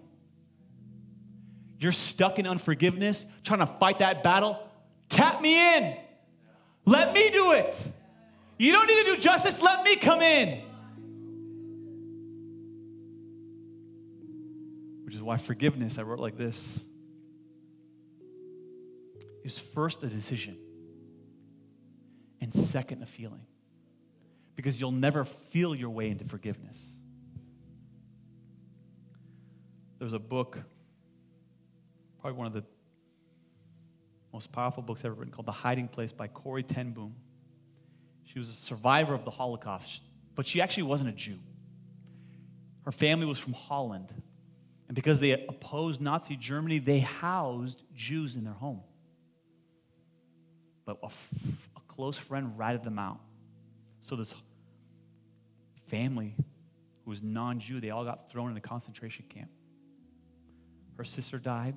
You're 1.85 1.93
stuck 1.93 2.39
in 2.39 2.47
unforgiveness, 2.47 3.27
trying 3.43 3.59
to 3.61 3.67
fight 3.67 3.99
that 3.99 4.23
battle. 4.23 4.59
Tap 5.11 5.43
me 5.43 5.77
in. 5.77 5.95
Let 6.87 7.13
me 7.13 7.31
do 7.31 7.53
it. 7.53 7.87
You 8.59 8.73
don't 8.73 8.87
need 8.87 9.05
to 9.05 9.17
do 9.17 9.21
justice. 9.21 9.61
Let 9.61 9.85
me 9.85 9.97
come 9.97 10.23
in. 10.23 10.63
Which 15.05 15.15
is 15.15 15.23
why 15.23 15.37
forgiveness, 15.37 15.99
I 15.99 16.03
wrote 16.05 16.21
like 16.21 16.39
this, 16.39 16.87
is 19.45 19.59
first 19.59 20.03
a 20.03 20.07
decision 20.07 20.57
and 22.41 22.51
second 22.51 23.03
a 23.03 23.07
feeling. 23.07 23.45
Because 24.57 24.81
you'll 24.81 24.91
never 24.91 25.23
feel 25.25 25.75
your 25.75 25.91
way 25.91 26.09
into 26.09 26.25
forgiveness. 26.25 26.97
There's 29.99 30.15
a 30.15 30.19
book, 30.19 30.65
probably 32.25 32.39
one 32.39 32.47
of 32.47 32.55
the 32.55 32.65
most 34.33 34.51
powerful 34.51 34.83
books 34.83 35.05
ever 35.05 35.13
written, 35.13 35.31
called 35.31 35.45
The 35.45 35.53
Hiding 35.53 35.89
Place 35.89 36.11
by 36.11 36.27
Corrie 36.27 36.63
ten 36.63 36.93
Boom. 36.93 37.17
She 38.23 38.39
was 38.39 38.49
a 38.49 38.55
survivor 38.55 39.13
of 39.13 39.27
the 39.27 39.31
Holocaust, 39.31 40.01
but 40.35 40.47
she 40.47 40.63
actually 40.63 40.85
wasn't 40.85 41.11
a 41.11 41.13
Jew. 41.13 41.39
Her 42.87 42.93
family 42.93 43.27
was 43.27 43.39
from 43.39 43.53
Holland. 43.53 44.11
And 44.89 44.95
because 44.95 45.21
they 45.21 45.33
opposed 45.33 46.01
Nazi 46.01 46.35
Germany, 46.35 46.79
they 46.79 47.01
housed 47.01 47.83
Jews 47.95 48.37
in 48.37 48.45
their 48.45 48.55
home. 48.55 48.81
But 50.87 51.01
a, 51.03 51.07
f- 51.09 51.69
a 51.77 51.81
close 51.89 52.17
friend 52.17 52.59
ratted 52.59 52.85
them 52.85 52.99
out. 52.99 53.21
So 54.01 54.17
this 54.17 54.35
family 55.89 56.37
who 57.05 57.11
was 57.11 57.23
non-Jew, 57.23 57.81
they 57.81 57.91
all 57.91 58.07
got 58.07 58.31
thrown 58.31 58.51
in 58.51 58.57
a 58.57 58.63
concentration 58.63 59.27
camp. 59.29 59.51
Her 60.97 61.05
sister 61.05 61.39
died. 61.39 61.77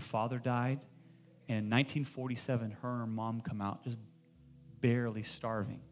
Her 0.00 0.06
father 0.06 0.38
died. 0.38 0.86
And 1.46 1.58
in 1.58 1.64
1947, 1.64 2.70
her 2.80 2.90
and 2.90 3.00
her 3.00 3.06
mom 3.06 3.42
come 3.42 3.60
out 3.60 3.84
just 3.84 3.98
barely 4.80 5.22
starving. 5.22 5.82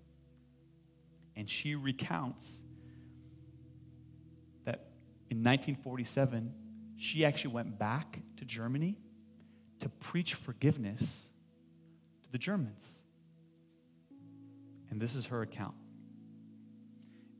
And 1.37 1.49
she 1.49 1.75
recounts 1.75 2.63
that 4.65 4.89
in 5.29 5.39
1947, 5.39 6.55
she 6.97 7.23
actually 7.23 7.53
went 7.53 7.79
back 7.79 8.21
to 8.39 8.47
Germany 8.47 8.97
to 9.81 9.91
preach 9.91 10.33
forgiveness 10.35 11.31
to 12.23 12.33
the 12.33 12.39
Germans. 12.39 13.03
And 14.91 14.99
this 14.99 15.15
is 15.15 15.27
her 15.27 15.43
account. 15.43 15.75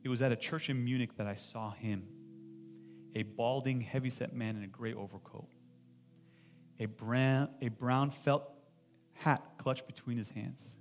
It 0.03 0.09
was 0.09 0.21
at 0.21 0.31
a 0.31 0.35
church 0.35 0.69
in 0.69 0.85
Munich 0.85 1.17
that 1.17 1.25
I 1.25 1.33
saw 1.33 1.71
him, 1.71 2.07
a 3.15 3.23
balding, 3.23 3.81
heavyset 3.81 4.33
man 4.33 4.55
in 4.55 4.63
a 4.63 4.67
gray 4.67 4.93
overcoat, 4.93 5.49
a 6.79 6.85
brown, 6.85 7.49
a 7.61 7.69
brown 7.69 8.11
felt 8.11 8.49
hat 9.13 9.43
clutched 9.57 9.87
between 9.87 10.17
his 10.17 10.29
hands. 10.29 10.77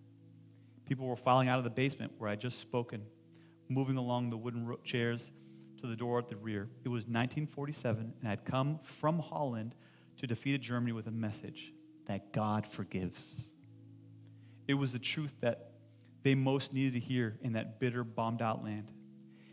People 0.87 1.07
were 1.07 1.17
filing 1.17 1.49
out 1.49 1.59
of 1.59 1.65
the 1.65 1.71
basement 1.71 2.13
where 2.19 2.29
I 2.29 2.33
had 2.33 2.41
just 2.41 2.59
spoken, 2.59 3.03
moving 3.69 3.97
along 3.97 4.31
the 4.31 4.37
wooden 4.37 4.75
chairs 4.85 5.33
to 5.81 5.87
the 5.87 5.97
door 5.97 6.19
at 6.19 6.29
the 6.29 6.37
rear. 6.37 6.69
It 6.85 6.89
was 6.89 7.05
1947, 7.05 8.15
and 8.19 8.27
I 8.27 8.31
had 8.31 8.45
come 8.45 8.79
from 8.83 9.19
Holland 9.19 9.75
to 10.17 10.27
defeated 10.27 10.63
Germany 10.63 10.93
with 10.93 11.07
a 11.07 11.13
message 11.13 11.73
that 12.07 12.33
God 12.33 12.67
forgives. 12.67 13.51
It 14.67 14.75
was 14.75 14.93
the 14.93 14.99
truth 14.99 15.35
that 15.41 15.73
they 16.23 16.35
most 16.35 16.73
needed 16.73 16.95
to 16.95 17.01
hear 17.01 17.39
in 17.43 17.53
that 17.53 17.79
bitter, 17.81 18.03
bombed 18.05 18.43
out 18.43 18.65
land. 18.65 18.93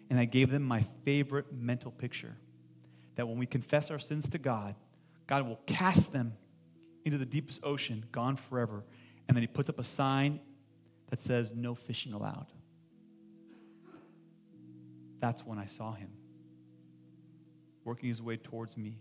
And 0.09 0.19
I 0.19 0.25
gave 0.25 0.51
them 0.51 0.63
my 0.63 0.81
favorite 1.03 1.53
mental 1.53 1.91
picture 1.91 2.37
that 3.15 3.27
when 3.27 3.37
we 3.37 3.45
confess 3.45 3.91
our 3.91 3.99
sins 3.99 4.29
to 4.29 4.37
God, 4.37 4.75
God 5.27 5.47
will 5.47 5.59
cast 5.65 6.13
them 6.13 6.33
into 7.03 7.17
the 7.17 7.25
deepest 7.25 7.61
ocean, 7.63 8.05
gone 8.11 8.35
forever. 8.35 8.83
And 9.27 9.35
then 9.35 9.41
He 9.43 9.47
puts 9.47 9.69
up 9.69 9.79
a 9.79 9.83
sign 9.83 10.39
that 11.09 11.19
says, 11.19 11.53
No 11.53 11.75
fishing 11.75 12.13
allowed. 12.13 12.47
That's 15.19 15.45
when 15.45 15.57
I 15.57 15.65
saw 15.65 15.93
Him 15.93 16.09
working 17.83 18.09
His 18.09 18.21
way 18.21 18.37
towards 18.37 18.77
me 18.77 18.99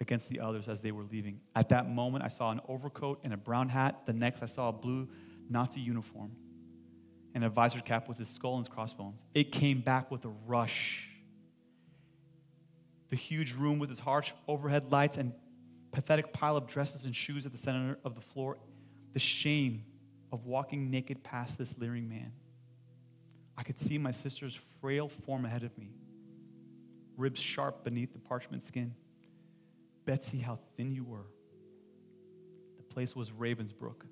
against 0.00 0.28
the 0.28 0.40
others 0.40 0.68
as 0.68 0.80
they 0.80 0.92
were 0.92 1.04
leaving. 1.04 1.40
At 1.54 1.70
that 1.70 1.88
moment, 1.88 2.24
I 2.24 2.28
saw 2.28 2.50
an 2.50 2.60
overcoat 2.68 3.20
and 3.24 3.32
a 3.32 3.36
brown 3.36 3.68
hat. 3.68 4.06
The 4.06 4.12
next, 4.12 4.42
I 4.42 4.46
saw 4.46 4.68
a 4.68 4.72
blue 4.72 5.08
Nazi 5.48 5.80
uniform 5.80 6.32
and 7.34 7.44
a 7.44 7.48
visor 7.48 7.80
cap 7.80 8.08
with 8.08 8.18
his 8.18 8.28
skull 8.28 8.56
and 8.56 8.64
his 8.64 8.72
crossbones. 8.72 9.24
It 9.34 9.52
came 9.52 9.80
back 9.80 10.10
with 10.10 10.24
a 10.24 10.32
rush. 10.46 11.10
The 13.10 13.16
huge 13.16 13.54
room 13.54 13.78
with 13.78 13.90
its 13.90 14.00
harsh 14.00 14.32
overhead 14.46 14.92
lights 14.92 15.16
and 15.16 15.32
pathetic 15.92 16.32
pile 16.32 16.56
of 16.56 16.66
dresses 16.66 17.06
and 17.06 17.16
shoes 17.16 17.46
at 17.46 17.52
the 17.52 17.58
center 17.58 17.98
of 18.04 18.14
the 18.14 18.20
floor, 18.20 18.58
the 19.12 19.18
shame 19.18 19.84
of 20.30 20.44
walking 20.44 20.90
naked 20.90 21.22
past 21.22 21.58
this 21.58 21.78
leering 21.78 22.08
man. 22.08 22.32
I 23.56 23.62
could 23.62 23.78
see 23.78 23.98
my 23.98 24.10
sister's 24.10 24.54
frail 24.54 25.08
form 25.08 25.44
ahead 25.44 25.64
of 25.64 25.76
me, 25.78 25.90
ribs 27.16 27.40
sharp 27.40 27.82
beneath 27.82 28.12
the 28.12 28.18
parchment 28.18 28.62
skin. 28.62 28.94
Betsy, 30.04 30.38
how 30.38 30.58
thin 30.76 30.92
you 30.92 31.04
were. 31.04 31.26
The 32.76 32.82
place 32.82 33.16
was 33.16 33.30
Ravensbrück, 33.30 34.02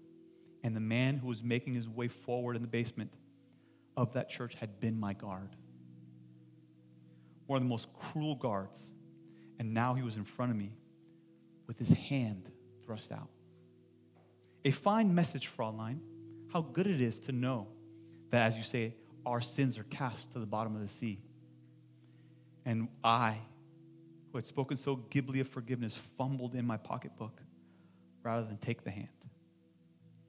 and 0.65 0.75
the 0.75 0.81
man 0.81 1.19
who 1.19 1.29
was 1.29 1.43
making 1.43 1.75
his 1.75 1.89
way 1.89 2.09
forward 2.09 2.57
in 2.57 2.63
the 2.63 2.69
basement 2.69 3.17
of 3.97 4.15
that 4.15 4.29
church 4.29 4.55
had 4.55 4.81
been 4.81 4.99
my 4.99 5.13
guard. 5.13 5.55
One 7.47 7.59
of 7.59 7.63
the 7.63 7.69
most 7.69 7.93
cruel 7.93 8.35
guards. 8.35 8.93
And 9.59 9.73
now 9.73 9.95
he 9.95 10.03
was 10.03 10.17
in 10.17 10.25
front 10.25 10.53
of 10.53 10.59
me 10.59 10.73
with 11.67 11.79
his 11.79 11.93
hand 11.93 12.51
thrust 12.85 13.11
out. 13.13 13.29
A 14.65 14.71
fine 14.71 15.15
message, 15.15 15.49
Fraulein. 15.49 16.01
How 16.53 16.61
good 16.61 16.87
it 16.87 17.01
is 17.01 17.19
to 17.21 17.33
know 17.33 17.69
that, 18.31 18.43
as 18.43 18.57
you 18.57 18.63
say, 18.63 18.95
our 19.25 19.41
sins 19.41 19.79
are 19.79 19.85
cast 19.85 20.33
to 20.33 20.39
the 20.39 20.47
bottom 20.47 20.75
of 20.75 20.81
the 20.81 20.89
sea. 20.89 21.21
And 22.65 22.89
I, 23.03 23.39
who 24.31 24.39
had 24.39 24.47
spoken 24.47 24.77
so 24.77 24.97
glibly 24.97 25.41
of 25.41 25.49
forgiveness, 25.49 25.97
fumbled 25.97 26.55
in 26.55 26.67
my 26.67 26.77
pocketbook 26.77 27.41
rather 28.23 28.45
than 28.45 28.57
take 28.59 28.83
the 28.83 28.91
hand. 28.91 29.09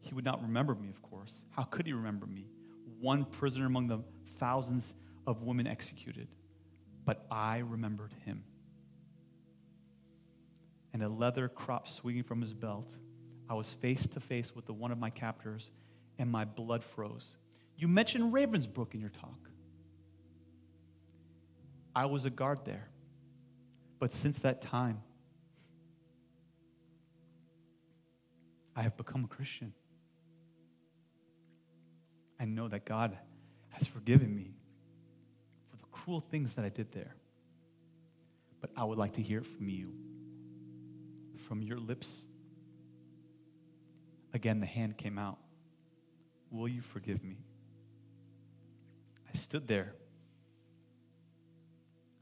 He 0.01 0.13
would 0.13 0.25
not 0.25 0.41
remember 0.41 0.75
me, 0.75 0.89
of 0.89 1.01
course. 1.01 1.45
How 1.51 1.63
could 1.63 1.85
he 1.85 1.93
remember 1.93 2.25
me? 2.25 2.47
One 2.99 3.25
prisoner 3.25 3.65
among 3.65 3.87
the 3.87 3.99
thousands 4.37 4.93
of 5.25 5.43
women 5.43 5.67
executed. 5.67 6.27
But 7.07 7.25
I 7.31 7.59
remembered 7.59 8.13
him. 8.25 8.43
And 10.91 11.01
a 11.01 11.07
leather 11.07 11.47
crop 11.47 11.87
swinging 11.87 12.23
from 12.23 12.41
his 12.41 12.53
belt, 12.53 12.97
I 13.49 13.53
was 13.53 13.71
face 13.71 14.05
to 14.07 14.19
face 14.19 14.53
with 14.53 14.65
the 14.65 14.73
one 14.73 14.91
of 14.91 14.97
my 14.97 15.09
captors, 15.09 15.71
and 16.19 16.29
my 16.29 16.43
blood 16.43 16.83
froze. 16.83 17.37
You 17.77 17.87
mentioned 17.87 18.33
Ravensbrück 18.33 18.93
in 18.93 18.99
your 18.99 19.09
talk. 19.09 19.49
I 21.95 22.07
was 22.07 22.25
a 22.25 22.29
guard 22.29 22.65
there. 22.65 22.89
But 23.99 24.11
since 24.11 24.39
that 24.39 24.61
time, 24.61 25.01
I 28.75 28.81
have 28.81 28.97
become 28.97 29.23
a 29.23 29.27
Christian. 29.27 29.73
I 32.37 32.43
know 32.43 32.67
that 32.67 32.83
God 32.83 33.17
has 33.69 33.87
forgiven 33.87 34.35
me 34.35 34.56
cruel 36.07 36.21
things 36.21 36.53
that 36.53 36.63
I 36.63 36.69
did 36.69 36.93
there. 36.93 37.17
But 38.61 38.69
I 38.77 38.85
would 38.85 38.97
like 38.97 39.11
to 39.13 39.21
hear 39.21 39.43
from 39.43 39.67
you, 39.67 39.91
from 41.35 41.61
your 41.61 41.77
lips. 41.77 42.25
Again, 44.33 44.61
the 44.61 44.65
hand 44.65 44.97
came 44.97 45.19
out. 45.19 45.37
Will 46.49 46.69
you 46.69 46.81
forgive 46.81 47.25
me? 47.25 47.39
I 49.27 49.35
stood 49.35 49.67
there. 49.67 49.95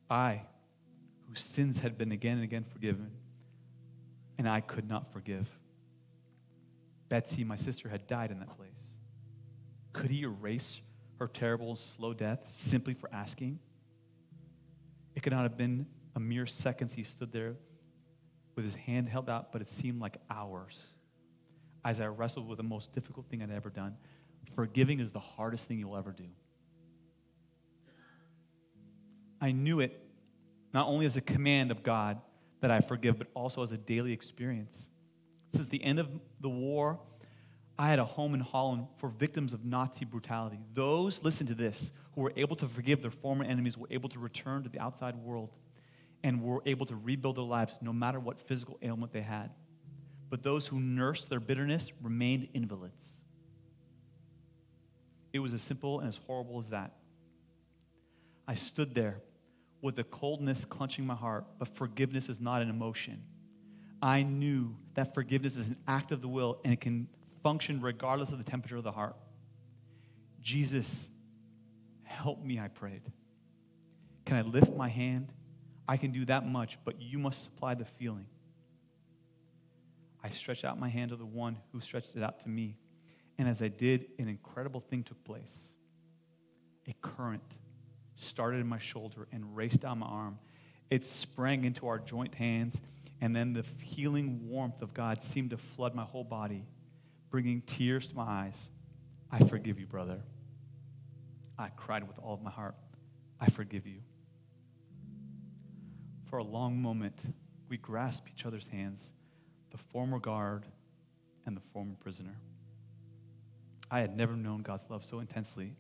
I, 0.10 0.42
whose 1.30 1.42
sins 1.42 1.78
had 1.78 1.96
been 1.96 2.12
again 2.12 2.38
and 2.38 2.44
again 2.44 2.64
forgiven, 2.64 3.12
and 4.40 4.50
I 4.50 4.62
could 4.62 4.90
not 4.90 5.14
forgive. 5.14 5.48
Betsy, 7.08 7.44
my 7.44 7.56
sister, 7.56 7.88
had 7.88 8.08
died 8.08 8.32
in 8.32 8.40
that 8.40 8.58
place. 8.58 8.98
Could 9.94 10.10
he 10.10 10.24
erase 10.24 10.82
her 11.20 11.28
terrible, 11.28 11.76
slow 11.76 12.16
death 12.16 12.50
simply 12.50 12.96
for 12.96 13.14
asking? 13.14 13.60
It 15.16 15.24
could 15.24 15.34
not 15.34 15.44
have 15.44 15.58
been 15.58 15.88
a 16.16 16.20
mere 16.20 16.46
seconds 16.46 16.94
he 16.94 17.04
stood 17.04 17.32
there 17.32 17.56
with 18.56 18.66
his 18.66 18.76
hand 18.76 19.08
held 19.08 19.30
out, 19.30 19.52
but 19.52 19.62
it 19.62 19.68
seemed 19.68 20.00
like 20.02 20.18
hours 20.30 20.96
as 21.84 22.02
I 22.02 22.08
wrestled 22.08 22.48
with 22.48 22.58
the 22.58 22.64
most 22.64 22.94
difficult 22.94 23.28
thing 23.28 23.44
I'd 23.44 23.52
ever 23.52 23.70
done. 23.70 23.96
Forgiving 24.56 25.00
is 25.00 25.12
the 25.12 25.20
hardest 25.20 25.68
thing 25.68 25.80
you'll 25.80 25.98
ever 25.98 26.12
do. 26.12 26.26
I 29.40 29.52
knew 29.52 29.80
it 29.80 30.02
not 30.74 30.88
only 30.88 31.06
as 31.06 31.16
a 31.16 31.22
command 31.22 31.72
of 31.72 31.84
God 31.84 32.20
that 32.62 32.72
I 32.72 32.82
forgive, 32.82 33.18
but 33.18 33.28
also 33.34 33.62
as 33.62 33.72
a 33.72 33.78
daily 33.78 34.12
experience. 34.14 34.90
Since 35.50 35.68
the 35.68 35.84
end 35.84 36.00
of 36.00 36.10
the 36.42 36.50
war, 36.50 37.00
I 37.78 37.90
had 37.90 38.00
a 38.00 38.06
home 38.06 38.34
in 38.34 38.40
Holland 38.40 38.88
for 38.96 39.10
victims 39.10 39.54
of 39.54 39.64
Nazi 39.64 40.06
brutality. 40.06 40.60
Those, 40.74 41.24
listen 41.24 41.46
to 41.48 41.56
this, 41.56 41.92
who 42.16 42.22
were 42.22 42.34
able 42.38 42.56
to 42.56 42.68
forgive 42.68 43.02
their 43.02 43.12
former 43.12 43.44
enemies 43.44 43.78
were 43.78 43.88
able 43.92 44.10
to 44.10 44.20
return 44.20 44.64
to 44.64 44.70
the 44.70 44.80
outside 44.80 45.16
world 45.18 45.58
and 46.24 46.42
were 46.42 46.62
able 46.66 46.86
to 46.86 46.96
rebuild 46.96 47.36
their 47.36 47.44
lives 47.44 47.78
no 47.82 47.94
matter 47.94 48.20
what 48.20 48.40
physical 48.40 48.80
ailment 48.82 49.12
they 49.12 49.22
had. 49.22 49.52
But 50.30 50.42
those 50.42 50.68
who 50.68 50.80
nursed 50.80 51.30
their 51.30 51.40
bitterness 51.40 51.92
remained 52.02 52.48
invalids. 52.54 53.22
It 55.34 55.40
was 55.40 55.54
as 55.54 55.62
simple 55.62 56.00
and 56.00 56.08
as 56.08 56.18
horrible 56.18 56.58
as 56.58 56.70
that. 56.70 56.94
I 58.48 58.56
stood 58.56 58.96
there 58.96 59.22
with 59.82 59.98
the 59.98 60.04
coldness 60.04 60.66
clenching 60.66 61.06
my 61.06 61.16
heart, 61.16 61.46
but 61.60 61.68
forgiveness 61.76 62.30
is 62.30 62.40
not 62.40 62.62
an 62.62 62.70
emotion. 62.70 63.22
I 64.02 64.24
knew 64.24 64.78
that 64.94 65.14
forgiveness 65.14 65.58
is 65.58 65.70
an 65.70 65.78
act 65.88 66.12
of 66.12 66.22
the 66.22 66.28
will 66.28 66.60
and 66.64 66.74
it 66.74 66.80
can 66.80 67.08
function 67.44 67.82
regardless 67.82 68.32
of 68.32 68.38
the 68.38 68.44
temperature 68.44 68.78
of 68.78 68.84
the 68.84 68.92
heart. 68.92 69.16
Jesus, 70.42 71.10
help 72.16 72.44
me, 72.44 72.60
I 72.60 72.68
prayed. 72.68 73.04
Can 74.26 74.38
I 74.38 74.42
lift 74.42 74.74
my 74.74 74.90
hand? 74.90 75.34
I 75.88 75.98
can 75.98 76.12
do 76.12 76.26
that 76.26 76.48
much, 76.48 76.80
but 76.84 77.00
you 77.00 77.20
must 77.20 77.44
supply 77.44 77.76
the 77.76 77.86
feeling. 77.86 78.26
I 80.24 80.30
stretched 80.30 80.66
out 80.66 80.80
my 80.80 80.90
hand 80.90 81.12
to 81.12 81.16
the 81.18 81.26
one 81.26 81.60
who 81.72 81.80
stretched 81.80 82.16
it 82.16 82.24
out 82.24 82.40
to 82.42 82.50
me. 82.50 82.78
And 83.38 83.48
as 83.48 83.62
I 83.62 83.68
did, 83.68 84.08
an 84.18 84.28
incredible 84.28 84.80
thing 84.80 85.04
took 85.04 85.24
place. 85.24 85.70
A 86.88 86.94
current 87.02 87.60
started 88.16 88.62
in 88.62 88.68
my 88.68 88.80
shoulder 88.80 89.28
and 89.32 89.56
raced 89.56 89.82
down 89.82 90.00
my 90.00 90.08
arm. 90.08 90.40
It 90.90 91.04
sprang 91.04 91.64
into 91.66 91.88
our 91.88 92.00
joint 92.00 92.36
hands, 92.36 92.82
and 93.22 93.36
then 93.36 93.54
the 93.54 93.66
healing 93.84 94.50
warmth 94.50 94.82
of 94.82 94.94
God 94.94 95.22
seemed 95.22 95.52
to 95.52 95.58
flood 95.58 95.94
my 95.94 96.04
whole 96.04 96.24
body 96.24 96.66
bringing 97.30 97.62
tears 97.62 98.08
to 98.08 98.16
my 98.16 98.24
eyes. 98.24 98.70
I 99.30 99.44
forgive 99.44 99.80
you, 99.80 99.88
brother. 99.88 100.22
I 101.58 101.70
cried 101.70 102.08
with 102.08 102.20
all 102.20 102.34
of 102.34 102.42
my 102.42 102.52
heart. 102.52 102.76
I 103.40 103.50
forgive 103.50 103.88
you. 103.88 104.02
For 106.26 106.38
a 106.38 106.44
long 106.44 106.82
moment, 106.82 107.34
we 107.70 107.78
grasped 107.78 108.30
each 108.34 108.46
other's 108.46 108.68
hands, 108.68 109.14
the 109.72 109.78
former 109.78 110.20
guard 110.20 110.66
and 111.46 111.56
the 111.56 111.62
former 111.62 111.96
prisoner. 112.00 112.38
I 113.90 114.00
had 114.02 114.16
never 114.16 114.36
known 114.36 114.62
God's 114.62 114.90
love 114.90 115.04
so 115.04 115.20
intensely 115.20 115.76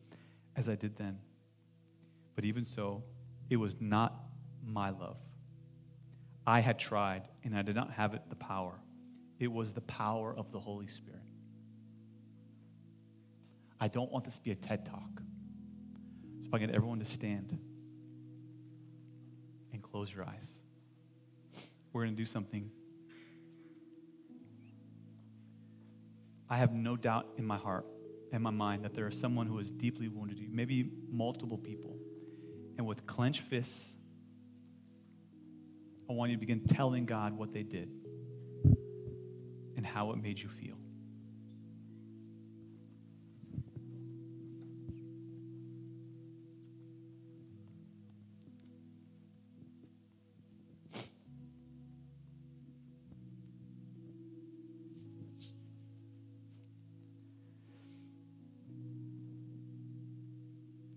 as 0.55 0.69
I 0.69 0.75
did 0.75 0.95
then. 0.95 1.19
But 2.35 2.45
even 2.45 2.65
so, 2.65 3.03
it 3.49 3.57
was 3.57 3.81
not 3.81 4.15
my 4.63 4.89
love. 4.89 5.17
I 6.47 6.59
had 6.59 6.77
tried, 6.77 7.27
and 7.43 7.57
I 7.57 7.63
did 7.63 7.75
not 7.75 7.91
have 7.91 8.13
it 8.13 8.27
the 8.27 8.35
power. 8.35 8.79
It 9.39 9.51
was 9.51 9.73
the 9.73 9.81
power 9.81 10.33
of 10.35 10.51
the 10.51 10.59
Holy 10.59 10.87
Spirit. 10.87 11.21
I 13.79 13.87
don't 13.87 14.11
want 14.11 14.25
this 14.25 14.37
to 14.37 14.43
be 14.43 14.51
a 14.51 14.55
TED 14.55 14.85
talk. 14.85 15.21
I 16.55 16.59
get 16.59 16.69
everyone 16.71 16.99
to 16.99 17.05
stand 17.05 17.57
and 19.73 19.83
close 19.83 20.13
your 20.13 20.25
eyes, 20.25 20.49
we're 21.91 22.03
going 22.03 22.15
to 22.15 22.17
do 22.17 22.25
something. 22.25 22.71
I 26.49 26.57
have 26.57 26.73
no 26.73 26.95
doubt 26.95 27.27
in 27.37 27.45
my 27.45 27.57
heart 27.57 27.85
and 28.31 28.41
my 28.41 28.51
mind 28.51 28.85
that 28.85 28.93
there 28.93 29.07
is 29.07 29.19
someone 29.19 29.47
who 29.47 29.57
has 29.57 29.71
deeply 29.71 30.07
wounded 30.07 30.39
you, 30.39 30.47
maybe 30.51 30.89
multiple 31.11 31.57
people. 31.57 31.97
And 32.77 32.85
with 32.85 33.05
clenched 33.05 33.41
fists, 33.41 33.95
I 36.09 36.13
want 36.13 36.31
you 36.31 36.37
to 36.37 36.39
begin 36.39 36.65
telling 36.65 37.05
God 37.05 37.37
what 37.37 37.51
they 37.51 37.63
did 37.63 37.89
and 39.75 39.85
how 39.85 40.11
it 40.11 40.21
made 40.21 40.39
you 40.39 40.49
feel. 40.49 40.74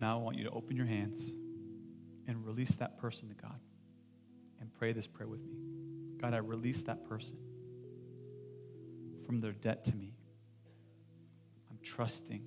Now 0.08 0.18
I 0.18 0.22
want 0.22 0.38
you 0.38 0.44
to 0.44 0.50
open 0.52 0.74
your 0.74 0.86
hands 0.86 1.34
and 2.26 2.46
release 2.46 2.76
that 2.76 2.96
person 2.96 3.28
to 3.28 3.34
God 3.34 3.60
and 4.58 4.72
pray 4.72 4.92
this 4.92 5.06
prayer 5.06 5.28
with 5.28 5.44
me. 5.44 5.58
God, 6.18 6.32
I 6.32 6.38
release 6.38 6.82
that 6.84 7.06
person 7.06 7.36
from 9.26 9.42
their 9.42 9.52
debt 9.52 9.84
to 9.84 9.94
me. 9.94 10.14
I'm 11.70 11.76
trusting 11.82 12.40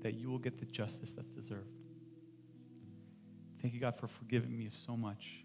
that 0.00 0.14
you 0.14 0.30
will 0.30 0.38
get 0.38 0.58
the 0.58 0.64
justice 0.64 1.12
that's 1.12 1.32
deserved. 1.32 1.76
Thank 3.60 3.74
you, 3.74 3.80
God, 3.80 3.94
for 3.94 4.06
forgiving 4.06 4.56
me 4.56 4.66
of 4.66 4.74
so 4.74 4.96
much 4.96 5.44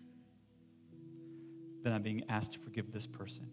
that 1.83 1.91
I'm 1.91 2.01
being 2.01 2.23
asked 2.29 2.53
to 2.53 2.59
forgive 2.59 2.93
this 2.93 3.05
person. 3.05 3.49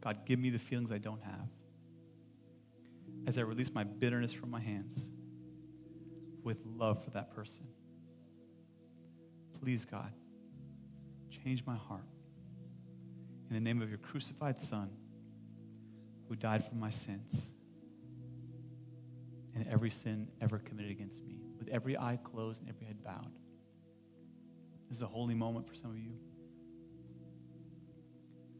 God, 0.00 0.26
give 0.26 0.38
me 0.38 0.50
the 0.50 0.60
feelings 0.60 0.92
I 0.92 0.98
don't 0.98 1.24
have. 1.24 1.48
As 3.26 3.36
I 3.36 3.40
release 3.40 3.74
my 3.74 3.82
bitterness 3.82 4.32
from 4.32 4.52
my 4.52 4.60
hands 4.60 5.10
with 6.46 6.60
love 6.64 7.02
for 7.02 7.10
that 7.10 7.34
person. 7.34 7.66
Please, 9.60 9.84
God, 9.84 10.12
change 11.28 11.66
my 11.66 11.74
heart. 11.74 12.06
In 13.50 13.54
the 13.54 13.60
name 13.60 13.82
of 13.82 13.88
your 13.88 13.98
crucified 13.98 14.56
Son, 14.56 14.88
who 16.28 16.36
died 16.36 16.64
for 16.64 16.76
my 16.76 16.88
sins 16.88 17.52
and 19.56 19.66
every 19.66 19.90
sin 19.90 20.28
ever 20.40 20.58
committed 20.58 20.92
against 20.92 21.24
me, 21.24 21.40
with 21.58 21.66
every 21.68 21.98
eye 21.98 22.18
closed 22.22 22.60
and 22.60 22.70
every 22.70 22.86
head 22.86 23.02
bowed. 23.02 23.32
This 24.88 24.98
is 24.98 25.02
a 25.02 25.06
holy 25.06 25.34
moment 25.34 25.66
for 25.66 25.74
some 25.74 25.90
of 25.90 25.98
you. 25.98 26.12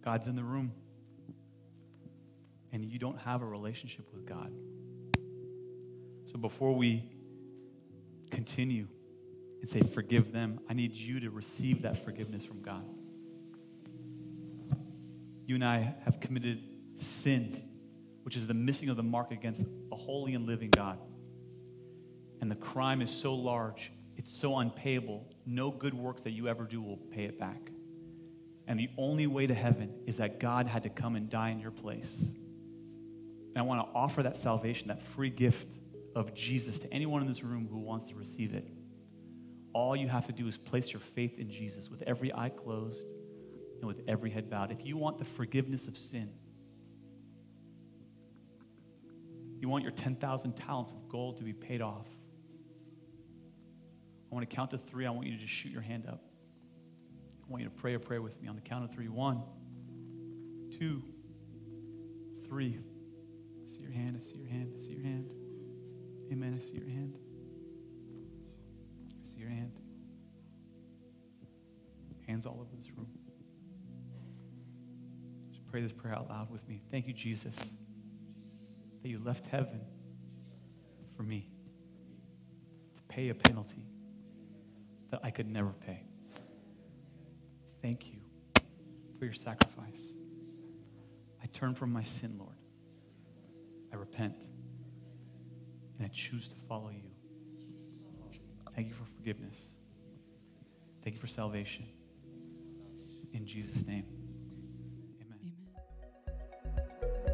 God's 0.02 0.26
in 0.26 0.34
the 0.34 0.42
room, 0.42 0.72
and 2.72 2.84
you 2.84 2.98
don't 2.98 3.20
have 3.20 3.42
a 3.42 3.46
relationship 3.46 4.12
with 4.12 4.26
God. 4.26 4.52
So 6.24 6.36
before 6.36 6.74
we 6.74 7.12
continue 8.30 8.88
and 9.60 9.68
say, 9.68 9.80
Forgive 9.80 10.32
them, 10.32 10.60
I 10.68 10.74
need 10.74 10.94
you 10.94 11.20
to 11.20 11.30
receive 11.30 11.82
that 11.82 12.02
forgiveness 12.04 12.44
from 12.44 12.62
God. 12.62 12.84
You 15.46 15.54
and 15.54 15.64
I 15.64 15.94
have 16.04 16.20
committed 16.20 16.62
sin, 16.96 17.56
which 18.22 18.36
is 18.36 18.46
the 18.46 18.54
missing 18.54 18.88
of 18.88 18.96
the 18.96 19.02
mark 19.02 19.30
against 19.30 19.64
a 19.92 19.96
holy 19.96 20.34
and 20.34 20.46
living 20.46 20.70
God. 20.70 20.98
And 22.40 22.50
the 22.50 22.56
crime 22.56 23.00
is 23.00 23.10
so 23.10 23.34
large, 23.34 23.92
it's 24.16 24.32
so 24.32 24.58
unpayable, 24.58 25.24
no 25.46 25.70
good 25.70 25.94
works 25.94 26.24
that 26.24 26.32
you 26.32 26.48
ever 26.48 26.64
do 26.64 26.82
will 26.82 26.96
pay 26.96 27.24
it 27.24 27.38
back. 27.38 27.70
And 28.66 28.80
the 28.80 28.90
only 28.98 29.26
way 29.26 29.46
to 29.46 29.54
heaven 29.54 29.94
is 30.06 30.16
that 30.16 30.40
God 30.40 30.66
had 30.66 30.82
to 30.82 30.88
come 30.88 31.14
and 31.14 31.30
die 31.30 31.50
in 31.50 31.60
your 31.60 31.70
place. 31.70 32.32
And 33.54 33.58
I 33.58 33.62
want 33.62 33.86
to 33.86 33.96
offer 33.96 34.24
that 34.24 34.36
salvation, 34.36 34.88
that 34.88 35.00
free 35.00 35.30
gift 35.30 35.72
of 36.16 36.34
Jesus 36.34 36.78
to 36.78 36.92
anyone 36.92 37.20
in 37.20 37.28
this 37.28 37.44
room 37.44 37.68
who 37.70 37.78
wants 37.78 38.08
to 38.08 38.14
receive 38.14 38.54
it. 38.54 38.66
All 39.74 39.94
you 39.94 40.08
have 40.08 40.26
to 40.26 40.32
do 40.32 40.48
is 40.48 40.56
place 40.56 40.90
your 40.92 41.00
faith 41.00 41.38
in 41.38 41.50
Jesus 41.50 41.90
with 41.90 42.02
every 42.06 42.32
eye 42.32 42.48
closed 42.48 43.12
and 43.78 43.86
with 43.86 44.00
every 44.08 44.30
head 44.30 44.48
bowed. 44.48 44.72
If 44.72 44.86
you 44.86 44.96
want 44.96 45.18
the 45.18 45.26
forgiveness 45.26 45.88
of 45.88 45.98
sin, 45.98 46.30
you 49.60 49.68
want 49.68 49.82
your 49.84 49.92
10,000 49.92 50.54
talents 50.54 50.92
of 50.92 51.06
gold 51.06 51.36
to 51.36 51.44
be 51.44 51.52
paid 51.52 51.82
off. 51.82 52.08
I 54.32 54.34
want 54.34 54.48
to 54.48 54.56
count 54.56 54.70
to 54.70 54.78
three. 54.78 55.04
I 55.04 55.10
want 55.10 55.26
you 55.26 55.34
to 55.34 55.38
just 55.38 55.52
shoot 55.52 55.70
your 55.70 55.82
hand 55.82 56.06
up. 56.08 56.22
I 57.46 57.50
want 57.52 57.62
you 57.62 57.68
to 57.68 57.74
pray 57.74 57.92
a 57.92 58.00
prayer 58.00 58.22
with 58.22 58.40
me 58.40 58.48
on 58.48 58.54
the 58.54 58.62
count 58.62 58.84
of 58.84 58.90
three. 58.90 59.08
One, 59.08 59.42
two, 60.78 61.02
three. 62.48 62.78
I 63.62 63.68
see 63.68 63.82
your 63.82 63.92
hand. 63.92 64.14
I 64.16 64.18
see 64.18 64.38
your 64.38 64.48
hand. 64.48 64.72
I 64.74 64.78
see 64.78 64.92
your 64.92 65.04
hand. 65.04 65.34
Amen. 66.32 66.54
I 66.54 66.58
see 66.58 66.76
your 66.76 66.88
hand. 66.88 67.16
I 69.22 69.26
see 69.26 69.40
your 69.40 69.48
hand. 69.48 69.72
Hands 72.26 72.44
all 72.44 72.58
over 72.60 72.74
this 72.76 72.90
room. 72.90 73.08
Just 75.50 75.64
pray 75.68 75.80
this 75.80 75.92
prayer 75.92 76.14
out 76.14 76.28
loud 76.28 76.50
with 76.50 76.68
me. 76.68 76.82
Thank 76.90 77.06
you, 77.06 77.12
Jesus, 77.12 77.76
that 79.02 79.08
you 79.08 79.20
left 79.20 79.46
heaven 79.46 79.80
for 81.16 81.22
me 81.22 81.48
to 82.96 83.02
pay 83.02 83.28
a 83.28 83.34
penalty 83.34 83.86
that 85.10 85.20
I 85.22 85.30
could 85.30 85.48
never 85.48 85.70
pay. 85.70 86.02
Thank 87.80 88.12
you 88.12 88.18
for 89.18 89.24
your 89.24 89.34
sacrifice. 89.34 90.14
I 91.42 91.46
turn 91.46 91.74
from 91.76 91.92
my 91.92 92.02
sin, 92.02 92.36
Lord. 92.38 92.56
I 93.92 93.96
repent 93.96 94.46
and 95.98 96.06
I 96.06 96.08
choose 96.12 96.48
to 96.48 96.54
follow 96.54 96.90
you. 96.90 97.10
Thank 98.74 98.88
you 98.88 98.94
for 98.94 99.04
forgiveness. 99.04 99.74
Thank 101.02 101.16
you 101.16 101.20
for 101.20 101.26
salvation. 101.26 101.86
In 103.32 103.46
Jesus' 103.46 103.86
name, 103.86 104.04
amen. 105.22 105.52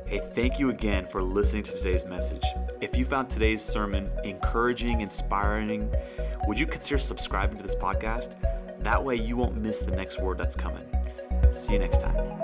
Hey, 0.07 0.19
thank 0.19 0.59
you 0.59 0.71
again 0.71 1.07
for 1.07 1.23
listening 1.23 1.63
to 1.65 1.73
today's 1.73 2.05
message. 2.07 2.45
If 2.81 2.97
you 2.97 3.05
found 3.05 3.31
today's 3.31 3.65
sermon 3.65 4.11
encouraging, 4.25 5.01
inspiring, 5.01 5.93
would 6.47 6.59
you 6.59 6.67
consider 6.67 6.99
subscribing 6.99 7.57
to 7.57 7.63
this 7.63 7.75
podcast? 7.75 8.37
That 8.83 9.03
way 9.03 9.17
you 9.17 9.37
won't 9.37 9.61
miss 9.61 9.81
the 9.81 9.97
next 9.97 10.21
word 10.21 10.39
that's 10.39 10.57
coming. 10.57 10.85
See 11.51 11.75
you 11.75 11.79
next 11.79 12.03
time. 12.03 12.42